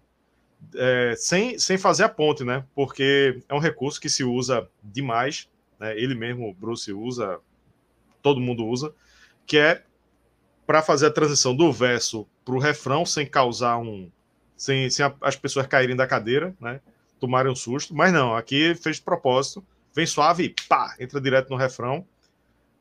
é, 0.75 1.14
sem, 1.17 1.59
sem 1.59 1.79
fazer 1.79 2.05
a 2.05 2.09
ponte, 2.09 2.45
né? 2.45 2.64
Porque 2.75 3.43
é 3.49 3.55
um 3.55 3.59
recurso 3.59 4.01
que 4.01 4.09
se 4.09 4.25
usa 4.25 4.69
demais, 4.83 5.49
né? 5.79 5.97
Ele 5.99 6.14
mesmo, 6.14 6.55
Bruce, 6.55 6.93
usa, 6.93 7.39
todo 8.23 8.41
mundo 8.41 8.67
usa, 8.67 8.93
que 9.47 9.59
é 9.59 9.83
para 10.67 10.83
fazer 10.83 11.07
a 11.07 11.11
transição 11.11 11.55
do 11.55 11.73
verso 11.73 12.27
para 12.45 12.55
o 12.55 12.59
refrão 12.59 13.07
sem 13.07 13.27
causar 13.27 13.79
um, 13.79 14.11
sem, 14.57 14.91
sem 14.91 15.05
a, 15.05 15.14
as 15.21 15.37
pessoas 15.37 15.67
caírem 15.67 15.95
da 15.95 16.07
cadeira, 16.07 16.55
né? 16.61 16.81
Tomarem 17.21 17.53
um 17.53 17.57
susto. 17.57 17.95
Mas 17.95 18.12
não, 18.12 18.35
aqui 18.35 18.75
fez 18.75 18.97
de 18.97 19.03
propósito. 19.03 19.64
Vem 19.95 20.07
suave 20.07 20.45
e 20.45 20.55
pá, 20.69 20.95
entra 20.99 21.21
direto 21.21 21.51
no 21.51 21.57
refrão. 21.57 22.07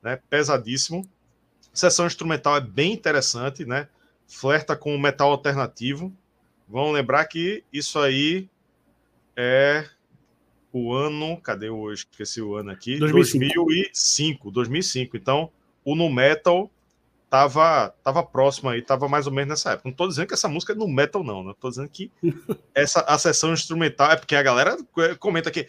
Né? 0.02 0.20
Pesadíssimo. 0.30 1.08
Sessão 1.74 2.06
instrumental 2.06 2.58
é 2.58 2.62
bem 2.62 2.94
interessante, 2.94 3.66
né? 3.66 3.88
Flerta 4.28 4.76
com 4.76 4.96
o 4.96 5.00
metal 5.00 5.32
alternativo. 5.32 6.14
Vamos 6.68 6.93
lembrar 6.93 7.26
que 7.26 7.63
isso 7.72 7.99
aí 7.99 8.49
é 9.36 9.88
o 10.72 10.93
ano. 10.93 11.39
Cadê 11.41 11.70
o. 11.70 11.91
Esqueci 11.91 12.41
o 12.41 12.55
ano 12.55 12.72
aqui. 12.72 12.97
2005. 12.97 13.55
2005. 13.55 14.51
2005. 14.51 15.18
Então, 15.18 15.51
o 15.84 15.95
no 15.95 16.09
metal 16.09 16.72
tava, 17.30 17.89
tava 18.03 18.24
próximo 18.24 18.70
aí, 18.70 18.82
tava 18.82 19.07
mais 19.07 19.28
ou 19.28 19.34
menos 19.34 19.49
nessa 19.49 19.72
época. 19.72 19.89
Não 19.89 19.95
tô 19.95 20.07
dizendo 20.07 20.28
que 20.28 20.34
essa 20.34 20.47
música 20.47 20.74
é 20.74 20.76
no 20.76 20.88
metal, 20.88 21.24
não, 21.24 21.43
né? 21.43 21.53
Tô 21.59 21.70
dizendo 21.70 21.89
que 21.89 22.11
essa 22.74 23.01
a 23.01 23.18
sessão 23.18 23.53
instrumental 23.53 24.11
é 24.11 24.16
porque 24.16 24.36
a 24.36 24.43
galera 24.43 24.78
comenta 25.20 25.51
que 25.51 25.68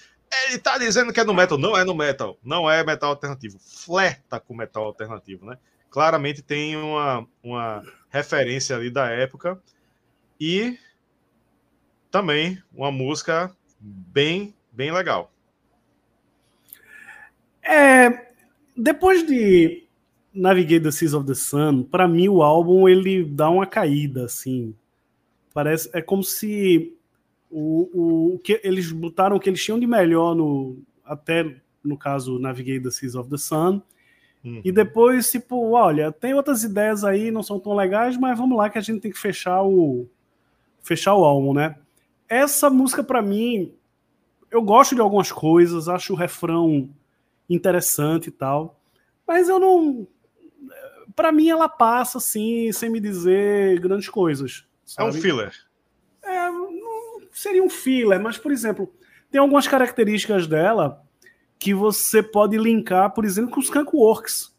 ele 0.49 0.59
tá 0.59 0.79
dizendo 0.79 1.13
que 1.13 1.21
é 1.21 1.25
no 1.25 1.35
metal. 1.35 1.59
Não 1.59 1.77
é 1.77 1.85
no 1.85 1.95
metal, 1.95 2.39
não 2.43 2.71
é 2.71 2.85
metal 2.85 3.11
alternativo. 3.11 3.59
Flerta 3.59 4.41
com 4.41 4.55
metal 4.55 4.85
alternativo, 4.85 5.45
né? 5.47 5.59
Claramente 5.91 6.43
tem 6.43 6.77
uma, 6.77 7.27
uma 7.43 7.83
referência 8.11 8.77
ali 8.77 8.91
da 8.91 9.09
época 9.09 9.61
e 10.39 10.79
também 12.17 12.59
uma 12.75 12.91
música 12.91 13.55
bem, 13.79 14.55
bem 14.73 14.91
legal. 14.91 15.31
É, 17.63 18.31
depois 18.75 19.27
de 19.27 19.85
Navigate 20.33 20.85
the 20.85 20.91
Seas 20.91 21.13
of 21.13 21.27
the 21.27 21.35
Sun, 21.35 21.83
para 21.83 22.09
mim 22.09 22.29
o 22.29 22.43
álbum 22.43 22.89
ele 22.89 23.23
dá 23.23 23.51
uma 23.51 23.67
caída, 23.67 24.25
assim. 24.25 24.75
Parece 25.53 25.91
é 25.93 26.01
como 26.01 26.23
se 26.23 26.97
o, 27.51 28.35
o 28.35 28.39
que 28.39 28.61
eles 28.65 28.91
botaram 28.91 29.37
o 29.37 29.41
que 29.41 29.51
eles 29.51 29.63
tinham 29.63 29.79
de 29.79 29.87
melhor 29.87 30.35
no 30.35 30.79
até 31.05 31.57
no 31.85 31.99
caso 31.99 32.39
Navigate 32.39 32.85
the 32.85 32.91
Seas 32.91 33.15
of 33.15 33.29
the 33.29 33.37
Sun 33.37 33.83
Uhum. 34.45 34.61
E 34.65 34.71
depois, 34.71 35.29
tipo, 35.29 35.73
olha, 35.73 36.13
tem 36.13 36.33
outras 36.33 36.63
ideias 36.63 37.03
aí, 37.03 37.33
não 37.33 37.43
são 37.43 37.59
tão 37.59 37.75
legais, 37.75 38.17
mas 38.17 38.39
vamos 38.39 38.57
lá 38.57 38.71
que 38.71 38.79
a 38.79 38.81
gente 38.81 39.01
tem 39.01 39.11
que 39.11 39.19
fechar 39.19 39.65
o 39.65 40.07
fechar 40.81 41.17
o 41.17 41.25
álbum, 41.25 41.53
né? 41.53 41.75
Essa 42.29 42.69
música 42.69 43.03
para 43.03 43.23
mim, 43.23 43.75
eu 44.51 44.63
gosto 44.63 44.95
de 44.95 45.01
algumas 45.01 45.31
coisas, 45.31 45.89
acho 45.89 46.13
o 46.13 46.17
refrão 46.17 46.89
interessante 47.49 48.29
e 48.29 48.33
tal, 48.33 48.81
mas 49.27 49.49
eu 49.49 49.59
não 49.59 50.07
para 51.15 51.33
mim 51.33 51.49
ela 51.49 51.69
passa 51.69 52.19
assim, 52.19 52.71
sem 52.73 52.91
me 52.91 53.01
dizer 53.01 53.81
grandes 53.81 54.09
coisas. 54.09 54.67
Sabe? 54.85 55.09
É 55.09 55.11
um 55.11 55.15
filler. 55.15 55.53
É, 56.23 56.51
não 56.51 57.23
seria 57.33 57.63
um 57.63 57.71
filler, 57.71 58.21
mas 58.21 58.37
por 58.37 58.53
exemplo, 58.53 58.93
tem 59.31 59.41
algumas 59.41 59.67
características 59.67 60.47
dela 60.47 61.03
que 61.59 61.73
você 61.73 62.23
pode 62.23 62.59
linkar, 62.59 63.11
por 63.15 63.25
exemplo, 63.25 63.51
com 63.51 63.61
os 63.61 63.67
Skunkworks. 63.67 64.55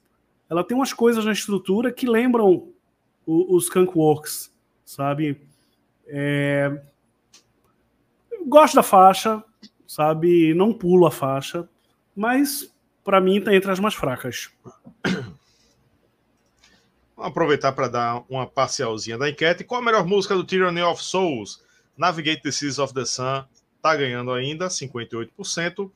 Ela 0.49 0.63
tem 0.63 0.75
umas 0.75 0.93
coisas 0.93 1.23
na 1.23 1.31
estrutura 1.31 1.91
que 1.91 2.07
lembram 2.07 2.69
os 3.25 3.65
Skunkworks, 3.65 4.51
sabe? 4.83 5.41
É... 6.07 6.81
Gosto 8.47 8.75
da 8.75 8.83
faixa, 8.83 9.43
sabe? 9.85 10.53
Não 10.53 10.73
pulo 10.73 11.05
a 11.05 11.11
faixa, 11.11 11.67
mas 12.15 12.73
para 13.03 13.19
mim 13.19 13.41
tá 13.41 13.53
entre 13.53 13.69
as 13.69 13.79
mais 13.79 13.93
fracas. 13.93 14.49
Vamos 15.03 17.31
aproveitar 17.31 17.73
para 17.73 17.89
dar 17.89 18.23
uma 18.29 18.47
parcialzinha 18.47 19.17
da 19.17 19.29
enquete. 19.29 19.65
Qual 19.65 19.81
a 19.81 19.83
melhor 19.83 20.05
música 20.05 20.33
do 20.33 20.45
Tyranny 20.45 20.81
of 20.81 21.03
Souls? 21.03 21.61
Navigate 21.97 22.41
the 22.41 22.51
Seas 22.51 22.79
of 22.79 22.93
the 22.93 23.03
Sun 23.03 23.43
tá 23.81 23.97
ganhando 23.97 24.31
ainda 24.31 24.67
58%. 24.67 25.91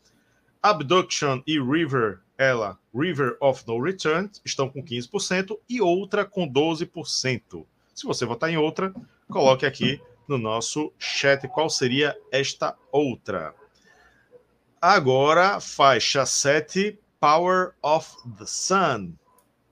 Abduction 0.62 1.42
e 1.48 1.58
River, 1.58 2.20
ela, 2.38 2.78
River 2.94 3.38
of 3.40 3.64
No 3.66 3.82
Return, 3.82 4.30
estão 4.44 4.70
com 4.70 4.84
15% 4.84 5.58
e 5.70 5.82
outra 5.82 6.26
com 6.26 6.52
12%. 6.52 7.66
Se 7.96 8.06
você 8.06 8.26
votar 8.26 8.50
em 8.50 8.58
outra, 8.58 8.94
coloque 9.30 9.66
aqui 9.66 10.02
no 10.32 10.38
nosso 10.38 10.92
chat 10.98 11.48
qual 11.50 11.70
seria 11.70 12.18
esta 12.32 12.76
outra. 12.92 13.54
Agora, 14.82 15.60
faixa 15.60 16.26
7, 16.26 16.98
Power 17.20 17.74
of 17.84 18.08
the 18.38 18.46
Sun, 18.46 19.14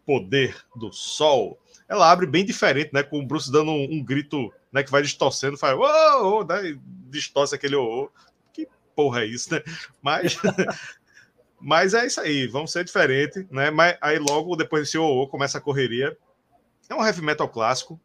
Poder 0.06 0.56
do 0.76 0.92
Sol. 0.92 1.60
Ela 1.88 2.12
abre 2.12 2.28
bem 2.28 2.46
diferente, 2.46 2.92
né? 2.94 3.02
Com 3.02 3.20
o 3.20 3.26
Bruce 3.26 3.52
dando 3.52 3.72
um, 3.72 3.86
um 3.86 4.04
grito 4.04 4.54
né, 4.72 4.84
que 4.84 4.92
vai 4.92 5.02
distorcendo, 5.02 5.58
faz 5.58 5.76
oh, 5.76 6.40
oh, 6.40 6.44
né, 6.44 6.78
distorce 7.10 7.56
aquele 7.56 7.76
oh, 7.76 8.04
oh 8.04 8.30
porra 8.96 9.22
é 9.22 9.26
isso, 9.26 9.54
né? 9.54 9.64
Mas, 10.02 10.38
mas 11.60 11.94
é 11.94 12.06
isso 12.06 12.20
aí, 12.20 12.48
vamos 12.48 12.74
ser 12.74 12.84
diferente, 12.84 13.48
né? 13.50 13.72
Mas 13.72 13.98
aí 14.02 14.20
logo 14.20 14.58
depois 14.58 14.84
desse 14.84 14.98
OO 14.98 15.26
começa 15.30 15.58
a 15.58 15.62
correria. 15.62 16.18
É 16.90 16.94
um 16.94 17.06
heavy 17.06 17.22
metal 17.22 17.48
clássico, 17.48 17.98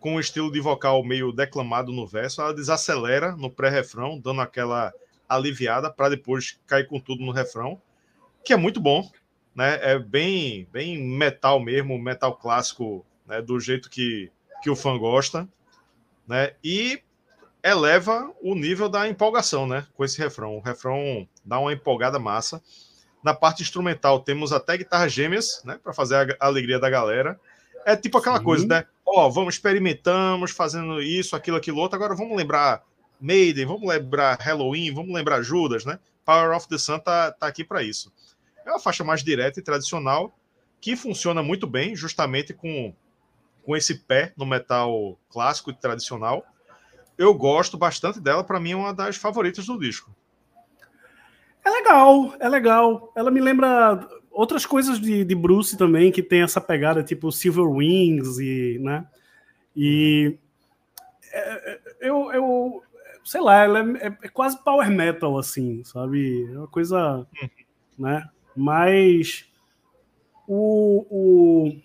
com 0.00 0.14
um 0.14 0.20
estilo 0.20 0.50
de 0.50 0.60
vocal 0.60 1.04
meio 1.04 1.30
declamado 1.30 1.92
no 1.92 2.06
verso. 2.06 2.40
Ela 2.40 2.54
desacelera 2.54 3.36
no 3.36 3.50
pré-refrão, 3.50 4.18
dando 4.18 4.40
aquela 4.40 4.92
aliviada 5.28 5.90
para 5.90 6.08
depois 6.08 6.58
cair 6.66 6.88
com 6.88 6.98
tudo 6.98 7.22
no 7.22 7.30
refrão, 7.30 7.80
que 8.42 8.52
é 8.52 8.56
muito 8.56 8.80
bom, 8.80 9.08
né? 9.54 9.78
É 9.82 9.98
bem, 9.98 10.66
bem 10.72 10.98
metal 10.98 11.60
mesmo, 11.60 11.96
metal 11.98 12.34
clássico, 12.34 13.04
né? 13.26 13.40
Do 13.40 13.60
jeito 13.60 13.88
que, 13.88 14.32
que 14.62 14.70
o 14.70 14.74
fã 14.74 14.98
gosta, 14.98 15.46
né? 16.26 16.54
E 16.64 17.02
eleva 17.62 18.32
o 18.40 18.54
nível 18.54 18.88
da 18.88 19.06
empolgação, 19.06 19.66
né? 19.66 19.86
Com 19.94 20.04
esse 20.04 20.18
refrão. 20.18 20.56
O 20.56 20.60
refrão 20.60 21.28
dá 21.44 21.58
uma 21.60 21.72
empolgada 21.72 22.18
massa. 22.18 22.62
Na 23.22 23.34
parte 23.34 23.62
instrumental 23.62 24.20
temos 24.20 24.50
até 24.50 24.78
guitarras 24.78 25.12
gêmeas, 25.12 25.62
né? 25.64 25.78
Para 25.82 25.92
fazer 25.92 26.36
a 26.40 26.46
alegria 26.46 26.80
da 26.80 26.88
galera. 26.88 27.38
É 27.84 27.94
tipo 27.94 28.18
aquela 28.18 28.38
Sim. 28.38 28.44
coisa, 28.44 28.66
né? 28.66 28.86
Ó, 29.12 29.26
oh, 29.26 29.30
vamos 29.30 29.54
experimentamos, 29.54 30.52
fazendo 30.52 31.02
isso, 31.02 31.34
aquilo, 31.34 31.56
aquilo 31.56 31.78
outro. 31.78 31.96
Agora 31.96 32.14
vamos 32.14 32.36
lembrar 32.36 32.84
Maiden, 33.20 33.66
vamos 33.66 33.88
lembrar 33.88 34.38
Halloween, 34.40 34.94
vamos 34.94 35.12
lembrar 35.12 35.42
Judas, 35.42 35.84
né? 35.84 35.98
Power 36.24 36.56
of 36.56 36.68
the 36.68 36.78
Sun 36.78 37.00
tá, 37.00 37.32
tá 37.32 37.46
aqui 37.46 37.64
para 37.64 37.82
isso. 37.82 38.12
É 38.64 38.70
uma 38.70 38.78
faixa 38.78 39.02
mais 39.02 39.24
direta 39.24 39.58
e 39.58 39.62
tradicional 39.62 40.32
que 40.80 40.94
funciona 40.94 41.42
muito 41.42 41.66
bem, 41.66 41.96
justamente 41.96 42.54
com, 42.54 42.94
com 43.64 43.76
esse 43.76 43.96
pé 43.96 44.32
no 44.36 44.46
metal 44.46 45.18
clássico 45.28 45.70
e 45.70 45.74
tradicional 45.74 46.46
eu 47.20 47.34
gosto 47.34 47.76
bastante 47.76 48.18
dela, 48.18 48.42
para 48.42 48.58
mim 48.58 48.72
é 48.72 48.76
uma 48.76 48.94
das 48.94 49.16
favoritas 49.16 49.66
do 49.66 49.78
disco. 49.78 50.10
É 51.62 51.68
legal, 51.68 52.34
é 52.40 52.48
legal. 52.48 53.12
Ela 53.14 53.30
me 53.30 53.42
lembra 53.42 54.08
outras 54.30 54.64
coisas 54.64 55.00
de, 55.00 55.24
de 55.24 55.34
Bruce 55.34 55.76
também, 55.76 56.12
que 56.12 56.22
tem 56.22 56.42
essa 56.42 56.60
pegada 56.60 57.02
tipo 57.02 57.32
Silver 57.32 57.68
Wings 57.68 58.38
e, 58.38 58.78
né? 58.80 59.06
E 59.76 60.38
é, 61.32 61.72
é 61.72 61.80
eu, 62.00 62.32
eu, 62.32 62.82
sei 63.24 63.40
lá, 63.40 63.64
ela 63.64 63.80
é, 63.98 64.06
é, 64.06 64.28
quase 64.28 64.62
power 64.62 64.90
metal, 64.90 65.38
assim, 65.38 65.82
sabe? 65.84 66.50
É 66.52 66.58
uma 66.58 66.68
coisa, 66.68 67.18
uhum. 67.18 67.48
né? 67.98 68.28
Mas 68.56 69.46
o, 70.46 71.06
o 71.10 71.80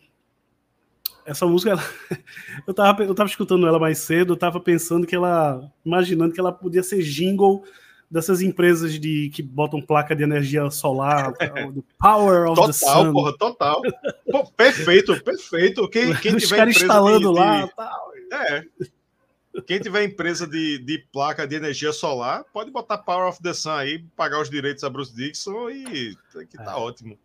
essa 1.25 1.45
música, 1.47 1.71
ela, 1.71 1.83
eu, 2.67 2.73
tava, 2.73 3.03
eu 3.03 3.15
tava 3.15 3.29
escutando 3.29 3.67
ela 3.67 3.79
mais 3.79 3.97
cedo, 3.99 4.33
eu 4.33 4.37
tava 4.37 4.59
pensando 4.59 5.07
que 5.07 5.15
ela, 5.15 5.71
imaginando 5.83 6.33
que 6.33 6.39
ela 6.39 6.51
podia 6.51 6.83
ser 6.83 7.01
jingle 7.01 7.63
dessas 8.09 8.41
empresas 8.41 8.99
de 8.99 9.29
que 9.33 9.41
botam 9.41 9.81
placa 9.81 10.15
de 10.15 10.23
energia 10.23 10.69
solar, 10.69 11.33
do 11.73 11.83
Power 11.99 12.49
of 12.49 12.55
total, 12.55 12.67
the 12.67 12.73
Sun. 12.73 13.13
Porra, 13.13 13.37
total, 13.37 13.81
Pô, 14.31 14.45
perfeito, 14.51 15.21
perfeito. 15.23 15.87
Quem, 15.89 16.13
quem 16.15 16.35
Os 16.35 16.51
caras 16.51 16.75
instalando 16.75 17.33
de, 17.33 17.39
lá, 17.39 17.65
de, 17.65 17.75
tal. 17.75 18.11
É. 18.31 18.63
Quem 19.65 19.79
tiver 19.79 20.03
empresa 20.03 20.45
de, 20.45 20.79
de 20.79 20.99
placa 21.11 21.47
de 21.47 21.55
energia 21.55 21.93
solar, 21.93 22.43
pode 22.51 22.71
botar 22.71 22.97
Power 22.97 23.29
of 23.29 23.41
the 23.41 23.53
Sun 23.53 23.71
aí, 23.71 24.05
pagar 24.15 24.41
os 24.41 24.49
direitos 24.49 24.83
a 24.83 24.89
Bruce 24.89 25.15
Dixon 25.15 25.69
e 25.69 26.15
que 26.49 26.57
tá 26.57 26.73
é. 26.73 26.75
ótimo. 26.75 27.17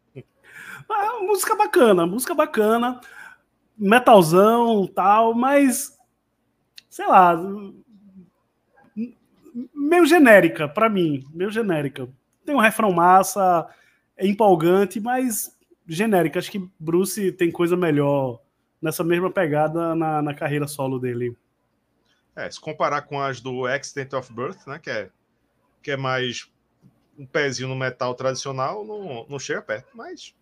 Ah, 0.89 1.19
música 1.21 1.55
bacana, 1.55 2.07
música 2.07 2.35
bacana 2.35 3.01
metalzão 3.81 4.87
tal, 4.87 5.33
mas 5.35 5.99
sei 6.91 7.07
lá, 7.07 7.35
meio 9.75 10.07
genérica 10.07 10.69
para 10.69 10.89
mim, 10.89 11.25
meio 11.33 11.51
genérica. 11.51 12.09
Tem 12.45 12.55
um 12.55 12.61
refrão 12.61 12.93
massa, 12.93 13.67
é 14.17 14.27
empolgante, 14.27 15.01
mas 15.01 15.57
genérica. 15.87 16.39
Acho 16.39 16.51
que 16.51 16.69
Bruce 16.79 17.33
tem 17.33 17.51
coisa 17.51 17.77
melhor 17.77 18.41
nessa 18.81 19.05
mesma 19.05 19.31
pegada 19.31 19.95
na, 19.95 20.23
na 20.23 20.35
carreira 20.35 20.67
solo 20.67 20.99
dele. 20.99 21.37
É, 22.35 22.51
se 22.51 22.61
comparar 22.61 23.03
com 23.03 23.21
as 23.21 23.41
do 23.41 23.67
Accident 23.67 24.13
of 24.15 24.33
Birth, 24.33 24.67
né, 24.67 24.79
que 24.79 24.91
é, 24.91 25.11
que 25.83 25.91
é 25.91 25.97
mais 25.97 26.51
um 27.19 27.27
pezinho 27.27 27.69
no 27.69 27.77
metal 27.77 28.15
tradicional, 28.15 28.85
não, 28.85 29.27
não 29.29 29.39
chega 29.39 29.61
perto, 29.61 29.89
mas 29.95 30.35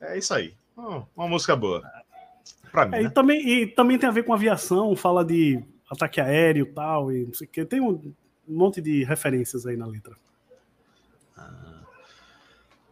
é 0.00 0.16
isso 0.16 0.32
aí. 0.32 0.54
Oh, 0.76 1.02
uma 1.16 1.28
música 1.28 1.54
boa. 1.54 1.82
Pra 2.70 2.86
mim, 2.86 2.96
é, 2.96 3.02
né? 3.02 3.08
e, 3.08 3.10
também, 3.10 3.48
e 3.48 3.66
também 3.66 3.98
tem 3.98 4.08
a 4.08 4.12
ver 4.12 4.22
com 4.22 4.32
aviação, 4.32 4.94
fala 4.96 5.24
de 5.24 5.62
ataque 5.90 6.20
aéreo 6.20 6.72
tal, 6.74 7.12
e 7.12 7.24
não 7.24 7.34
sei 7.34 7.46
o 7.46 7.50
que. 7.50 7.64
Tem 7.64 7.80
um 7.80 8.14
monte 8.46 8.80
de 8.80 9.04
referências 9.04 9.66
aí 9.66 9.76
na 9.76 9.86
letra. 9.86 10.16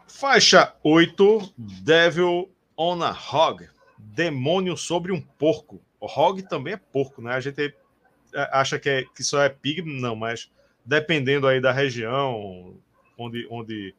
Faixa 0.06 0.72
8, 0.82 1.54
Devil 1.58 2.48
on 2.76 3.02
a 3.02 3.10
Hog. 3.10 3.68
Demônio 3.98 4.76
sobre 4.76 5.12
um 5.12 5.20
porco. 5.20 5.82
O 5.98 6.06
hog 6.06 6.42
também 6.42 6.74
é 6.74 6.76
porco, 6.76 7.20
né? 7.20 7.34
A 7.34 7.40
gente 7.40 7.74
é, 8.32 8.48
acha 8.52 8.78
que, 8.78 8.88
é, 8.88 9.04
que 9.04 9.24
só 9.24 9.42
é 9.42 9.48
pig, 9.48 9.82
não, 9.82 10.14
mas 10.14 10.50
dependendo 10.84 11.48
aí 11.48 11.60
da 11.60 11.72
região 11.72 12.76
onde, 13.18 13.46
onde 13.50 13.94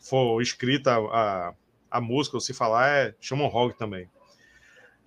for 0.00 0.40
escrita 0.42 0.96
a, 0.96 1.54
a 1.90 2.00
música 2.00 2.36
ou 2.36 2.40
se 2.40 2.52
falar, 2.52 2.88
é, 2.88 3.14
chamam 3.20 3.46
hog 3.46 3.74
também. 3.74 4.08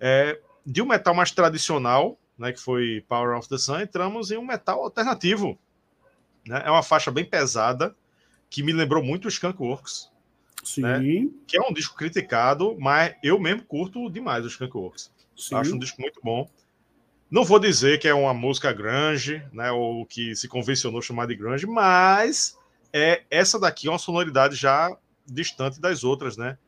É, 0.00 0.40
de 0.64 0.80
um 0.80 0.86
metal 0.86 1.14
mais 1.14 1.30
tradicional, 1.30 2.18
né, 2.38 2.52
que 2.52 2.60
foi 2.60 3.04
Power 3.08 3.36
of 3.36 3.48
the 3.48 3.58
Sun, 3.58 3.80
entramos 3.80 4.30
em 4.30 4.36
um 4.36 4.44
metal 4.44 4.82
alternativo. 4.82 5.58
Né? 6.46 6.62
É 6.64 6.70
uma 6.70 6.82
faixa 6.82 7.10
bem 7.10 7.24
pesada, 7.24 7.94
que 8.50 8.62
me 8.62 8.72
lembrou 8.72 9.02
muito 9.02 9.26
o 9.26 9.28
Skunk 9.28 9.60
Works. 9.60 10.10
Sim. 10.62 10.82
Né? 10.82 11.00
Que 11.46 11.56
é 11.56 11.60
um 11.60 11.72
disco 11.72 11.96
criticado, 11.96 12.76
mas 12.78 13.14
eu 13.22 13.38
mesmo 13.38 13.64
curto 13.64 14.10
demais 14.10 14.44
o 14.44 14.48
Skunk 14.48 14.76
Works. 14.76 15.12
Sim. 15.36 15.54
Acho 15.56 15.74
um 15.74 15.78
disco 15.78 16.00
muito 16.00 16.20
bom. 16.22 16.48
Não 17.30 17.44
vou 17.44 17.58
dizer 17.58 17.98
que 17.98 18.06
é 18.06 18.14
uma 18.14 18.32
música 18.32 18.72
grunge, 18.72 19.42
né, 19.52 19.72
ou 19.72 20.06
que 20.06 20.36
se 20.36 20.46
convencionou 20.46 21.02
chamar 21.02 21.26
de 21.26 21.34
grunge, 21.34 21.66
mas 21.66 22.56
é 22.92 23.24
essa 23.30 23.58
daqui 23.58 23.88
é 23.88 23.90
uma 23.90 23.98
sonoridade 23.98 24.54
já 24.54 24.96
distante 25.26 25.80
das 25.80 26.04
outras, 26.04 26.36
né? 26.36 26.58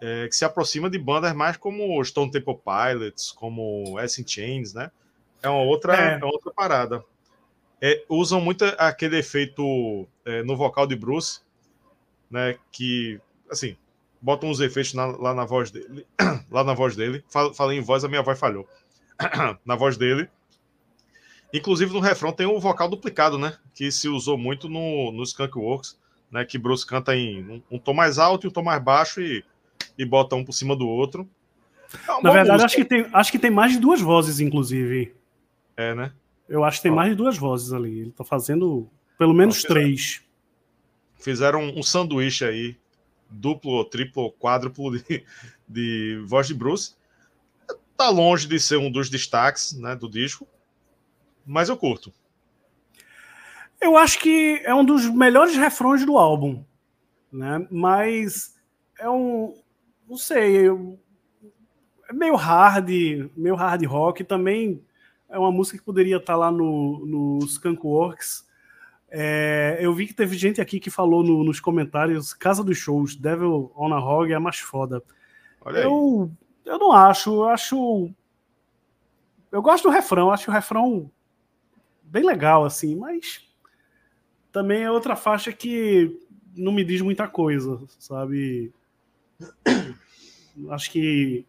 é, 0.00 0.26
que 0.26 0.34
se 0.34 0.44
aproxima 0.44 0.88
de 0.88 0.98
bandas 0.98 1.34
mais 1.34 1.56
como 1.56 2.02
Stone 2.02 2.30
Temple 2.30 2.56
Pilots, 2.64 3.30
como 3.32 3.98
S 4.00 4.20
in 4.20 4.26
Chains, 4.26 4.72
né? 4.72 4.90
É 5.42 5.48
uma 5.48 5.62
outra, 5.62 5.94
é. 5.94 6.18
é 6.20 6.24
outra 6.24 6.52
parada. 6.52 7.04
É, 7.80 8.04
usam 8.08 8.40
muito 8.40 8.64
aquele 8.78 9.18
efeito 9.18 10.06
é, 10.24 10.42
no 10.42 10.56
vocal 10.56 10.86
de 10.86 10.94
Bruce, 10.94 11.40
né? 12.30 12.56
Que, 12.70 13.18
assim, 13.50 13.76
bota 14.20 14.46
uns 14.46 14.60
efeitos 14.60 14.92
na, 14.92 15.06
lá 15.06 15.34
na 15.34 15.44
voz 15.44 15.70
dele. 15.70 16.06
lá 16.50 16.62
na 16.62 16.74
voz 16.74 16.94
dele. 16.94 17.24
Falei 17.54 17.78
em 17.78 17.82
voz, 17.82 18.04
a 18.04 18.08
minha 18.08 18.22
voz 18.22 18.38
falhou. 18.38 18.68
na 19.64 19.76
voz 19.76 19.96
dele. 19.96 20.28
Inclusive 21.52 21.92
no 21.92 22.00
refrão 22.00 22.32
tem 22.32 22.46
o 22.46 22.60
vocal 22.60 22.88
duplicado, 22.88 23.38
né? 23.38 23.56
Que 23.74 23.90
se 23.90 24.08
usou 24.08 24.38
muito 24.38 24.68
no, 24.68 25.10
no 25.10 25.22
Skunk 25.24 25.58
Works, 25.58 25.98
né? 26.30 26.44
Que 26.44 26.58
Bruce 26.58 26.86
canta 26.86 27.16
em 27.16 27.42
um, 27.42 27.62
um 27.72 27.78
tom 27.78 27.94
mais 27.94 28.18
alto 28.18 28.46
e 28.46 28.48
um 28.48 28.52
tom 28.52 28.62
mais 28.62 28.82
baixo 28.82 29.20
e, 29.20 29.44
e 29.98 30.04
bota 30.04 30.36
um 30.36 30.44
por 30.44 30.52
cima 30.52 30.76
do 30.76 30.86
outro. 30.86 31.28
É 31.92 32.22
Na 32.22 32.30
verdade, 32.30 32.62
acho 32.62 32.76
que, 32.76 32.84
tem, 32.84 33.06
acho 33.12 33.32
que 33.32 33.38
tem 33.38 33.50
mais 33.50 33.72
de 33.72 33.80
duas 33.80 34.00
vozes, 34.00 34.38
inclusive. 34.38 35.12
É, 35.80 35.94
né? 35.94 36.12
Eu 36.46 36.62
acho 36.62 36.76
que 36.76 36.82
tem 36.82 36.92
Ó. 36.92 36.94
mais 36.94 37.08
de 37.08 37.16
duas 37.16 37.38
vozes 37.38 37.72
ali. 37.72 38.00
Ele 38.00 38.12
tá 38.12 38.22
fazendo 38.22 38.86
pelo 39.16 39.32
menos 39.32 39.56
Ó, 39.56 39.60
fizeram, 39.62 39.74
três. 39.74 40.22
Fizeram 41.18 41.62
um 41.74 41.82
sanduíche 41.82 42.44
aí, 42.44 42.76
duplo, 43.30 43.82
triplo, 43.86 44.30
quádruplo 44.32 44.98
de, 44.98 45.24
de 45.66 46.22
voz 46.26 46.46
de 46.46 46.52
Bruce. 46.52 46.94
Tá 47.96 48.10
longe 48.10 48.46
de 48.46 48.60
ser 48.60 48.76
um 48.76 48.90
dos 48.90 49.08
destaques 49.08 49.72
né, 49.78 49.96
do 49.96 50.08
disco, 50.08 50.46
mas 51.46 51.70
eu 51.70 51.78
curto. 51.78 52.12
Eu 53.80 53.96
acho 53.96 54.18
que 54.18 54.60
é 54.62 54.74
um 54.74 54.84
dos 54.84 55.06
melhores 55.08 55.56
refrões 55.56 56.04
do 56.04 56.18
álbum, 56.18 56.62
né? 57.32 57.66
Mas 57.70 58.54
é 58.98 59.08
um, 59.08 59.54
não 60.06 60.18
sei, 60.18 60.68
é 60.68 62.12
meio 62.12 62.36
hard, 62.36 62.90
meio 63.34 63.54
hard 63.54 63.82
rock. 63.86 64.24
Também 64.24 64.84
é 65.30 65.38
uma 65.38 65.52
música 65.52 65.78
que 65.78 65.84
poderia 65.84 66.16
estar 66.16 66.36
lá 66.36 66.50
no, 66.50 67.06
no 67.06 67.38
Skunkworks. 67.44 68.46
É, 69.08 69.78
eu 69.80 69.92
vi 69.94 70.06
que 70.06 70.14
teve 70.14 70.36
gente 70.36 70.60
aqui 70.60 70.78
que 70.78 70.90
falou 70.90 71.22
no, 71.22 71.42
nos 71.42 71.58
comentários 71.58 72.32
Casa 72.32 72.62
dos 72.62 72.78
Shows, 72.78 73.16
Devil 73.16 73.72
on 73.76 73.92
a 73.92 73.98
Hog 73.98 74.30
é 74.30 74.36
a 74.36 74.40
mais 74.40 74.58
foda. 74.58 75.02
eu, 75.66 76.30
eu 76.64 76.78
não 76.78 76.92
acho, 76.92 77.30
eu 77.30 77.48
acho. 77.48 78.10
Eu 79.50 79.62
gosto 79.62 79.84
do 79.84 79.92
refrão, 79.92 80.30
acho 80.30 80.50
o 80.50 80.54
refrão 80.54 81.10
bem 82.02 82.24
legal, 82.24 82.64
assim, 82.64 82.94
mas 82.94 83.48
também 84.52 84.82
é 84.82 84.90
outra 84.90 85.16
faixa 85.16 85.52
que 85.52 86.16
não 86.56 86.72
me 86.72 86.84
diz 86.84 87.00
muita 87.00 87.28
coisa, 87.28 87.80
sabe? 87.98 88.72
Acho 90.70 90.90
que. 90.90 91.46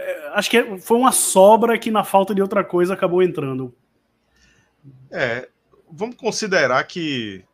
É, 0.00 0.30
acho 0.34 0.50
que 0.50 0.78
foi 0.78 0.96
uma 0.96 1.12
sobra 1.12 1.78
que, 1.78 1.90
na 1.90 2.04
falta 2.04 2.34
de 2.34 2.40
outra 2.40 2.64
coisa, 2.64 2.94
acabou 2.94 3.22
entrando. 3.22 3.74
É, 5.10 5.48
vamos 5.90 6.16
considerar 6.16 6.82
que 6.84 7.44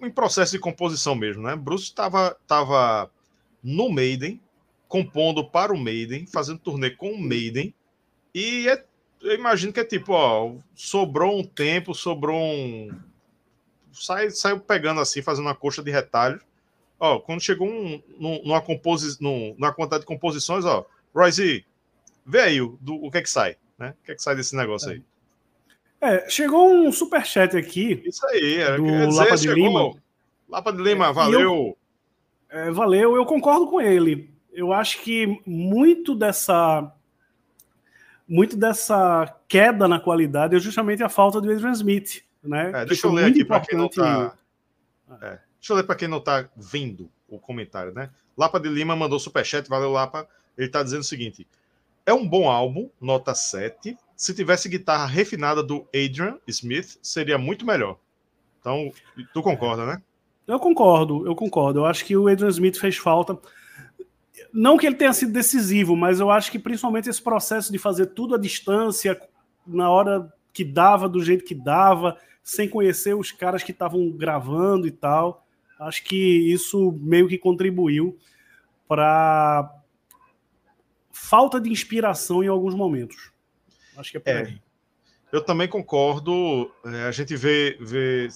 em 0.00 0.10
processo 0.10 0.52
de 0.52 0.58
composição 0.58 1.14
mesmo, 1.14 1.42
né? 1.42 1.54
Bruce 1.54 1.84
estava 1.84 2.36
tava 2.46 3.10
no 3.62 3.88
Maiden, 3.88 4.40
compondo 4.88 5.48
para 5.48 5.72
o 5.72 5.78
Maiden, 5.78 6.26
fazendo 6.26 6.58
turnê 6.58 6.90
com 6.90 7.12
o 7.12 7.20
Maiden, 7.20 7.74
e 8.34 8.68
é 8.68 8.84
eu 9.24 9.34
imagino 9.34 9.72
que 9.72 9.80
é 9.80 9.84
tipo, 9.84 10.12
ó, 10.12 10.54
sobrou 10.74 11.38
um 11.38 11.42
tempo, 11.42 11.94
sobrou 11.94 12.38
um. 12.38 12.90
Sai, 13.90 14.28
saiu 14.28 14.60
pegando 14.60 15.00
assim, 15.00 15.22
fazendo 15.22 15.46
uma 15.46 15.54
coxa 15.54 15.82
de 15.82 15.90
retalho. 15.90 16.38
Ó, 17.00 17.18
quando 17.20 17.40
chegou 17.40 17.66
um, 17.66 18.02
numa, 18.44 18.60
composi... 18.60 19.16
numa 19.20 19.72
quantidade 19.72 20.02
de 20.02 20.06
composições, 20.06 20.66
ó, 20.66 20.84
Royce, 21.14 21.64
vê 22.26 22.40
aí 22.40 22.60
o, 22.60 22.78
do, 22.80 22.94
o 22.96 23.10
que 23.10 23.18
é 23.18 23.22
que 23.22 23.30
sai, 23.30 23.56
né? 23.78 23.94
O 24.00 24.04
que 24.04 24.12
é 24.12 24.14
que 24.14 24.22
sai 24.22 24.34
desse 24.34 24.56
negócio 24.56 24.90
aí? 24.90 25.02
É, 26.00 26.28
chegou 26.28 26.70
um 26.70 26.92
superchat 26.92 27.56
aqui. 27.56 28.02
Isso 28.04 28.26
aí, 28.26 28.56
é, 28.56 28.76
do 28.76 28.84
dizer, 28.84 29.20
Lapa 29.20 29.36
de 29.36 29.42
chegou, 29.42 29.54
Lima. 29.56 30.02
Lapa 30.48 30.72
de 30.72 30.82
Lima, 30.82 31.12
valeu. 31.12 31.40
Eu, 31.40 31.78
é, 32.50 32.70
valeu, 32.70 33.16
eu 33.16 33.24
concordo 33.24 33.66
com 33.66 33.80
ele. 33.80 34.30
Eu 34.52 34.72
acho 34.72 35.00
que 35.02 35.40
muito 35.46 36.14
dessa 36.14 36.92
muito 38.26 38.56
dessa 38.56 39.34
queda 39.48 39.86
na 39.86 40.00
qualidade 40.00 40.56
é 40.56 40.58
justamente 40.58 41.02
a 41.02 41.08
falta 41.08 41.40
do 41.40 41.50
Adrian 41.50 41.72
Smith, 41.72 42.22
né? 42.42 42.70
É, 42.74 42.84
deixa 42.84 43.06
eu 43.06 43.12
ler 43.12 43.26
aqui 43.26 43.44
para 43.44 43.60
quem 43.60 43.78
não 43.78 43.88
tá. 43.88 44.34
É, 45.20 45.38
deixa 45.58 45.72
eu 45.72 45.76
ler 45.76 45.84
para 45.84 45.94
quem 45.94 46.08
não 46.08 46.18
está 46.18 46.48
vendo 46.56 47.10
o 47.28 47.38
comentário, 47.38 47.92
né? 47.92 48.10
Lapa 48.36 48.60
de 48.60 48.68
Lima 48.68 48.96
mandou 48.96 49.18
superchat, 49.18 49.68
valeu 49.68 49.90
Lapa. 49.90 50.28
Ele 50.56 50.66
está 50.66 50.82
dizendo 50.82 51.00
o 51.00 51.04
seguinte: 51.04 51.46
é 52.06 52.12
um 52.12 52.26
bom 52.26 52.48
álbum, 52.48 52.88
nota 53.00 53.34
7. 53.34 53.96
Se 54.16 54.34
tivesse 54.34 54.68
guitarra 54.68 55.06
refinada 55.06 55.62
do 55.62 55.86
Adrian 55.94 56.38
Smith, 56.46 56.98
seria 57.02 57.38
muito 57.38 57.66
melhor. 57.66 57.98
Então, 58.60 58.92
tu 59.32 59.42
concorda, 59.42 59.84
né? 59.84 60.02
Eu 60.46 60.58
concordo, 60.58 61.26
eu 61.26 61.34
concordo. 61.34 61.80
Eu 61.80 61.86
acho 61.86 62.04
que 62.04 62.16
o 62.16 62.28
Adrian 62.28 62.48
Smith 62.48 62.78
fez 62.78 62.96
falta. 62.96 63.38
Não 64.52 64.76
que 64.76 64.86
ele 64.86 64.94
tenha 64.94 65.12
sido 65.12 65.32
decisivo, 65.32 65.96
mas 65.96 66.20
eu 66.20 66.30
acho 66.30 66.50
que 66.50 66.58
principalmente 66.58 67.08
esse 67.08 67.20
processo 67.20 67.72
de 67.72 67.78
fazer 67.78 68.06
tudo 68.06 68.34
à 68.34 68.38
distância, 68.38 69.20
na 69.66 69.90
hora 69.90 70.32
que 70.52 70.64
dava, 70.64 71.08
do 71.08 71.22
jeito 71.24 71.44
que 71.44 71.54
dava, 71.54 72.16
sem 72.42 72.68
conhecer 72.68 73.14
os 73.14 73.32
caras 73.32 73.62
que 73.62 73.72
estavam 73.72 74.10
gravando 74.10 74.86
e 74.86 74.90
tal, 74.90 75.44
acho 75.80 76.04
que 76.04 76.52
isso 76.52 76.92
meio 77.00 77.26
que 77.26 77.38
contribuiu 77.38 78.16
para 78.86 79.73
falta 81.14 81.60
de 81.60 81.70
inspiração 81.70 82.42
em 82.42 82.48
alguns 82.48 82.74
momentos. 82.74 83.30
Acho 83.96 84.10
que 84.10 84.16
é 84.16 84.20
por 84.20 84.30
é, 84.30 84.42
aí. 84.42 84.62
Eu 85.32 85.40
também 85.40 85.68
concordo. 85.68 86.70
É, 86.84 87.04
a 87.04 87.10
gente 87.12 87.36
vê, 87.36 87.78
vê. 87.80 88.28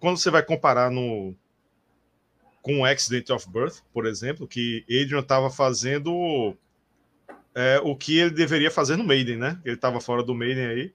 Quando 0.00 0.16
você 0.16 0.30
vai 0.30 0.42
comparar 0.42 0.90
no, 0.90 1.34
com 2.62 2.80
o 2.80 2.84
Accident 2.84 3.30
of 3.30 3.48
Birth, 3.48 3.82
por 3.92 4.06
exemplo, 4.06 4.48
que 4.48 4.84
Adrian 4.88 5.20
estava 5.20 5.50
fazendo 5.50 6.56
é, 7.54 7.80
o 7.84 7.94
que 7.94 8.18
ele 8.18 8.30
deveria 8.30 8.70
fazer 8.70 8.96
no 8.96 9.04
Maiden, 9.04 9.36
né? 9.36 9.60
Ele 9.64 9.74
estava 9.74 10.00
fora 10.00 10.22
do 10.22 10.34
Maiden 10.34 10.66
aí. 10.66 10.94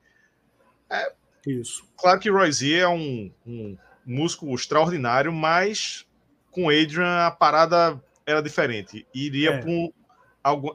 É, 0.89 1.13
Isso. 1.45 1.87
Claro 1.95 2.19
que 2.19 2.29
Roy 2.29 2.51
Z 2.51 2.73
é 2.73 2.87
um, 2.87 3.31
um 3.45 3.77
músico 4.05 4.53
extraordinário, 4.55 5.31
mas 5.31 6.05
com 6.51 6.69
Adrian 6.69 7.27
a 7.27 7.31
parada 7.31 8.01
era 8.25 8.41
diferente. 8.41 9.05
Iria 9.13 9.51
é. 9.51 9.65
um, 9.65 9.91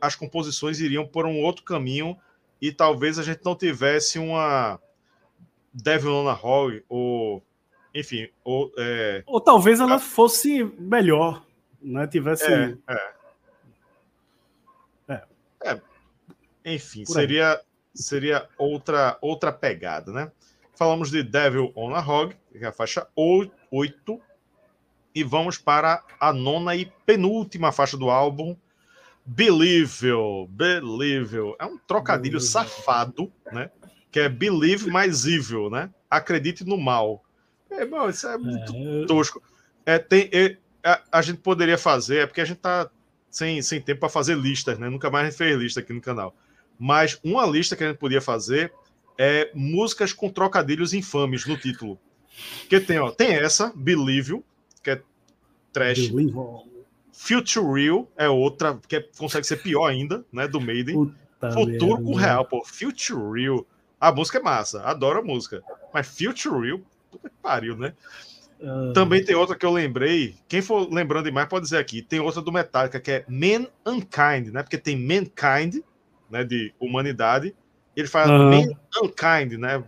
as 0.00 0.14
composições 0.14 0.80
iriam 0.80 1.06
por 1.06 1.26
um 1.26 1.40
outro 1.40 1.64
caminho 1.64 2.16
e 2.60 2.70
talvez 2.70 3.18
a 3.18 3.22
gente 3.22 3.40
não 3.44 3.56
tivesse 3.56 4.18
uma 4.18 4.78
Devil 5.72 6.12
on 6.12 6.28
a 6.28 6.34
Hog 6.34 6.84
ou 6.88 7.42
enfim, 7.94 8.28
ou, 8.42 8.72
é... 8.78 9.22
ou 9.26 9.40
talvez 9.40 9.78
ela 9.78 9.98
fosse 9.98 10.64
melhor, 10.78 11.44
né? 11.80 12.06
Tivesse. 12.06 12.44
É, 12.50 12.76
é. 12.88 13.12
é. 15.08 15.22
é. 15.64 15.80
Enfim, 16.64 17.04
seria, 17.04 17.60
seria 17.94 18.48
outra, 18.56 19.18
outra 19.20 19.52
pegada, 19.52 20.10
né? 20.10 20.32
Falamos 20.74 21.10
de 21.10 21.22
Devil 21.22 21.70
on 21.76 21.94
a 21.94 22.00
Hog, 22.00 22.34
que 22.50 22.64
é 22.64 22.68
a 22.68 22.72
faixa 22.72 23.06
8, 23.14 24.20
e 25.14 25.22
vamos 25.22 25.58
para 25.58 26.02
a 26.18 26.32
nona 26.32 26.74
e 26.74 26.86
penúltima 27.04 27.72
faixa 27.72 27.96
do 27.96 28.08
álbum, 28.08 28.56
Believe, 29.24 30.08
Believe. 30.48 31.36
É 31.58 31.64
um 31.64 31.78
trocadilho 31.78 32.40
safado, 32.40 33.32
né? 33.52 33.70
Que 34.10 34.20
é 34.20 34.28
Believe 34.28 34.90
mais 34.90 35.26
Evil, 35.26 35.70
né? 35.70 35.90
Acredite 36.10 36.64
no 36.64 36.76
mal. 36.76 37.24
É, 37.70 37.86
bom, 37.86 38.08
isso 38.08 38.26
é 38.26 38.36
muito 38.36 38.74
é, 38.74 39.06
tosco. 39.06 39.42
É, 39.86 39.98
tem, 39.98 40.28
é, 40.32 40.56
a, 40.84 41.00
a, 41.12 41.22
gente 41.22 41.38
poderia 41.38 41.78
fazer, 41.78 42.18
é 42.18 42.26
porque 42.26 42.40
a 42.40 42.44
gente 42.44 42.58
tá 42.58 42.90
sem, 43.30 43.62
sem 43.62 43.80
tempo 43.80 44.00
para 44.00 44.08
fazer 44.08 44.36
listas, 44.36 44.78
né? 44.78 44.90
Nunca 44.90 45.10
mais 45.10 45.26
a 45.26 45.30
gente 45.30 45.38
fez 45.38 45.58
lista 45.58 45.80
aqui 45.80 45.92
no 45.92 46.00
canal. 46.00 46.36
Mas 46.78 47.18
uma 47.24 47.46
lista 47.46 47.76
que 47.76 47.84
a 47.84 47.88
gente 47.88 47.98
podia 47.98 48.20
fazer 48.20 48.72
é 49.16 49.50
músicas 49.54 50.12
com 50.12 50.28
trocadilhos 50.28 50.92
infames 50.92 51.46
no 51.46 51.56
título. 51.56 51.98
Que 52.68 52.80
tem, 52.80 52.98
ó, 52.98 53.10
tem 53.10 53.34
essa, 53.34 53.72
Believe 53.74 54.32
You, 54.32 54.44
que 54.82 54.90
é 54.90 55.02
trash. 55.72 56.10
Future 57.22 57.64
Real 57.64 58.10
é 58.16 58.28
outra, 58.28 58.80
que 58.88 58.96
é, 58.96 59.08
consegue 59.16 59.46
ser 59.46 59.58
pior 59.58 59.86
ainda, 59.86 60.24
né? 60.32 60.48
Do 60.48 60.60
Maiden. 60.60 60.94
Puta 60.94 61.52
Futuro 61.52 62.02
com 62.02 62.14
real, 62.14 62.44
pô. 62.44 62.64
Future 62.64 63.20
Real. 63.32 63.64
A 64.00 64.10
música 64.10 64.38
é 64.38 64.42
massa, 64.42 64.82
adoro 64.82 65.20
a 65.20 65.22
música. 65.22 65.62
Mas 65.94 66.08
Future 66.08 66.60
Real, 66.60 66.80
Puta 67.12 67.28
que 67.28 67.36
pariu, 67.40 67.76
né? 67.76 67.92
Uh... 68.60 68.92
Também 68.92 69.24
tem 69.24 69.36
outra 69.36 69.54
que 69.54 69.64
eu 69.64 69.70
lembrei. 69.70 70.34
Quem 70.48 70.60
for 70.60 70.92
lembrando 70.92 71.26
demais 71.26 71.46
pode 71.48 71.64
dizer 71.64 71.78
aqui. 71.78 72.02
Tem 72.02 72.18
outra 72.18 72.42
do 72.42 72.50
Metallica 72.50 72.98
que 72.98 73.12
é 73.12 73.24
Man 73.28 73.68
Unkind, 73.86 74.52
né? 74.52 74.64
Porque 74.64 74.78
tem 74.78 74.96
Mankind, 74.96 75.80
né? 76.28 76.42
De 76.42 76.74
humanidade. 76.80 77.54
Ele 77.94 78.08
fala 78.08 78.32
uhum. 78.32 78.50
Man 78.50 78.72
Unkind, 79.00 79.52
né? 79.60 79.84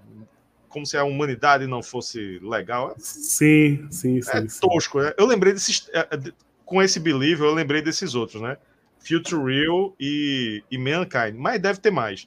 Como 0.69 0.87
se 0.87 0.97
a 0.97 1.03
humanidade 1.03 1.67
não 1.67 1.83
fosse 1.83 2.39
legal. 2.41 2.95
Sim, 2.99 3.89
sim, 3.91 4.23
sim. 4.23 4.31
É 4.33 4.49
sim. 4.49 4.61
tosco, 4.61 5.01
né? 5.01 5.13
Eu 5.19 5.27
lembrei 5.27 5.53
desses. 5.53 5.91
Com 6.65 6.83
esse 6.83 6.99
Believe, 6.99 7.43
eu 7.43 7.53
lembrei 7.53 7.83
desses 7.83 8.15
outros, 8.15 8.41
né? 8.41 8.57
Future 8.99 9.43
Real 9.45 9.95
e, 10.01 10.63
e 10.71 10.79
Mankind. 10.79 11.35
Mas 11.37 11.61
deve 11.61 11.79
ter 11.79 11.91
mais. 11.91 12.27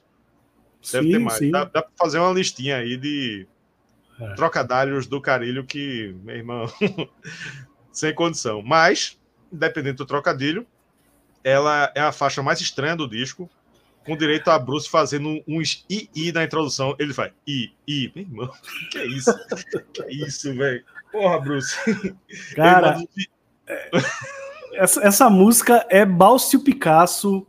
Deve 0.92 1.06
sim, 1.06 1.12
ter 1.12 1.18
mais. 1.18 1.38
Sim. 1.38 1.50
Dá, 1.50 1.64
dá 1.64 1.82
pra 1.82 1.90
fazer 1.98 2.18
uma 2.18 2.32
listinha 2.32 2.76
aí 2.76 2.96
de 2.96 3.46
é. 4.20 4.34
trocadilhos 4.34 5.06
do 5.06 5.20
carilho 5.20 5.64
que, 5.64 6.14
meu 6.22 6.36
irmão, 6.36 6.66
sem 7.92 8.14
condição. 8.14 8.62
Mas, 8.62 9.18
independente 9.52 9.96
do 9.96 10.06
trocadilho, 10.06 10.66
ela 11.42 11.92
é 11.94 12.00
a 12.00 12.12
faixa 12.12 12.42
mais 12.42 12.60
estranha 12.60 12.96
do 12.96 13.08
disco, 13.08 13.50
com 14.04 14.16
direito 14.16 14.48
a 14.50 14.58
Bruce 14.58 14.88
fazendo 14.88 15.42
uns 15.46 15.84
i-i 15.88 16.32
na 16.32 16.44
introdução. 16.44 16.94
Ele 16.98 17.12
vai 17.12 17.32
i, 17.46 17.72
i. 17.86 18.10
Meu 18.14 18.24
irmão, 18.24 18.52
que 18.90 18.98
é 18.98 19.06
isso? 19.06 19.32
que 19.92 20.02
é 20.02 20.12
isso, 20.12 20.54
velho? 20.54 20.84
Porra, 21.10 21.40
Bruce. 21.40 21.76
Cara, 22.54 22.98
é, 23.68 23.90
essa, 24.74 25.06
essa 25.06 25.30
música 25.30 25.86
é 25.90 26.04
Balcio 26.04 26.60
Picasso. 26.60 27.46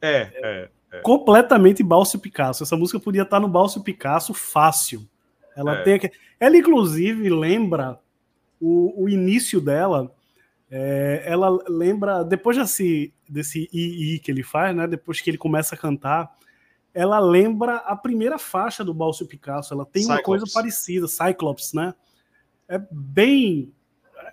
É, 0.00 0.30
é, 0.34 0.68
é. 0.92 1.00
Completamente 1.00 1.82
Balcio 1.82 2.18
Picasso. 2.18 2.62
Essa 2.62 2.76
música 2.76 3.00
podia 3.00 3.22
estar 3.22 3.40
no 3.40 3.48
Balcio 3.48 3.82
Picasso 3.82 4.34
fácil. 4.34 5.08
Ela 5.56 5.78
é. 5.78 5.82
tem 5.82 6.10
Ela, 6.38 6.56
inclusive, 6.56 7.28
lembra 7.30 7.98
o, 8.60 9.04
o 9.04 9.08
início 9.08 9.60
dela. 9.60 10.12
É, 10.70 11.22
ela 11.24 11.56
lembra, 11.68 12.24
depois 12.24 12.56
desse, 12.56 13.12
desse 13.28 13.68
i, 13.72 14.18
que 14.18 14.30
ele 14.30 14.42
faz, 14.42 14.74
né? 14.74 14.86
Depois 14.86 15.20
que 15.20 15.30
ele 15.30 15.38
começa 15.38 15.74
a 15.74 15.78
cantar, 15.78 16.34
ela 16.92 17.18
lembra 17.18 17.76
a 17.76 17.94
primeira 17.94 18.38
faixa 18.38 18.84
do 18.84 18.92
Balcio 18.92 19.26
Picasso. 19.26 19.72
Ela 19.72 19.86
tem 19.86 20.02
Cyclops. 20.02 20.18
uma 20.18 20.24
coisa 20.24 20.46
parecida, 20.52 21.06
Cyclops, 21.06 21.72
né? 21.72 21.94
É 22.68 22.80
bem. 22.90 23.72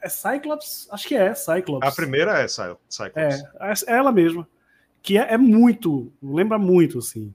É 0.03 0.09
Cyclops? 0.09 0.89
Acho 0.91 1.07
que 1.07 1.15
é 1.15 1.33
Cyclops. 1.33 1.87
A 1.87 1.91
primeira 1.91 2.37
é 2.39 2.47
Cyclops. 2.47 2.99
É, 3.15 3.29
é 3.87 3.97
ela 3.97 4.11
mesma. 4.11 4.45
Que 5.01 5.17
é, 5.17 5.33
é 5.33 5.37
muito, 5.37 6.11
lembra 6.21 6.57
muito, 6.57 6.99
assim. 6.99 7.33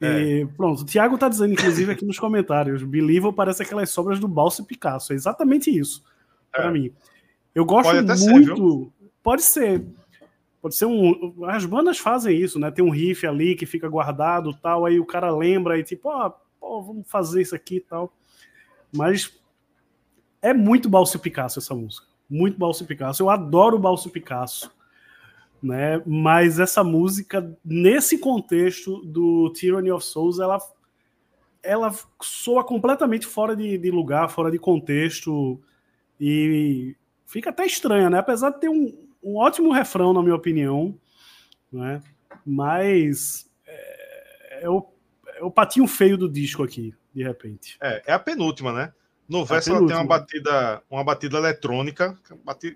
É. 0.00 0.20
E, 0.20 0.46
pronto, 0.46 0.82
o 0.82 0.84
Thiago 0.84 1.18
tá 1.18 1.28
dizendo, 1.28 1.52
inclusive, 1.52 1.90
aqui 1.90 2.04
nos 2.04 2.18
comentários: 2.20 2.84
Believe 2.84 3.32
parece 3.32 3.64
aquelas 3.64 3.90
sobras 3.90 4.20
do 4.20 4.28
Balso 4.28 4.64
Picasso. 4.64 5.12
É 5.12 5.16
exatamente 5.16 5.68
isso, 5.76 6.04
é. 6.54 6.62
para 6.62 6.70
mim. 6.70 6.92
Eu 7.52 7.64
gosto 7.64 7.92
muito. 7.92 8.84
Ser, 8.84 9.08
pode 9.20 9.42
ser. 9.42 9.84
Pode 10.62 10.76
ser 10.76 10.86
um. 10.86 11.44
As 11.46 11.64
bandas 11.64 11.98
fazem 11.98 12.38
isso, 12.38 12.58
né? 12.60 12.70
Tem 12.70 12.84
um 12.84 12.90
riff 12.90 13.26
ali 13.26 13.56
que 13.56 13.66
fica 13.66 13.88
guardado 13.88 14.54
tal, 14.54 14.86
aí 14.86 15.00
o 15.00 15.06
cara 15.06 15.34
lembra 15.34 15.76
e 15.76 15.82
tipo, 15.82 16.08
ah, 16.10 16.30
pô, 16.60 16.82
vamos 16.82 17.08
fazer 17.08 17.42
isso 17.42 17.54
aqui 17.54 17.76
e 17.76 17.80
tal. 17.80 18.12
Mas 18.92 19.32
é 20.50 20.54
muito 20.54 20.88
Balso 20.88 21.18
Picasso 21.18 21.58
essa 21.58 21.74
música. 21.74 22.06
Muito 22.28 22.58
Balso 22.58 22.84
Picasso. 22.84 23.22
Eu 23.22 23.30
adoro 23.30 23.78
Balso 23.78 24.10
Picasso 24.10 24.70
né? 25.62 26.00
Mas 26.06 26.58
essa 26.58 26.84
música, 26.84 27.56
nesse 27.64 28.18
contexto 28.18 29.04
do 29.04 29.52
Tyranny 29.52 29.90
of 29.90 30.04
Souls, 30.04 30.38
ela, 30.38 30.58
ela 31.62 31.94
soa 32.22 32.64
completamente 32.64 33.26
fora 33.26 33.56
de, 33.56 33.78
de 33.78 33.90
lugar, 33.90 34.30
fora 34.30 34.50
de 34.50 34.58
contexto 34.58 35.60
e 36.20 36.94
fica 37.26 37.50
até 37.50 37.66
estranha, 37.66 38.10
né? 38.10 38.18
Apesar 38.18 38.50
de 38.50 38.60
ter 38.60 38.68
um, 38.68 39.08
um 39.22 39.36
ótimo 39.36 39.72
refrão, 39.72 40.12
na 40.12 40.22
minha 40.22 40.34
opinião, 40.34 40.98
né? 41.72 42.00
Mas 42.44 43.50
é, 43.66 44.64
é, 44.64 44.70
o, 44.70 44.86
é 45.36 45.44
o 45.44 45.50
patinho 45.50 45.86
feio 45.86 46.16
do 46.16 46.28
disco 46.28 46.62
aqui, 46.62 46.94
de 47.12 47.22
repente. 47.22 47.76
É, 47.82 48.02
é 48.06 48.12
a 48.12 48.18
penúltima, 48.18 48.72
né? 48.72 48.92
No 49.28 49.44
verso 49.44 49.70
ela 49.70 49.86
tem 49.86 49.96
uma 49.96 50.06
batida, 50.06 50.82
uma 50.88 51.02
batida 51.02 51.36
eletrônica 51.38 52.16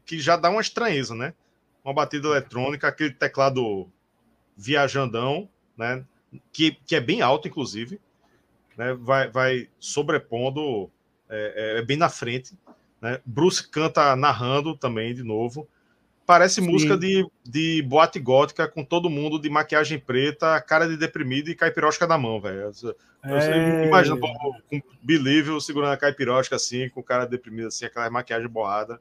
que 0.05 0.18
já 0.18 0.36
dá 0.36 0.51
uma 0.51 0.61
estranheza, 0.61 1.14
né? 1.14 1.32
uma 1.84 1.94
batida 1.94 2.28
eletrônica, 2.28 2.86
aquele 2.86 3.12
teclado 3.12 3.88
viajandão, 4.57 5.48
né? 5.76 6.05
Que, 6.53 6.72
que 6.86 6.94
é 6.94 7.01
bem 7.01 7.22
alto, 7.22 7.48
inclusive, 7.48 8.01
né? 8.76 8.94
Vai, 8.94 9.28
vai 9.30 9.68
sobrepondo, 9.78 10.90
é, 11.28 11.74
é, 11.76 11.78
é 11.78 11.82
bem 11.82 11.96
na 11.96 12.09
frente. 12.09 12.57
Né? 13.01 13.20
Bruce 13.24 13.66
canta 13.66 14.14
narrando 14.14 14.76
também, 14.76 15.14
de 15.14 15.22
novo. 15.22 15.66
Parece 16.30 16.60
Sim. 16.60 16.70
música 16.70 16.96
de, 16.96 17.28
de 17.44 17.82
boate 17.82 18.20
gótica 18.20 18.68
com 18.68 18.84
todo 18.84 19.10
mundo 19.10 19.36
de 19.36 19.50
maquiagem 19.50 19.98
preta, 19.98 20.60
cara 20.60 20.86
de 20.86 20.96
deprimido 20.96 21.50
e 21.50 21.56
caipirosca 21.56 22.06
na 22.06 22.16
mão, 22.16 22.40
velho. 22.40 22.70
É... 23.24 23.84
Imagina 23.88 24.16
com 24.16 24.80
Believe 25.02 25.60
segurando 25.60 25.90
a 25.90 25.96
caipirosca 25.96 26.54
assim, 26.54 26.88
com 26.90 27.02
cara 27.02 27.24
deprimido 27.26 27.66
assim, 27.66 27.84
aquela 27.84 28.08
maquiagem 28.08 28.46
borrada. 28.46 29.00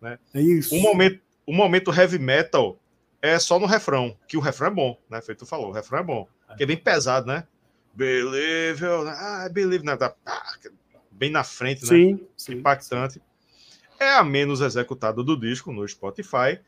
Né? 0.00 0.18
É 0.34 0.40
isso. 0.40 0.74
Um 0.74 0.80
momento, 0.80 1.20
o 1.46 1.52
momento 1.52 1.94
heavy 1.94 2.18
metal 2.18 2.76
é 3.22 3.38
só 3.38 3.60
no 3.60 3.66
refrão, 3.66 4.16
que 4.26 4.36
o 4.36 4.40
refrão 4.40 4.66
é 4.66 4.74
bom, 4.74 4.98
né? 5.08 5.20
Feito 5.22 5.44
tu 5.44 5.46
falou, 5.46 5.68
o 5.68 5.72
refrão 5.72 6.00
é 6.00 6.02
bom. 6.02 6.26
Que 6.56 6.64
é 6.64 6.66
bem 6.66 6.76
pesado, 6.76 7.28
né? 7.28 7.44
Believe, 7.94 8.84
ah, 8.84 9.48
believe, 9.48 9.84
né? 9.84 9.96
Tá, 9.96 10.12
ah, 10.26 10.54
bem 11.12 11.30
na 11.30 11.44
frente, 11.44 11.82
né? 11.82 11.86
Sim, 11.86 12.26
sim. 12.36 12.54
Impactante. 12.54 13.22
É 13.98 14.14
a 14.14 14.24
menos 14.24 14.60
executada 14.60 15.22
do 15.22 15.38
disco 15.38 15.72
no 15.72 15.86
Spotify, 15.86 16.60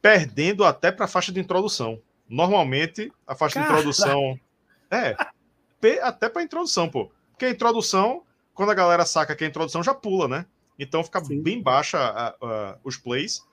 perdendo 0.00 0.64
até 0.64 0.92
para 0.92 1.06
a 1.06 1.08
faixa 1.08 1.32
de 1.32 1.40
introdução. 1.40 2.00
Normalmente, 2.28 3.12
a 3.26 3.34
faixa 3.34 3.60
de 3.60 3.66
introdução. 3.66 4.38
É, 4.90 5.16
até 6.02 6.28
para 6.28 6.42
introdução, 6.42 6.88
pô. 6.88 7.10
Porque 7.30 7.46
a 7.46 7.50
introdução, 7.50 8.22
quando 8.54 8.70
a 8.70 8.74
galera 8.74 9.04
saca 9.04 9.34
que 9.34 9.44
a 9.44 9.46
introdução 9.46 9.82
já 9.82 9.94
pula, 9.94 10.28
né? 10.28 10.46
Então 10.78 11.04
fica 11.04 11.24
sim. 11.24 11.42
bem 11.42 11.62
baixa 11.62 11.98
a, 11.98 12.28
a, 12.40 12.78
os 12.82 12.96
plays. 12.96 13.46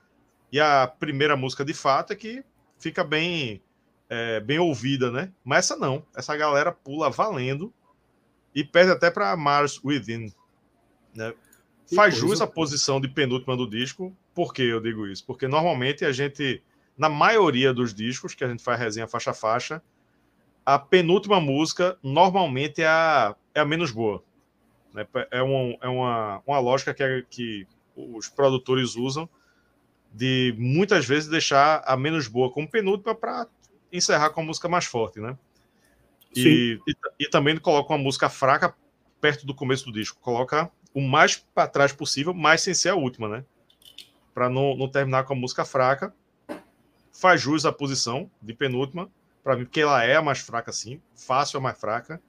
E 0.50 0.60
a 0.60 0.86
primeira 0.86 1.36
música, 1.36 1.64
de 1.64 1.74
fato, 1.74 2.12
é 2.12 2.16
que 2.16 2.44
fica 2.78 3.02
bem, 3.02 3.62
é, 4.08 4.40
bem 4.40 4.58
ouvida, 4.58 5.10
né? 5.10 5.32
Mas 5.44 5.66
essa 5.66 5.76
não. 5.76 6.04
Essa 6.14 6.36
galera 6.36 6.72
pula 6.72 7.10
valendo 7.10 7.72
e 8.54 8.62
perde 8.62 8.92
até 8.92 9.10
para 9.10 9.36
Mars 9.36 9.80
Within. 9.82 10.32
Né? 11.14 11.32
Faz 11.94 12.16
jus 12.16 12.40
a 12.40 12.46
posição 12.46 13.00
de 13.00 13.08
penúltima 13.08 13.56
do 13.56 13.68
disco. 13.68 14.16
Por 14.34 14.54
que 14.54 14.62
eu 14.62 14.80
digo 14.80 15.06
isso? 15.06 15.24
Porque 15.26 15.46
normalmente 15.46 16.04
a 16.04 16.12
gente, 16.12 16.62
na 16.96 17.08
maioria 17.08 17.72
dos 17.72 17.92
discos 17.94 18.34
que 18.34 18.44
a 18.44 18.48
gente 18.48 18.62
faz 18.62 18.78
resenha 18.78 19.06
faixa 19.06 19.30
a 19.30 19.34
faixa, 19.34 19.82
a 20.64 20.78
penúltima 20.78 21.40
música 21.40 21.98
normalmente 22.02 22.82
é 22.82 22.86
a, 22.86 23.34
é 23.54 23.60
a 23.60 23.64
menos 23.64 23.90
boa. 23.90 24.22
Né? 24.94 25.06
É, 25.30 25.42
um, 25.42 25.76
é 25.80 25.88
uma, 25.88 26.42
uma 26.46 26.58
lógica 26.58 26.94
que, 26.94 27.02
é, 27.02 27.22
que 27.28 27.66
os 27.96 28.28
produtores 28.28 28.96
usam 28.96 29.28
de 30.12 30.54
muitas 30.58 31.06
vezes 31.06 31.28
deixar 31.28 31.82
a 31.86 31.96
menos 31.96 32.28
boa 32.28 32.50
como 32.50 32.70
penúltima 32.70 33.14
para 33.14 33.46
encerrar 33.92 34.30
com 34.30 34.40
a 34.40 34.44
música 34.44 34.68
mais 34.68 34.84
forte, 34.84 35.20
né? 35.20 35.36
E, 36.34 36.78
e, 36.86 36.94
e, 37.20 37.28
também 37.28 37.58
coloca 37.58 37.92
uma 37.92 37.98
música 37.98 38.28
fraca 38.28 38.74
perto 39.20 39.44
do 39.46 39.54
começo 39.54 39.84
do 39.84 39.92
disco. 39.92 40.18
Coloca 40.20 40.70
o 40.94 41.00
mais 41.00 41.36
para 41.36 41.68
trás 41.68 41.92
possível, 41.92 42.34
mas 42.34 42.62
sem 42.62 42.74
ser 42.74 42.90
a 42.90 42.94
última, 42.94 43.28
né? 43.28 43.44
Para 44.34 44.48
não, 44.48 44.76
não 44.76 44.88
terminar 44.88 45.24
com 45.24 45.32
a 45.32 45.36
música 45.36 45.64
fraca. 45.64 46.14
Faz 47.12 47.40
jus 47.40 47.66
à 47.66 47.72
posição 47.72 48.30
de 48.40 48.54
penúltima, 48.54 49.10
para 49.44 49.56
mim, 49.56 49.64
porque 49.64 49.80
ela 49.80 50.02
é 50.04 50.16
a 50.16 50.22
mais 50.22 50.38
fraca, 50.38 50.72
sim. 50.72 51.00
Fácil 51.14 51.58
a 51.58 51.60
mais 51.60 51.78
fraca. 51.78 52.20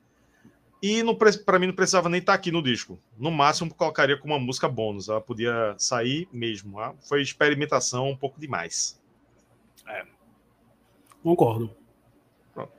E 0.82 1.02
para 1.46 1.60
mim 1.60 1.68
não 1.68 1.74
precisava 1.74 2.10
nem 2.10 2.20
estar 2.20 2.34
tá 2.34 2.36
aqui 2.36 2.52
no 2.52 2.62
disco. 2.62 3.00
No 3.18 3.32
máximo 3.32 3.74
colocaria 3.74 4.18
como 4.18 4.34
uma 4.34 4.40
música 4.40 4.68
bônus. 4.68 5.08
Ela 5.08 5.22
podia 5.22 5.74
sair 5.78 6.28
mesmo. 6.30 6.78
Tá? 6.78 6.94
Foi 7.08 7.22
experimentação 7.22 8.10
um 8.10 8.18
pouco 8.18 8.38
demais. 8.38 9.00
É. 9.88 10.06
Concordo. 11.24 11.74
Pronto. 12.54 12.74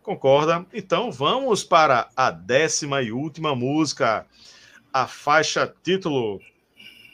Concorda? 0.00 0.64
Então 0.72 1.10
vamos 1.10 1.64
para 1.64 2.08
a 2.14 2.30
décima 2.30 3.02
e 3.02 3.10
última 3.10 3.52
música. 3.56 4.28
A 4.92 5.06
faixa 5.06 5.72
título 5.82 6.40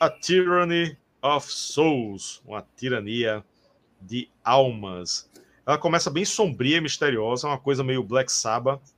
A 0.01 0.09
Tyranny 0.09 0.97
of 1.23 1.51
Souls. 1.51 2.43
Uma 2.47 2.67
tirania 2.77 3.45
de 4.01 4.29
almas. 4.45 5.31
Ela 5.67 5.79
começa 5.79 6.11
bem 6.11 6.25
sombria 6.25 6.77
e 6.77 6.81
misteriosa, 6.81 7.49
uma 7.49 7.59
coisa 7.59 7.83
meio 7.83 8.03
Black 8.03 8.31
Sabbath 8.31 8.97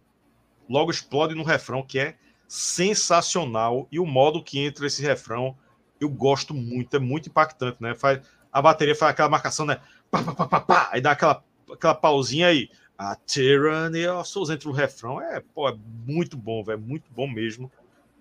logo 0.68 0.90
explode 0.90 1.34
no 1.34 1.42
refrão 1.42 1.82
que 1.82 1.98
é 1.98 2.16
sensacional 2.46 3.88
e 3.90 3.98
o 3.98 4.06
modo 4.06 4.42
que 4.42 4.58
entra 4.58 4.86
esse 4.86 5.02
refrão 5.02 5.56
eu 6.00 6.08
gosto 6.08 6.54
muito, 6.54 6.94
é 6.94 7.00
muito 7.00 7.28
impactante, 7.28 7.78
né? 7.80 7.92
Faz, 7.94 8.20
a 8.52 8.62
bateria 8.62 8.94
faz 8.94 9.10
aquela 9.10 9.28
marcação, 9.28 9.66
né? 9.66 9.80
Pá, 10.10 10.22
pá, 10.22 10.32
pá, 10.32 10.46
pá, 10.46 10.60
pá, 10.60 11.00
dá 11.00 11.10
aquela, 11.10 11.42
aquela 11.72 11.94
pausinha 11.94 12.46
aí. 12.46 12.70
A 12.96 13.14
Tyranny 13.14 14.06
of 14.06 14.28
Souls 14.28 14.50
entre 14.50 14.68
o 14.68 14.72
refrão 14.72 15.20
é, 15.20 15.40
pô, 15.40 15.68
é 15.68 15.76
muito 16.06 16.36
bom, 16.36 16.62
velho, 16.62 16.80
muito 16.80 17.10
bom 17.12 17.26
mesmo. 17.28 17.70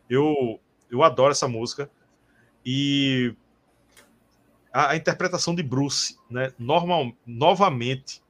Eu, 0.10 0.60
eu 0.90 1.04
adoro 1.04 1.32
essa 1.32 1.48
música. 1.48 1.90
E 2.66 3.34
a, 4.74 4.92
a 4.92 4.96
interpretação 4.96 5.56
de 5.56 5.64
Bruce, 5.64 6.18
né? 6.30 6.54
Normal, 6.58 7.12
novamente, 7.26 8.22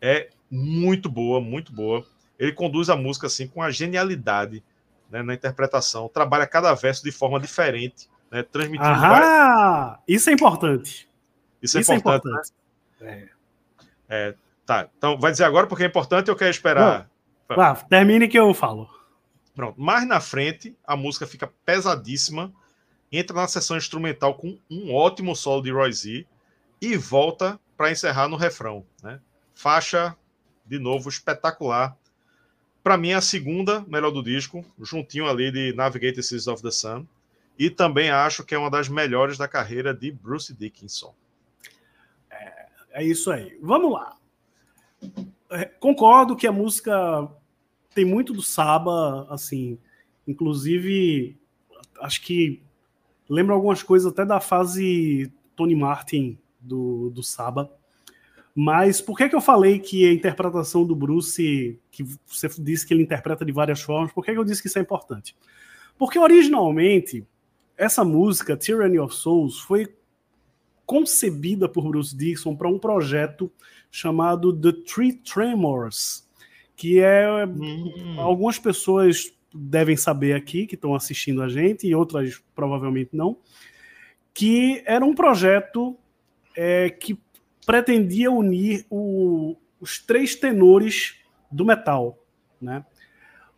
é 0.00 0.30
muito 0.50 1.08
boa, 1.08 1.40
muito 1.40 1.72
boa 1.72 2.04
ele 2.38 2.52
conduz 2.52 2.88
a 2.88 2.96
música 2.96 3.26
assim 3.26 3.48
com 3.48 3.60
a 3.60 3.70
genialidade 3.70 4.62
né, 5.10 5.22
na 5.22 5.34
interpretação, 5.34 6.08
trabalha 6.08 6.46
cada 6.46 6.72
verso 6.74 7.02
de 7.02 7.10
forma 7.10 7.40
diferente, 7.40 8.08
né, 8.30 8.42
transmitindo. 8.42 8.88
Ah, 8.88 9.98
isso 10.06 10.30
é 10.30 10.32
importante. 10.32 11.08
Isso 11.60 11.78
é 11.78 11.80
isso 11.80 11.92
importante. 11.92 12.52
É 13.00 13.04
importante. 13.04 13.32
É. 14.08 14.28
é. 14.28 14.34
tá. 14.64 14.88
Então, 14.96 15.18
vai 15.18 15.32
dizer 15.32 15.44
agora 15.44 15.66
porque 15.66 15.82
é 15.82 15.86
importante 15.86 16.30
ou 16.30 16.36
quer 16.36 16.50
esperar? 16.50 17.08
Não. 17.48 17.74
termine 17.88 18.28
que 18.28 18.38
eu 18.38 18.54
falo. 18.54 18.88
Pronto. 19.58 19.80
Mais 19.80 20.06
na 20.06 20.20
frente, 20.20 20.76
a 20.86 20.96
música 20.96 21.26
fica 21.26 21.52
pesadíssima 21.66 22.54
entra 23.10 23.34
na 23.34 23.48
sessão 23.48 23.76
instrumental 23.76 24.36
com 24.36 24.56
um 24.70 24.94
ótimo 24.94 25.34
solo 25.34 25.62
de 25.62 25.72
Roy 25.72 25.92
Z 25.92 26.24
e 26.80 26.96
volta 26.96 27.58
para 27.76 27.90
encerrar 27.90 28.28
no 28.28 28.36
refrão. 28.36 28.86
Né? 29.02 29.20
Faixa, 29.52 30.16
de 30.64 30.78
novo, 30.78 31.08
espetacular. 31.08 31.96
Para 32.84 32.96
mim, 32.96 33.10
é 33.10 33.14
a 33.14 33.20
segunda 33.20 33.84
melhor 33.88 34.12
do 34.12 34.22
disco, 34.22 34.64
juntinho 34.80 35.28
ali 35.28 35.50
de 35.50 35.72
Navigate 35.74 36.22
Seas 36.22 36.46
of 36.46 36.62
the 36.62 36.70
Sun. 36.70 37.04
E 37.58 37.68
também 37.68 38.10
acho 38.10 38.44
que 38.44 38.54
é 38.54 38.58
uma 38.58 38.70
das 38.70 38.88
melhores 38.88 39.36
da 39.36 39.48
carreira 39.48 39.92
de 39.92 40.12
Bruce 40.12 40.54
Dickinson. 40.54 41.12
É, 42.30 42.66
é 42.90 43.04
isso 43.04 43.28
aí. 43.32 43.58
Vamos 43.60 43.92
lá. 43.92 44.16
É, 45.50 45.64
concordo 45.64 46.36
que 46.36 46.46
a 46.46 46.52
música 46.52 47.28
tem 47.94 48.04
muito 48.04 48.32
do 48.32 48.42
Saba, 48.42 49.26
assim, 49.30 49.78
inclusive 50.26 51.36
acho 52.00 52.22
que 52.22 52.62
lembra 53.28 53.54
algumas 53.54 53.82
coisas 53.82 54.10
até 54.10 54.24
da 54.24 54.40
fase 54.40 55.32
Tony 55.56 55.74
Martin 55.74 56.38
do, 56.60 57.10
do 57.10 57.22
Saba. 57.22 57.70
Mas 58.54 59.00
por 59.00 59.16
que, 59.16 59.28
que 59.28 59.36
eu 59.36 59.40
falei 59.40 59.78
que 59.78 60.04
a 60.04 60.12
interpretação 60.12 60.84
do 60.84 60.96
Bruce, 60.96 61.78
que 61.90 62.02
você 62.26 62.48
disse 62.58 62.86
que 62.86 62.92
ele 62.92 63.02
interpreta 63.02 63.44
de 63.44 63.52
várias 63.52 63.80
formas, 63.80 64.12
por 64.12 64.24
que, 64.24 64.32
que 64.32 64.38
eu 64.38 64.44
disse 64.44 64.60
que 64.60 64.68
isso 64.68 64.78
é 64.78 64.82
importante? 64.82 65.36
Porque 65.96 66.18
originalmente, 66.18 67.26
essa 67.76 68.04
música, 68.04 68.56
Tyranny 68.56 68.98
of 68.98 69.14
Souls, 69.14 69.60
foi 69.60 69.94
concebida 70.84 71.68
por 71.68 71.88
Bruce 71.88 72.16
Dixon 72.16 72.56
para 72.56 72.68
um 72.68 72.78
projeto 72.78 73.52
chamado 73.90 74.52
The 74.52 74.72
Three 74.72 75.12
Tremors, 75.12 76.27
que 76.78 77.00
é. 77.00 77.44
Hum. 77.44 78.14
Algumas 78.18 78.56
pessoas 78.58 79.34
devem 79.52 79.96
saber 79.96 80.34
aqui, 80.34 80.66
que 80.66 80.76
estão 80.76 80.94
assistindo 80.94 81.42
a 81.42 81.48
gente, 81.48 81.86
e 81.86 81.94
outras 81.94 82.40
provavelmente 82.54 83.10
não, 83.12 83.36
que 84.32 84.80
era 84.86 85.04
um 85.04 85.14
projeto 85.14 85.96
é, 86.56 86.88
que 86.88 87.18
pretendia 87.66 88.30
unir 88.30 88.86
o, 88.88 89.56
os 89.80 89.98
três 89.98 90.36
tenores 90.36 91.16
do 91.50 91.64
metal. 91.64 92.16
Né? 92.62 92.84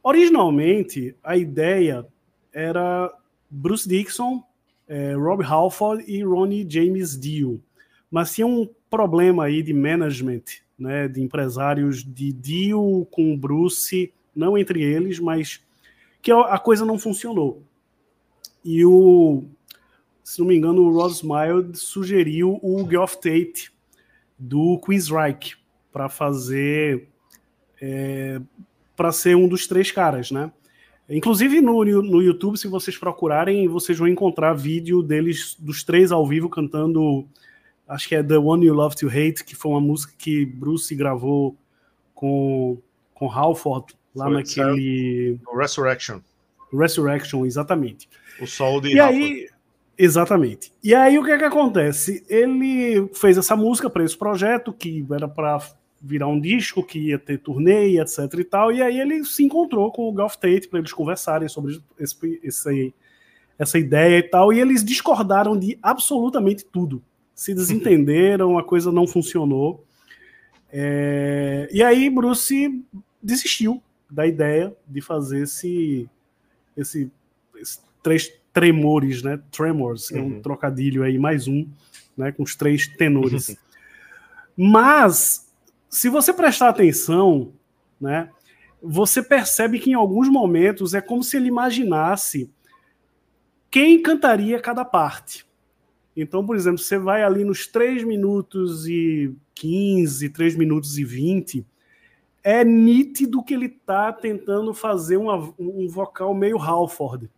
Originalmente, 0.03 1.15
a 1.23 1.37
ideia 1.37 2.07
era 2.53 3.13
Bruce 3.51 3.87
Dixon, 3.87 4.43
é, 4.89 5.13
Rob 5.13 5.45
Halford 5.45 6.05
e 6.11 6.23
Ronnie 6.23 6.67
James 6.69 7.21
Dio. 7.21 7.63
Mas 8.11 8.35
tinha 8.35 8.47
um 8.47 8.69
problema 8.89 9.45
aí 9.45 9.63
de 9.63 9.75
management, 9.75 10.43
né, 10.81 11.07
de 11.07 11.21
empresários 11.21 12.03
de 12.03 12.33
Dio 12.33 13.07
com 13.11 13.37
Bruce, 13.37 14.13
não 14.35 14.57
entre 14.57 14.83
eles, 14.83 15.19
mas 15.19 15.61
que 16.23 16.33
a 16.33 16.59
coisa 16.59 16.85
não 16.85 16.99
funcionou. 16.99 17.63
E 18.65 18.85
o, 18.85 19.45
se 20.23 20.41
não 20.41 20.47
me 20.47 20.57
engano, 20.57 20.83
o 20.83 20.93
Ross 20.93 21.23
Mild 21.23 21.79
sugeriu 21.79 22.59
o 22.63 22.89
Geoff 22.89 23.17
Tate 23.17 23.73
do 24.39 24.79
Queensryche 24.79 25.57
para 25.93 26.09
fazer 26.09 27.09
é, 27.81 28.41
para 28.97 29.13
ser 29.13 29.35
um 29.35 29.49
dos 29.49 29.67
três 29.67 29.91
caras, 29.91 30.31
né? 30.31 30.53
Inclusive 31.09 31.61
no, 31.61 31.85
no 31.85 32.23
YouTube, 32.23 32.57
se 32.57 32.69
vocês 32.69 32.97
procurarem, 32.97 33.67
vocês 33.67 33.99
vão 33.99 34.07
encontrar 34.07 34.53
vídeo 34.53 35.03
deles, 35.03 35.57
dos 35.59 35.83
três 35.83 36.13
ao 36.13 36.25
vivo, 36.25 36.49
cantando, 36.49 37.27
acho 37.91 38.09
que 38.09 38.15
é 38.15 38.23
The 38.23 38.39
One 38.39 38.65
You 38.65 38.75
Love 38.75 38.97
to 38.97 39.09
Hate, 39.09 39.45
que 39.45 39.55
foi 39.55 39.73
uma 39.73 39.81
música 39.81 40.15
que 40.17 40.47
Bruce 40.47 40.95
gravou 40.95 41.57
com, 42.15 42.79
com 43.13 43.31
Halford, 43.31 43.95
lá 44.15 44.27
foi, 44.27 44.35
naquele. 44.35 45.39
Resurrection. 45.55 46.21
Resurrection, 46.73 47.45
exatamente. 47.45 48.09
O 48.41 48.47
solo 48.47 48.81
de 48.81 48.95
E 48.95 49.01
Halford. 49.01 49.23
aí, 49.23 49.49
Exatamente. 50.03 50.73
E 50.83 50.95
aí 50.95 51.19
o 51.19 51.23
que 51.23 51.31
é 51.31 51.37
que 51.37 51.45
acontece? 51.45 52.25
Ele 52.27 53.07
fez 53.13 53.37
essa 53.37 53.55
música 53.55 53.91
para 53.91 54.03
esse 54.03 54.17
projeto 54.17 54.73
que 54.73 55.05
era 55.13 55.29
para 55.29 55.61
virar 56.01 56.27
um 56.27 56.41
disco, 56.41 56.83
que 56.83 57.09
ia 57.09 57.19
ter 57.19 57.37
turnê, 57.39 58.01
etc 58.01 58.33
e 58.39 58.45
tal. 58.45 58.73
E 58.73 58.81
aí 58.81 58.99
ele 58.99 59.23
se 59.27 59.45
encontrou 59.45 59.93
com 59.93 60.09
o 60.09 60.13
Golf 60.13 60.37
Tate 60.37 60.69
para 60.69 60.79
eles 60.79 60.95
conversarem 60.95 61.51
sobre 61.51 61.79
esse, 61.99 62.41
esse, 62.43 62.95
essa 63.59 63.79
ideia 63.79 64.17
e 64.17 64.23
tal. 64.23 64.51
E 64.55 64.59
eles 64.59 64.83
discordaram 64.83 65.55
de 65.55 65.79
absolutamente 65.83 66.65
tudo. 66.65 67.03
Se 67.41 67.55
desentenderam, 67.55 68.59
a 68.59 68.63
coisa 68.63 68.93
não 68.93 69.07
funcionou. 69.07 69.83
É... 70.71 71.67
E 71.73 71.83
aí 71.83 72.11
Bruce 72.11 72.85
desistiu 73.23 73.83
da 74.11 74.27
ideia 74.27 74.77
de 74.87 75.01
fazer 75.01 75.45
esse, 75.45 76.07
esse, 76.77 77.11
esse 77.57 77.79
três 78.03 78.31
tremores, 78.53 79.23
né? 79.23 79.41
Tremors, 79.51 80.11
uhum. 80.11 80.19
é 80.19 80.21
um 80.21 80.25
uhum. 80.27 80.43
trocadilho 80.43 81.03
aí, 81.03 81.19
mais 81.19 81.49
um, 81.49 81.67
né? 82.15 82.31
Com 82.31 82.43
os 82.43 82.55
três 82.55 82.87
tenores. 82.87 83.49
Uhum. 83.49 83.57
Mas, 84.71 85.51
se 85.89 86.11
você 86.11 86.35
prestar 86.35 86.69
atenção, 86.69 87.55
né? 87.99 88.29
Você 88.83 89.23
percebe 89.23 89.79
que 89.79 89.93
em 89.93 89.95
alguns 89.95 90.29
momentos 90.29 90.93
é 90.93 91.01
como 91.01 91.25
se 91.25 91.39
ele 91.39 91.49
imaginasse 91.49 92.51
quem 93.71 94.03
cantaria 94.03 94.61
cada 94.61 94.85
parte. 94.85 95.49
Então, 96.17 96.45
por 96.45 96.57
exemplo, 96.57 96.79
você 96.79 96.99
vai 96.99 97.23
ali 97.23 97.45
nos 97.45 97.67
3 97.67 98.05
minutos 98.05 98.87
e 98.87 99.35
15, 99.55 100.29
3 100.31 100.57
minutos 100.57 100.99
e 100.99 101.05
20, 101.05 101.67
é 102.43 102.65
nítido 102.65 103.43
que 103.43 103.55
ele 103.55 103.67
está 103.67 104.13
tentando 104.13 104.73
fazer 104.75 105.17
uma, 105.17 105.37
um 105.59 105.87
vocal 105.89 106.35
meio 106.35 106.59
Halford, 106.59 107.31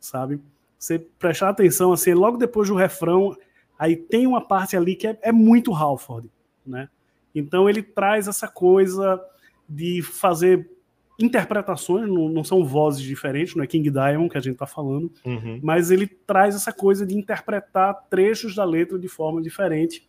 sabe? 0.00 0.40
você 0.78 0.98
prestar 0.98 1.48
atenção, 1.48 1.92
assim, 1.92 2.14
logo 2.14 2.36
depois 2.36 2.68
do 2.68 2.74
refrão, 2.76 3.36
aí 3.78 3.96
tem 3.96 4.26
uma 4.26 4.40
parte 4.40 4.76
ali 4.76 4.94
que 4.94 5.08
é, 5.08 5.18
é 5.22 5.32
muito 5.32 5.74
Halford, 5.74 6.30
né? 6.64 6.88
Então 7.34 7.68
ele 7.68 7.82
traz 7.82 8.28
essa 8.28 8.46
coisa 8.46 9.20
de 9.68 10.00
fazer 10.02 10.70
interpretações, 11.18 12.08
não, 12.08 12.28
não, 12.28 12.44
são 12.44 12.64
vozes 12.64 13.02
diferentes, 13.02 13.54
não 13.54 13.64
é 13.64 13.66
King 13.66 13.90
Diamond 13.90 14.30
que 14.30 14.38
a 14.38 14.40
gente 14.40 14.52
está 14.52 14.66
falando, 14.66 15.12
uhum. 15.24 15.58
mas 15.62 15.90
ele 15.90 16.06
traz 16.06 16.54
essa 16.54 16.72
coisa 16.72 17.04
de 17.04 17.16
interpretar 17.16 18.06
trechos 18.08 18.54
da 18.54 18.64
letra 18.64 18.98
de 18.98 19.08
forma 19.08 19.42
diferente, 19.42 20.06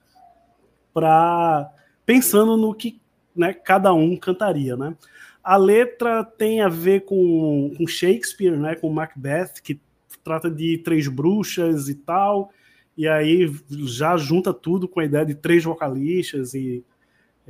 para 0.93 1.71
pensando 2.05 2.55
no 2.55 2.73
que 2.75 3.01
né, 3.35 3.53
cada 3.53 3.93
um 3.93 4.15
cantaria, 4.15 4.75
né? 4.75 4.95
A 5.43 5.55
letra 5.57 6.23
tem 6.23 6.61
a 6.61 6.67
ver 6.67 7.05
com, 7.05 7.73
com 7.77 7.87
Shakespeare, 7.87 8.57
né, 8.57 8.75
com 8.75 8.91
Macbeth, 8.91 9.61
que 9.63 9.79
trata 10.23 10.51
de 10.51 10.77
três 10.79 11.07
bruxas 11.07 11.89
e 11.89 11.95
tal, 11.95 12.51
e 12.95 13.07
aí 13.07 13.51
já 13.85 14.17
junta 14.17 14.53
tudo 14.53 14.87
com 14.87 14.99
a 14.99 15.05
ideia 15.05 15.25
de 15.25 15.33
três 15.33 15.63
vocalistas 15.63 16.53
e 16.53 16.83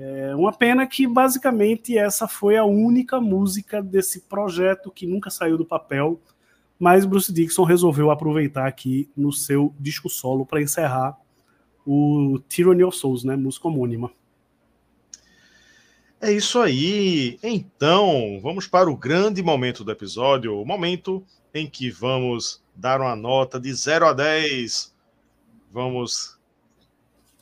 é 0.01 0.33
uma 0.33 0.53
pena 0.53 0.87
que 0.87 1.05
basicamente 1.05 1.97
essa 1.97 2.25
foi 2.25 2.55
a 2.55 2.63
única 2.63 3.19
música 3.19 3.83
desse 3.83 4.21
projeto 4.21 4.89
que 4.89 5.05
nunca 5.05 5.29
saiu 5.29 5.57
do 5.57 5.65
papel, 5.65 6.21
mas 6.79 7.03
Bruce 7.03 7.33
Dixon 7.33 7.65
resolveu 7.65 8.09
aproveitar 8.09 8.65
aqui 8.65 9.09
no 9.13 9.33
seu 9.33 9.75
disco 9.77 10.09
solo 10.09 10.45
para 10.45 10.61
encerrar 10.61 11.19
o 11.85 12.39
Tyranny 12.47 12.81
of 12.81 12.95
Souls, 12.95 13.25
né, 13.25 13.35
música 13.35 13.67
homônima. 13.67 14.09
É 16.21 16.31
isso 16.31 16.59
aí. 16.59 17.37
Então, 17.43 18.39
vamos 18.41 18.67
para 18.67 18.89
o 18.89 18.95
grande 18.95 19.43
momento 19.43 19.83
do 19.83 19.91
episódio, 19.91 20.61
o 20.61 20.65
momento 20.65 21.21
em 21.53 21.69
que 21.69 21.89
vamos 21.89 22.63
dar 22.73 23.01
uma 23.01 23.17
nota 23.17 23.59
de 23.59 23.73
0 23.73 24.05
a 24.05 24.13
10. 24.13 24.95
Vamos 25.73 26.39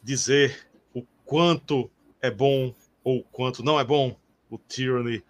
dizer 0.02 0.68
o 0.92 1.04
quanto 1.24 1.92
é 2.22 2.32
bom 2.32 2.74
ou 3.04 3.24
quanto 3.24 3.64
não 3.64 3.80
é 3.80 3.84
bom 3.84 4.16
o 4.50 4.58
Tyranny 4.58 5.24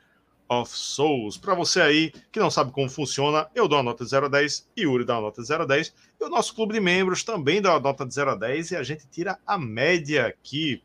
of 0.50 0.72
Souls. 0.72 1.38
Para 1.38 1.54
você 1.54 1.82
aí 1.82 2.12
que 2.32 2.40
não 2.40 2.50
sabe 2.50 2.72
como 2.72 2.90
funciona, 2.90 3.48
eu 3.54 3.68
dou 3.68 3.80
a 3.80 3.84
nota 3.84 4.04
de 4.04 4.10
0 4.10 4.28
a 4.28 4.30
10, 4.30 4.70
Yuri 4.78 5.06
dá 5.06 5.18
a 5.18 5.22
nota 5.22 5.42
de 5.42 5.48
0 5.48 5.64
a 5.64 5.66
10, 5.66 5.94
e 6.20 6.24
o 6.24 6.30
nosso 6.30 6.56
clube 6.56 6.74
de 6.74 6.80
membros 6.80 7.24
também 7.24 7.62
dá 7.62 7.74
a 7.74 7.80
nota 7.80 8.06
de 8.06 8.14
0 8.14 8.32
a 8.32 8.36
10 8.36 8.72
e 8.72 8.76
a 8.76 8.84
gente 8.84 9.08
tira 9.08 9.40
a 9.46 9.58
média 9.58 10.28
aqui. 10.28 10.82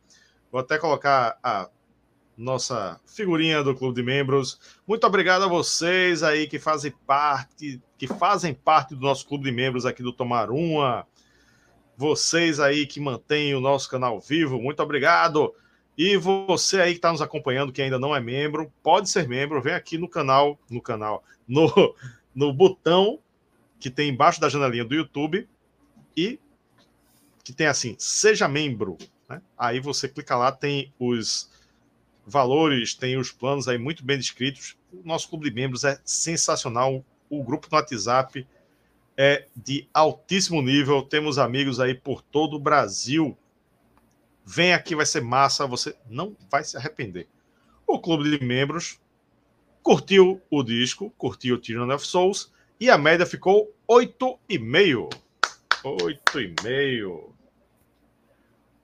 Vou 0.51 0.61
até 0.61 0.79
colocar 0.79 1.39
a 1.43 1.69
nossa 2.37 3.01
figurinha 3.07 3.63
do 3.63 3.75
clube 3.75 3.95
de 3.95 4.03
membros. 4.03 4.59
Muito 4.87 5.07
obrigado 5.07 5.45
a 5.45 5.49
vocês 5.49 6.23
aí 6.23 6.47
que 6.47 6.59
fazem 6.59 6.93
parte, 7.07 7.81
que 7.97 8.07
fazem 8.07 8.53
parte 8.53 8.95
do 8.95 9.01
nosso 9.01 9.27
clube 9.27 9.45
de 9.45 9.53
membros 9.53 9.87
aqui 9.87 10.03
do 10.03 10.13
Tomar 10.13 10.51
Uma. 10.51 11.07
Vocês 11.97 12.59
aí 12.59 12.87
que 12.87 12.99
mantêm 13.01 13.55
o 13.55 13.61
nosso 13.61 13.89
canal 13.89 14.19
vivo, 14.21 14.61
muito 14.61 14.83
obrigado. 14.83 15.55
E 15.97 16.17
você 16.17 16.81
aí 16.81 16.93
que 16.93 16.99
está 16.99 17.13
nos 17.13 17.21
acompanhando, 17.21 17.73
que 17.73 17.83
ainda 17.83 17.99
não 17.99 18.17
é 18.17 18.21
membro, 18.21 18.73
pode 18.83 19.11
ser 19.11 19.29
membro, 19.29 19.61
vem 19.61 19.75
aqui 19.75 19.99
no 19.99 20.09
canal, 20.09 20.59
no 20.71 20.81
canal, 20.81 21.23
no, 21.47 21.95
no 22.35 22.53
botão 22.53 23.19
que 23.79 23.91
tem 23.91 24.11
embaixo 24.11 24.41
da 24.41 24.49
janelinha 24.49 24.85
do 24.85 24.95
YouTube 24.95 25.49
e 26.17 26.39
que 27.45 27.53
tem 27.53 27.67
assim, 27.67 27.97
seja 27.99 28.49
membro. 28.49 28.97
Né? 29.29 29.43
Aí 29.59 29.81
você 29.81 30.09
clica 30.09 30.37
lá, 30.37 30.53
tem 30.53 30.93
os 30.99 31.51
valores, 32.27 32.95
tem 32.95 33.17
os 33.17 33.33
planos 33.33 33.69
aí 33.69 33.79
muito 33.79 34.05
bem 34.05 34.17
descritos. 34.17 34.77
O 34.93 35.03
nosso 35.05 35.29
clube 35.29 35.49
de 35.49 35.55
membros 35.55 35.85
é 35.85 36.01
sensacional. 36.05 37.05
O 37.29 37.43
grupo 37.43 37.67
no 37.71 37.77
WhatsApp 37.77 38.47
é 39.17 39.47
de 39.57 39.89
altíssimo 39.93 40.63
nível. 40.63 41.03
Temos 41.03 41.39
amigos 41.39 41.81
aí 41.81 41.95
por 41.95 42.23
todo 42.23 42.55
o 42.55 42.61
Brasil. 42.61 43.37
Vem 44.45 44.73
aqui, 44.73 44.95
vai 44.95 45.07
ser 45.07 45.21
massa. 45.21 45.67
Você 45.67 45.97
não 46.09 46.37
vai 46.51 46.65
se 46.65 46.77
arrepender. 46.77 47.29
O 47.87 48.01
clube 48.01 48.37
de 48.37 48.45
membros 48.45 49.01
curtiu 49.83 50.41
o 50.51 50.63
disco, 50.63 51.11
curtiu 51.19 51.57
o 51.57 51.59
Tyranny 51.59 51.93
of 51.93 52.07
Souls 52.07 52.53
e 52.79 52.91
a 52.91 52.99
média 52.99 53.27
ficou 53.27 53.75
8,5. 53.89 55.11
8,5. 55.85 57.33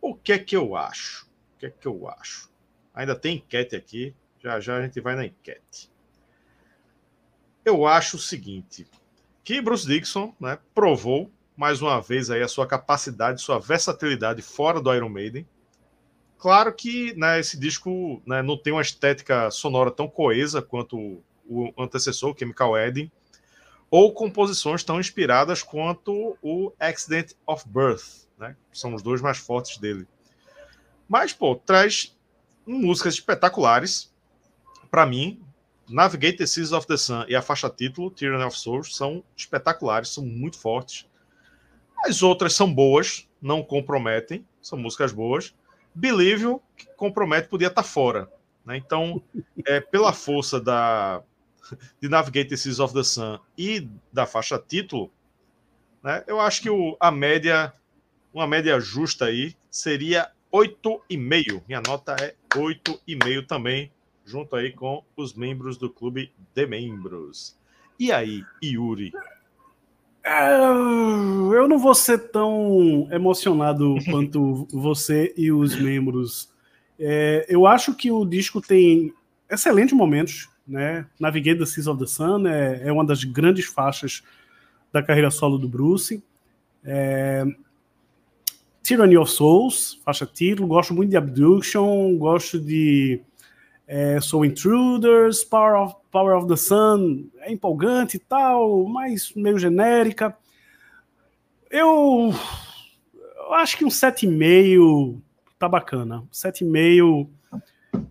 O 0.00 0.14
que 0.14 0.32
é 0.32 0.38
que 0.38 0.56
eu 0.56 0.76
acho? 0.76 1.26
O 1.26 1.58
que 1.58 1.66
é 1.66 1.70
que 1.70 1.86
eu 1.86 2.08
acho? 2.08 2.50
Ainda 2.94 3.14
tem 3.14 3.36
enquete 3.36 3.76
aqui. 3.76 4.14
Já 4.40 4.60
já 4.60 4.76
a 4.76 4.82
gente 4.82 5.00
vai 5.00 5.16
na 5.16 5.26
enquete. 5.26 5.90
Eu 7.64 7.86
acho 7.86 8.16
o 8.16 8.20
seguinte, 8.20 8.86
que 9.44 9.60
Bruce 9.60 9.86
Dixon 9.86 10.34
né, 10.40 10.58
provou 10.74 11.30
mais 11.58 11.82
uma 11.82 12.00
vez 12.00 12.30
aí 12.30 12.40
a 12.40 12.46
sua 12.46 12.68
capacidade, 12.68 13.42
sua 13.42 13.58
versatilidade 13.58 14.40
fora 14.42 14.80
do 14.80 14.94
Iron 14.94 15.08
Maiden. 15.08 15.44
Claro 16.38 16.72
que 16.72 17.12
né, 17.16 17.40
esse 17.40 17.58
disco 17.58 18.22
né, 18.24 18.40
não 18.42 18.56
tem 18.56 18.72
uma 18.72 18.80
estética 18.80 19.50
sonora 19.50 19.90
tão 19.90 20.08
coesa 20.08 20.62
quanto 20.62 21.20
o 21.44 21.74
antecessor, 21.76 22.36
Chemical 22.38 22.70
Wedding, 22.70 23.10
ou 23.90 24.12
composições 24.14 24.84
tão 24.84 25.00
inspiradas 25.00 25.60
quanto 25.60 26.38
o 26.40 26.72
Accident 26.78 27.32
of 27.44 27.64
Birth, 27.68 28.28
né? 28.38 28.54
São 28.72 28.94
os 28.94 29.02
dois 29.02 29.20
mais 29.20 29.38
fortes 29.38 29.78
dele. 29.78 30.06
Mas, 31.08 31.32
pô, 31.32 31.56
traz 31.56 32.16
músicas 32.64 33.14
espetaculares. 33.14 34.14
Para 34.88 35.04
mim, 35.06 35.42
Navigate 35.88 36.36
the 36.36 36.46
Seas 36.46 36.70
of 36.70 36.86
the 36.86 36.96
Sun 36.96 37.24
e 37.26 37.34
a 37.34 37.42
faixa 37.42 37.68
título, 37.68 38.12
Tyranny 38.12 38.44
of 38.44 38.56
Souls, 38.56 38.94
são 38.94 39.24
espetaculares, 39.34 40.10
são 40.10 40.24
muito 40.24 40.56
fortes. 40.56 41.07
As 42.04 42.22
outras 42.22 42.54
são 42.54 42.72
boas, 42.72 43.28
não 43.40 43.62
comprometem, 43.62 44.44
são 44.60 44.78
músicas 44.78 45.12
boas. 45.12 45.54
Believe, 45.94 46.56
que 46.76 46.86
compromete, 46.96 47.48
podia 47.48 47.68
estar 47.68 47.82
tá 47.82 47.88
fora. 47.88 48.30
Né? 48.64 48.76
Então, 48.76 49.22
é, 49.66 49.80
pela 49.80 50.12
força 50.12 50.60
da, 50.60 51.22
de 52.00 52.08
Navigate 52.08 52.50
the 52.50 52.56
Seas 52.56 52.78
of 52.80 52.94
the 52.94 53.02
Sun 53.02 53.38
e 53.56 53.88
da 54.12 54.26
faixa 54.26 54.58
título, 54.58 55.10
né, 56.02 56.22
eu 56.26 56.40
acho 56.40 56.62
que 56.62 56.70
o, 56.70 56.96
a 57.00 57.10
média, 57.10 57.72
uma 58.32 58.46
média 58.46 58.78
justa 58.78 59.26
aí, 59.26 59.56
seria 59.70 60.30
8,5. 60.52 61.62
Minha 61.66 61.80
nota 61.80 62.16
é 62.20 62.34
8,5 62.54 63.46
também, 63.46 63.92
junto 64.24 64.54
aí 64.56 64.72
com 64.72 65.02
os 65.16 65.34
membros 65.34 65.76
do 65.76 65.90
clube 65.90 66.32
de 66.54 66.66
membros. 66.66 67.56
E 67.98 68.12
aí, 68.12 68.44
Yuri? 68.62 69.12
É, 70.28 70.68
eu 71.56 71.66
não 71.66 71.78
vou 71.78 71.94
ser 71.94 72.18
tão 72.30 73.08
emocionado 73.10 73.96
quanto 74.10 74.66
você 74.70 75.32
e 75.36 75.50
os 75.50 75.74
membros. 75.80 76.52
É, 76.98 77.46
eu 77.48 77.66
acho 77.66 77.94
que 77.94 78.10
o 78.10 78.24
disco 78.24 78.60
tem 78.60 79.12
excelentes 79.50 79.94
momentos 79.94 80.48
né? 80.68 81.06
Navigate 81.18 81.58
the 81.58 81.66
Seas 81.66 81.86
of 81.86 81.98
the 81.98 82.06
Sun 82.06 82.46
é, 82.46 82.82
é 82.88 82.92
uma 82.92 83.04
das 83.04 83.24
grandes 83.24 83.64
faixas 83.64 84.22
da 84.92 85.02
carreira 85.02 85.30
solo 85.30 85.56
do 85.56 85.66
Bruce. 85.66 86.22
É... 86.84 87.44
Tyranny 88.82 89.16
of 89.16 89.30
Souls, 89.30 89.98
faixa 90.04 90.26
título. 90.26 90.68
Gosto 90.68 90.94
muito 90.94 91.10
de 91.10 91.16
Abduction, 91.16 92.16
gosto 92.16 92.60
de 92.60 93.20
é, 93.86 94.20
Soul 94.20 94.44
Intruders, 94.44 95.42
Power 95.44 95.82
of, 95.82 95.94
Power 96.10 96.36
of 96.36 96.48
the 96.48 96.56
Sun, 96.56 97.28
é 97.40 97.52
empolgante 97.52 98.16
e 98.16 98.20
tal, 98.20 98.84
mas 98.84 99.32
meio 99.34 99.58
genérica. 99.58 100.36
Eu, 101.70 102.32
eu 103.36 103.54
acho 103.54 103.76
que 103.76 103.84
um 103.84 103.88
7,5 103.88 105.20
tá 105.58 105.68
bacana. 105.68 106.24
7,5 106.32 107.28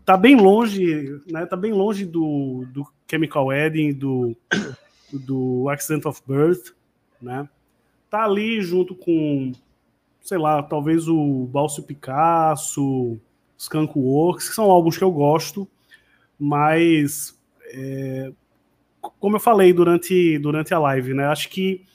tá 0.05 0.15
bem 0.15 0.35
longe, 0.35 1.19
né? 1.31 1.45
Tá 1.45 1.55
bem 1.55 1.73
longe 1.73 2.05
do, 2.05 2.65
do 2.71 2.87
Chemical 3.09 3.47
Wedding, 3.47 3.93
do, 3.93 4.35
do 5.11 5.69
Accident 5.69 6.05
of 6.05 6.21
Birth, 6.27 6.73
né? 7.21 7.47
Tá 8.09 8.23
ali 8.23 8.61
junto 8.61 8.95
com, 8.95 9.51
sei 10.21 10.37
lá, 10.37 10.61
talvez 10.63 11.07
o 11.07 11.45
Balso 11.51 11.83
Picasso, 11.83 13.19
Skunk 13.57 13.97
Works, 13.97 14.49
que 14.49 14.55
são 14.55 14.69
álbuns 14.69 14.97
que 14.97 15.03
eu 15.03 15.11
gosto, 15.11 15.67
mas 16.39 17.36
é, 17.73 18.31
como 19.19 19.35
eu 19.35 19.39
falei 19.39 19.73
durante, 19.73 20.37
durante 20.39 20.73
a 20.73 20.79
live, 20.79 21.13
né? 21.13 21.25
Acho 21.25 21.49
que 21.49 21.85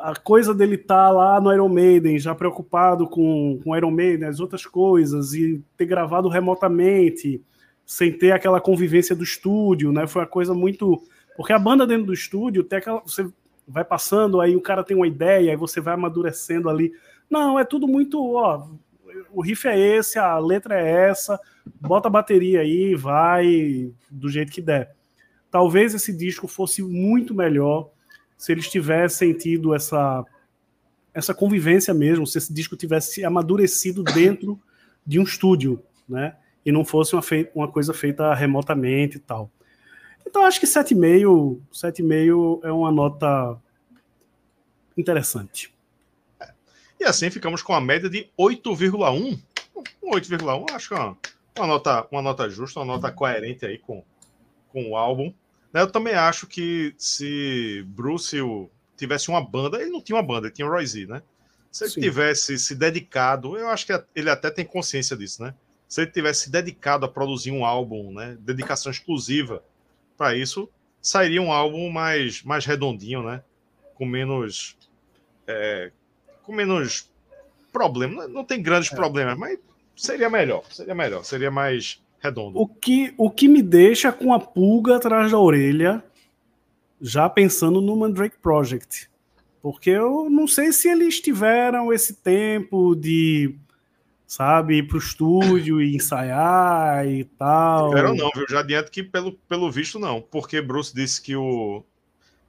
a 0.00 0.14
coisa 0.14 0.54
dele 0.54 0.76
estar 0.76 1.06
tá 1.06 1.10
lá 1.10 1.40
no 1.40 1.52
Iron 1.52 1.68
Maiden, 1.68 2.18
já 2.18 2.34
preocupado 2.34 3.08
com, 3.08 3.58
com 3.62 3.76
Iron 3.76 3.90
Maiden, 3.90 4.28
as 4.28 4.40
outras 4.40 4.64
coisas, 4.64 5.32
e 5.32 5.62
ter 5.76 5.86
gravado 5.86 6.28
remotamente, 6.28 7.42
sem 7.84 8.12
ter 8.12 8.32
aquela 8.32 8.60
convivência 8.60 9.16
do 9.16 9.24
estúdio, 9.24 9.92
né? 9.92 10.06
Foi 10.06 10.22
uma 10.22 10.28
coisa 10.28 10.54
muito. 10.54 11.02
Porque 11.36 11.52
a 11.52 11.58
banda 11.58 11.86
dentro 11.86 12.06
do 12.06 12.12
estúdio 12.12 12.64
tem 12.64 12.78
aquela. 12.78 13.00
Você 13.00 13.28
vai 13.66 13.84
passando, 13.84 14.40
aí 14.40 14.54
o 14.54 14.60
cara 14.60 14.84
tem 14.84 14.96
uma 14.96 15.08
ideia, 15.08 15.50
aí 15.50 15.56
você 15.56 15.80
vai 15.80 15.94
amadurecendo 15.94 16.68
ali. 16.68 16.92
Não, 17.28 17.58
é 17.58 17.64
tudo 17.64 17.88
muito. 17.88 18.34
Ó, 18.34 18.68
o 19.30 19.42
riff 19.42 19.66
é 19.66 19.78
esse, 19.78 20.18
a 20.18 20.38
letra 20.38 20.80
é 20.80 21.08
essa, 21.08 21.38
bota 21.80 22.08
a 22.08 22.10
bateria 22.10 22.60
aí, 22.60 22.94
vai 22.94 23.92
do 24.10 24.28
jeito 24.28 24.52
que 24.52 24.62
der. 24.62 24.94
Talvez 25.50 25.94
esse 25.94 26.12
disco 26.16 26.46
fosse 26.46 26.82
muito 26.82 27.34
melhor 27.34 27.90
se 28.36 28.52
eles 28.52 28.68
tivessem 28.68 29.32
tido 29.32 29.74
essa, 29.74 30.24
essa 31.14 31.34
convivência 31.34 31.94
mesmo, 31.94 32.26
se 32.26 32.38
esse 32.38 32.52
disco 32.52 32.76
tivesse 32.76 33.24
amadurecido 33.24 34.02
dentro 34.02 34.60
de 35.06 35.18
um 35.18 35.22
estúdio, 35.22 35.82
né? 36.08 36.36
E 36.64 36.72
não 36.72 36.84
fosse 36.84 37.14
uma, 37.14 37.22
fei 37.22 37.50
uma 37.54 37.70
coisa 37.70 37.94
feita 37.94 38.34
remotamente 38.34 39.16
e 39.16 39.20
tal. 39.20 39.50
Então 40.26 40.44
acho 40.44 40.58
que 40.58 40.66
7,5, 40.66 41.60
7,5 41.72 42.60
é 42.64 42.72
uma 42.72 42.90
nota 42.90 43.56
interessante. 44.96 45.75
E 46.98 47.04
assim 47.04 47.30
ficamos 47.30 47.62
com 47.62 47.74
a 47.74 47.80
média 47.80 48.08
de 48.08 48.28
8,1. 48.38 49.38
8,1 50.02 50.70
acho 50.72 50.88
que 50.88 50.94
é 50.94 50.98
uma, 50.98 51.18
uma, 51.56 51.66
nota, 51.66 52.06
uma 52.10 52.22
nota 52.22 52.48
justa, 52.48 52.80
uma 52.80 52.86
nota 52.86 53.12
coerente 53.12 53.66
aí 53.66 53.78
com, 53.78 54.02
com 54.68 54.90
o 54.90 54.96
álbum. 54.96 55.32
Né, 55.72 55.82
eu 55.82 55.90
também 55.90 56.14
acho 56.14 56.46
que 56.46 56.94
se 56.96 57.84
Bruce 57.88 58.36
tivesse 58.96 59.28
uma 59.28 59.44
banda, 59.44 59.80
ele 59.80 59.90
não 59.90 60.00
tinha 60.00 60.16
uma 60.16 60.22
banda, 60.22 60.46
ele 60.46 60.54
tinha 60.54 60.66
o 60.66 60.70
Roy 60.70 60.86
Z, 60.86 61.06
né? 61.06 61.22
Se 61.70 61.84
ele 61.84 61.90
Sim. 61.90 62.00
tivesse 62.00 62.58
se 62.58 62.74
dedicado, 62.74 63.58
eu 63.58 63.68
acho 63.68 63.84
que 63.84 63.92
ele 64.14 64.30
até 64.30 64.50
tem 64.50 64.64
consciência 64.64 65.14
disso, 65.14 65.42
né? 65.42 65.54
Se 65.86 66.00
ele 66.00 66.10
tivesse 66.10 66.44
se 66.44 66.50
dedicado 66.50 67.04
a 67.04 67.08
produzir 67.08 67.50
um 67.50 67.64
álbum, 67.64 68.12
né? 68.12 68.38
Dedicação 68.40 68.90
exclusiva 68.90 69.62
para 70.16 70.34
isso, 70.34 70.70
sairia 71.02 71.42
um 71.42 71.52
álbum 71.52 71.90
mais, 71.90 72.42
mais 72.42 72.64
redondinho, 72.64 73.22
né? 73.22 73.42
Com 73.94 74.06
menos. 74.06 74.76
É, 75.46 75.92
com 76.46 76.54
menos 76.54 77.10
problemas. 77.72 78.30
Não 78.30 78.44
tem 78.44 78.62
grandes 78.62 78.90
é. 78.92 78.96
problemas, 78.96 79.36
mas 79.36 79.58
seria 79.96 80.30
melhor. 80.30 80.62
Seria 80.70 80.94
melhor. 80.94 81.24
Seria 81.24 81.50
mais 81.50 82.00
redondo. 82.20 82.58
O 82.58 82.66
que, 82.66 83.12
o 83.18 83.30
que 83.30 83.48
me 83.48 83.62
deixa 83.62 84.12
com 84.12 84.32
a 84.32 84.40
pulga 84.40 84.96
atrás 84.96 85.32
da 85.32 85.38
orelha, 85.38 86.02
já 87.00 87.28
pensando 87.28 87.80
no 87.80 87.96
Mandrake 87.96 88.38
Project. 88.38 89.10
Porque 89.60 89.90
eu 89.90 90.30
não 90.30 90.46
sei 90.46 90.72
se 90.72 90.88
eles 90.88 91.20
tiveram 91.20 91.92
esse 91.92 92.14
tempo 92.14 92.94
de, 92.94 93.56
sabe, 94.26 94.78
ir 94.78 94.86
pro 94.86 94.98
estúdio 94.98 95.82
e 95.82 95.96
ensaiar 95.96 97.06
e 97.06 97.24
tal. 97.24 97.88
Tiveram 97.90 98.14
não, 98.14 98.30
viu? 98.34 98.46
Já 98.48 98.60
adianto 98.60 98.92
que 98.92 99.02
pelo, 99.02 99.32
pelo 99.32 99.70
visto 99.70 99.98
não. 99.98 100.22
Porque 100.22 100.62
Bruce 100.62 100.94
disse 100.94 101.20
que 101.20 101.34
o... 101.34 101.82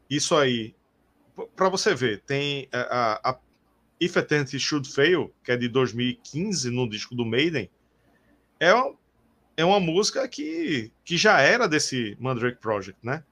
Isso 0.10 0.36
aí, 0.36 0.74
para 1.56 1.70
você 1.70 1.94
ver, 1.94 2.22
tem 2.22 2.70
a, 2.72 3.32
a 3.32 3.38
If 4.00 4.16
Eternity 4.16 4.60
Should 4.60 4.90
Fail, 4.92 5.34
que 5.44 5.52
é 5.52 5.58
de 5.58 5.68
2015 5.68 6.70
no 6.70 6.90
disco 6.90 7.16
do 7.16 7.26
Maiden, 7.26 7.70
é 8.60 8.72
é 9.58 9.66
uma 9.66 9.80
música 9.80 10.28
que, 10.28 10.92
que 11.04 11.18
já 11.18 11.42
era 11.42 11.68
desse 11.68 12.16
Mandrake 12.20 12.62
Project, 12.62 13.00
né? 13.04 13.24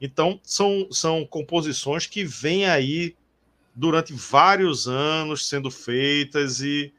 Então, 0.00 0.40
são, 0.44 0.86
são 0.92 1.26
composições 1.26 2.06
que 2.06 2.24
vêm 2.24 2.66
aí 2.66 3.16
durante 3.74 4.12
vários 4.12 4.86
anos 4.86 5.48
sendo 5.48 5.70
feitas 5.70 6.60
e, 6.60 6.92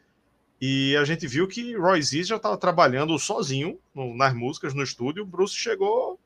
e 0.59 0.95
a 0.97 1.05
gente 1.05 1.25
viu 1.27 1.47
que 1.47 1.75
Roy 1.77 2.01
Z 2.01 2.23
já 2.23 2.35
estava 2.35 2.57
trabalhando 2.57 3.17
sozinho 3.17 3.79
no, 3.95 4.15
nas 4.15 4.33
músicas 4.33 4.73
no 4.73 4.83
estúdio. 4.83 5.25
Bruce 5.25 5.55
chegou, 5.55 6.19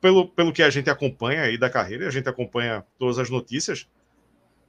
pelo, 0.00 0.28
pelo 0.28 0.52
que 0.52 0.62
a 0.62 0.70
gente 0.70 0.88
acompanha 0.88 1.42
aí 1.42 1.58
da 1.58 1.70
carreira, 1.70 2.06
a 2.06 2.10
gente 2.10 2.28
acompanha 2.28 2.84
todas 2.96 3.18
as 3.18 3.28
notícias, 3.28 3.88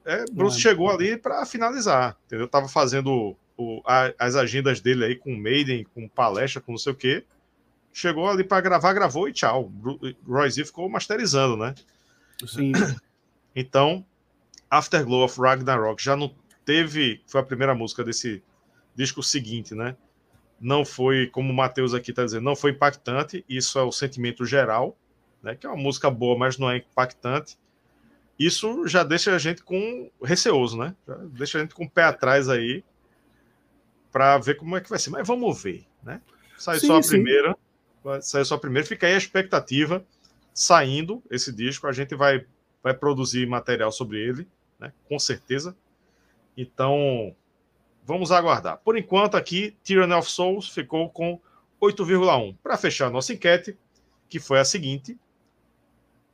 é, 0.05 0.25
Bruce 0.31 0.59
chegou 0.59 0.89
ali 0.89 1.17
para 1.17 1.45
finalizar, 1.45 2.15
entendeu? 2.25 2.47
Tava 2.47 2.67
fazendo 2.67 3.35
o, 3.57 3.81
a, 3.85 4.13
as 4.19 4.35
agendas 4.35 4.79
dele 4.79 5.03
aí 5.03 5.15
com 5.15 5.35
Maiden, 5.35 5.85
com 5.93 6.07
palestra, 6.07 6.61
com 6.61 6.73
não 6.73 6.77
sei 6.77 6.93
o 6.93 6.95
quê. 6.95 7.25
Chegou 7.91 8.29
ali 8.29 8.43
para 8.43 8.61
gravar, 8.61 8.93
gravou 8.93 9.27
e 9.27 9.33
tchau. 9.33 9.71
Roy 10.27 10.49
Z 10.49 10.65
ficou 10.65 10.87
masterizando, 10.87 11.57
né? 11.57 11.73
Sim. 12.45 12.71
Então, 13.57 14.05
Afterglow 14.69 15.23
of 15.23 15.39
Ragnarok 15.39 16.03
já 16.03 16.13
não 16.13 16.35
teve. 16.65 17.21
Foi 17.25 17.39
a 17.39 17.43
primeira 17.43 17.73
música 17.73 18.03
desse 18.03 18.43
disco 18.93 19.23
seguinte, 19.23 19.73
né? 19.73 19.95
Não 20.59 20.83
foi, 20.83 21.27
como 21.27 21.53
o 21.53 21.55
Matheus 21.55 21.93
aqui 21.93 22.09
está 22.09 22.25
dizendo, 22.25 22.43
não 22.43 22.53
foi 22.53 22.71
impactante. 22.71 23.45
Isso 23.47 23.79
é 23.79 23.81
o 23.81 23.93
sentimento 23.93 24.45
geral, 24.45 24.97
né? 25.41 25.55
Que 25.55 25.65
é 25.65 25.69
uma 25.69 25.81
música 25.81 26.11
boa, 26.11 26.37
mas 26.37 26.57
não 26.57 26.69
é 26.69 26.79
impactante. 26.79 27.57
Isso 28.37 28.87
já 28.87 29.03
deixa 29.03 29.33
a 29.33 29.37
gente 29.37 29.63
com 29.63 30.11
receoso, 30.21 30.77
né? 30.77 30.95
Já 31.07 31.15
deixa 31.15 31.57
a 31.57 31.61
gente 31.61 31.73
com 31.73 31.85
o 31.85 31.89
pé 31.89 32.03
atrás 32.03 32.49
aí 32.49 32.83
para 34.11 34.37
ver 34.37 34.55
como 34.55 34.75
é 34.75 34.81
que 34.81 34.89
vai 34.89 34.99
ser. 34.99 35.09
Mas 35.09 35.27
vamos 35.27 35.61
ver, 35.61 35.85
né? 36.03 36.21
Saiu 36.57 36.79
sim, 36.79 36.87
só 36.87 36.97
a 36.97 37.03
sim. 37.03 37.09
primeira, 37.09 37.57
saiu 38.21 38.45
só 38.45 38.55
a 38.55 38.59
primeira. 38.59 38.87
Fica 38.87 39.07
aí 39.07 39.13
a 39.13 39.17
expectativa. 39.17 40.05
Saindo 40.53 41.21
esse 41.29 41.51
disco, 41.51 41.85
a 41.85 41.91
gente 41.91 42.15
vai 42.15 42.45
vai 42.85 42.93
produzir 42.93 43.47
material 43.47 43.91
sobre 43.91 44.19
ele, 44.19 44.47
né? 44.79 44.93
com 45.09 45.17
certeza. 45.17 45.75
Então, 46.55 47.35
vamos 48.05 48.31
aguardar. 48.31 48.77
Por 48.77 48.95
enquanto, 48.95 49.35
aqui, 49.35 49.75
Tyranny 49.83 50.13
of 50.13 50.29
Souls 50.29 50.69
ficou 50.69 51.09
com 51.09 51.41
8,1. 51.81 52.55
Para 52.61 52.77
fechar 52.77 53.07
a 53.07 53.09
nossa 53.09 53.33
enquete, 53.33 53.75
que 54.29 54.39
foi 54.39 54.59
a 54.59 54.63
seguinte: 54.63 55.17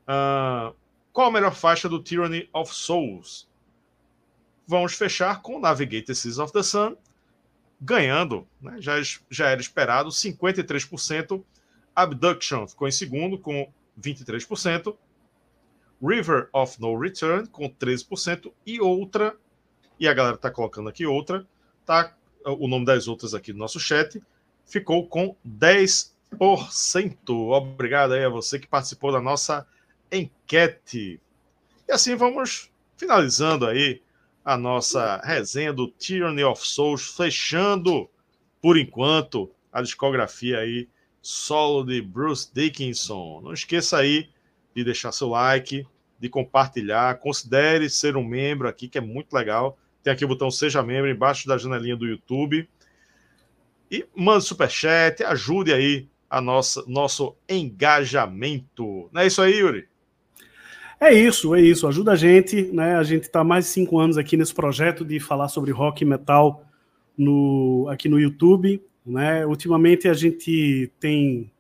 uh, 0.03 0.75
qual 1.13 1.27
a 1.27 1.31
melhor 1.31 1.53
faixa 1.53 1.89
do 1.89 2.01
Tyranny 2.01 2.49
of 2.53 2.73
Souls? 2.73 3.47
Vamos 4.67 4.93
fechar 4.93 5.41
com 5.41 5.59
Navigate 5.59 6.13
Seas 6.15 6.39
of 6.39 6.53
the 6.53 6.63
Sun, 6.63 6.95
ganhando, 7.79 8.47
né? 8.61 8.77
já, 8.79 8.93
já 9.29 9.49
era 9.49 9.59
esperado, 9.59 10.09
53%. 10.09 11.43
Abduction 11.93 12.67
ficou 12.67 12.87
em 12.87 12.91
segundo, 12.91 13.37
com 13.37 13.71
23%. 13.99 14.95
River 16.01 16.49
of 16.51 16.79
No 16.81 16.97
Return, 16.97 17.47
com 17.47 17.69
13%, 17.69 18.51
e 18.65 18.81
outra, 18.81 19.35
e 19.99 20.07
a 20.07 20.13
galera 20.13 20.35
está 20.35 20.49
colocando 20.49 20.89
aqui 20.89 21.05
outra, 21.05 21.45
tá 21.85 22.15
o 22.43 22.67
nome 22.67 22.85
das 22.85 23.07
outras 23.07 23.35
aqui 23.35 23.53
no 23.53 23.59
nosso 23.59 23.79
chat, 23.79 24.21
ficou 24.65 25.07
com 25.07 25.35
10%. 25.45 26.11
Obrigado 27.29 28.13
aí 28.13 28.23
a 28.23 28.29
você 28.29 28.57
que 28.57 28.67
participou 28.67 29.11
da 29.11 29.21
nossa 29.21 29.67
enquete. 30.11 31.19
E 31.87 31.91
assim 31.91 32.15
vamos 32.15 32.71
finalizando 32.97 33.65
aí 33.65 34.01
a 34.43 34.57
nossa 34.57 35.17
resenha 35.23 35.71
do 35.71 35.87
Tyranny 35.87 36.43
of 36.43 36.67
Souls, 36.67 37.15
fechando, 37.15 38.09
por 38.61 38.77
enquanto, 38.77 39.51
a 39.71 39.81
discografia 39.81 40.59
aí 40.59 40.87
solo 41.21 41.83
de 41.83 42.01
Bruce 42.01 42.49
Dickinson. 42.53 43.41
Não 43.43 43.53
esqueça 43.53 43.97
aí 43.97 44.29
de 44.75 44.83
deixar 44.83 45.11
seu 45.11 45.29
like, 45.29 45.85
de 46.19 46.29
compartilhar. 46.29 47.19
Considere 47.19 47.89
ser 47.89 48.17
um 48.17 48.23
membro 48.23 48.67
aqui, 48.67 48.87
que 48.87 48.97
é 48.97 49.01
muito 49.01 49.33
legal. 49.33 49.77
Tem 50.03 50.11
aqui 50.11 50.25
o 50.25 50.27
botão 50.27 50.49
Seja 50.49 50.81
Membro 50.81 51.09
embaixo 51.09 51.47
da 51.47 51.57
janelinha 51.57 51.95
do 51.95 52.07
YouTube. 52.07 52.67
E 53.89 54.05
mande 54.15 54.45
superchat, 54.45 55.23
ajude 55.23 55.73
aí 55.73 56.07
a 56.29 56.39
nossa 56.39 56.83
nosso 56.87 57.35
engajamento. 57.47 59.09
Não 59.11 59.21
é 59.21 59.27
isso 59.27 59.41
aí, 59.41 59.59
Yuri? 59.59 59.87
É 61.03 61.11
isso, 61.11 61.55
é 61.55 61.61
isso. 61.61 61.87
Ajuda 61.87 62.11
a 62.11 62.15
gente, 62.15 62.71
né? 62.71 62.95
A 62.95 63.01
gente 63.01 63.23
está 63.23 63.43
mais 63.43 63.65
de 63.65 63.71
cinco 63.71 63.97
anos 63.97 64.19
aqui 64.19 64.37
nesse 64.37 64.53
projeto 64.53 65.03
de 65.03 65.19
falar 65.19 65.47
sobre 65.47 65.71
rock 65.71 66.03
e 66.03 66.05
metal 66.05 66.63
no, 67.17 67.87
aqui 67.89 68.07
no 68.07 68.19
YouTube. 68.19 68.79
Né? 69.03 69.43
Ultimamente 69.47 70.07
a 70.07 70.13
gente 70.13 70.91
tem 70.99 71.51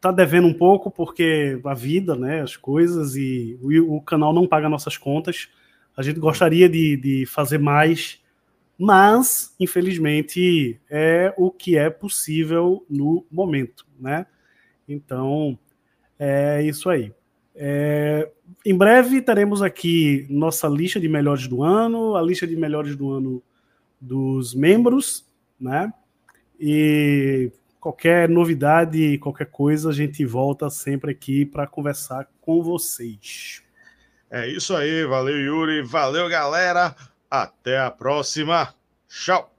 tá 0.00 0.10
devendo 0.10 0.48
um 0.48 0.52
pouco 0.52 0.90
porque 0.90 1.60
a 1.64 1.74
vida, 1.74 2.14
né, 2.14 2.42
as 2.42 2.56
coisas 2.56 3.16
e 3.16 3.56
o, 3.62 3.96
o 3.96 4.02
canal 4.02 4.34
não 4.34 4.48
paga 4.48 4.68
nossas 4.68 4.98
contas. 4.98 5.48
A 5.96 6.02
gente 6.02 6.18
gostaria 6.18 6.68
de, 6.68 6.96
de 6.96 7.26
fazer 7.26 7.58
mais, 7.58 8.20
mas 8.76 9.54
infelizmente 9.60 10.78
é 10.90 11.32
o 11.38 11.52
que 11.52 11.78
é 11.78 11.88
possível 11.88 12.84
no 12.90 13.24
momento, 13.30 13.86
né? 13.98 14.26
Então 14.88 15.56
é 16.18 16.60
isso 16.62 16.90
aí. 16.90 17.12
É, 17.54 18.30
em 18.64 18.76
breve 18.76 19.22
teremos 19.22 19.62
aqui 19.62 20.26
nossa 20.28 20.66
lista 20.66 20.98
de 20.98 21.08
melhores 21.08 21.46
do 21.46 21.62
ano, 21.62 22.16
a 22.16 22.22
lista 22.22 22.46
de 22.46 22.56
melhores 22.56 22.96
do 22.96 23.12
ano 23.12 23.42
dos 24.00 24.54
membros, 24.54 25.24
né? 25.58 25.92
E 26.58 27.52
qualquer 27.80 28.28
novidade, 28.28 29.18
qualquer 29.18 29.46
coisa, 29.46 29.90
a 29.90 29.92
gente 29.92 30.24
volta 30.24 30.68
sempre 30.70 31.12
aqui 31.12 31.44
para 31.44 31.66
conversar 31.66 32.28
com 32.40 32.62
vocês. 32.62 33.62
É 34.30 34.48
isso 34.48 34.74
aí, 34.74 35.04
valeu 35.06 35.38
Yuri, 35.38 35.82
valeu 35.82 36.28
galera, 36.28 36.94
até 37.30 37.78
a 37.78 37.90
próxima, 37.90 38.74
tchau! 39.08 39.53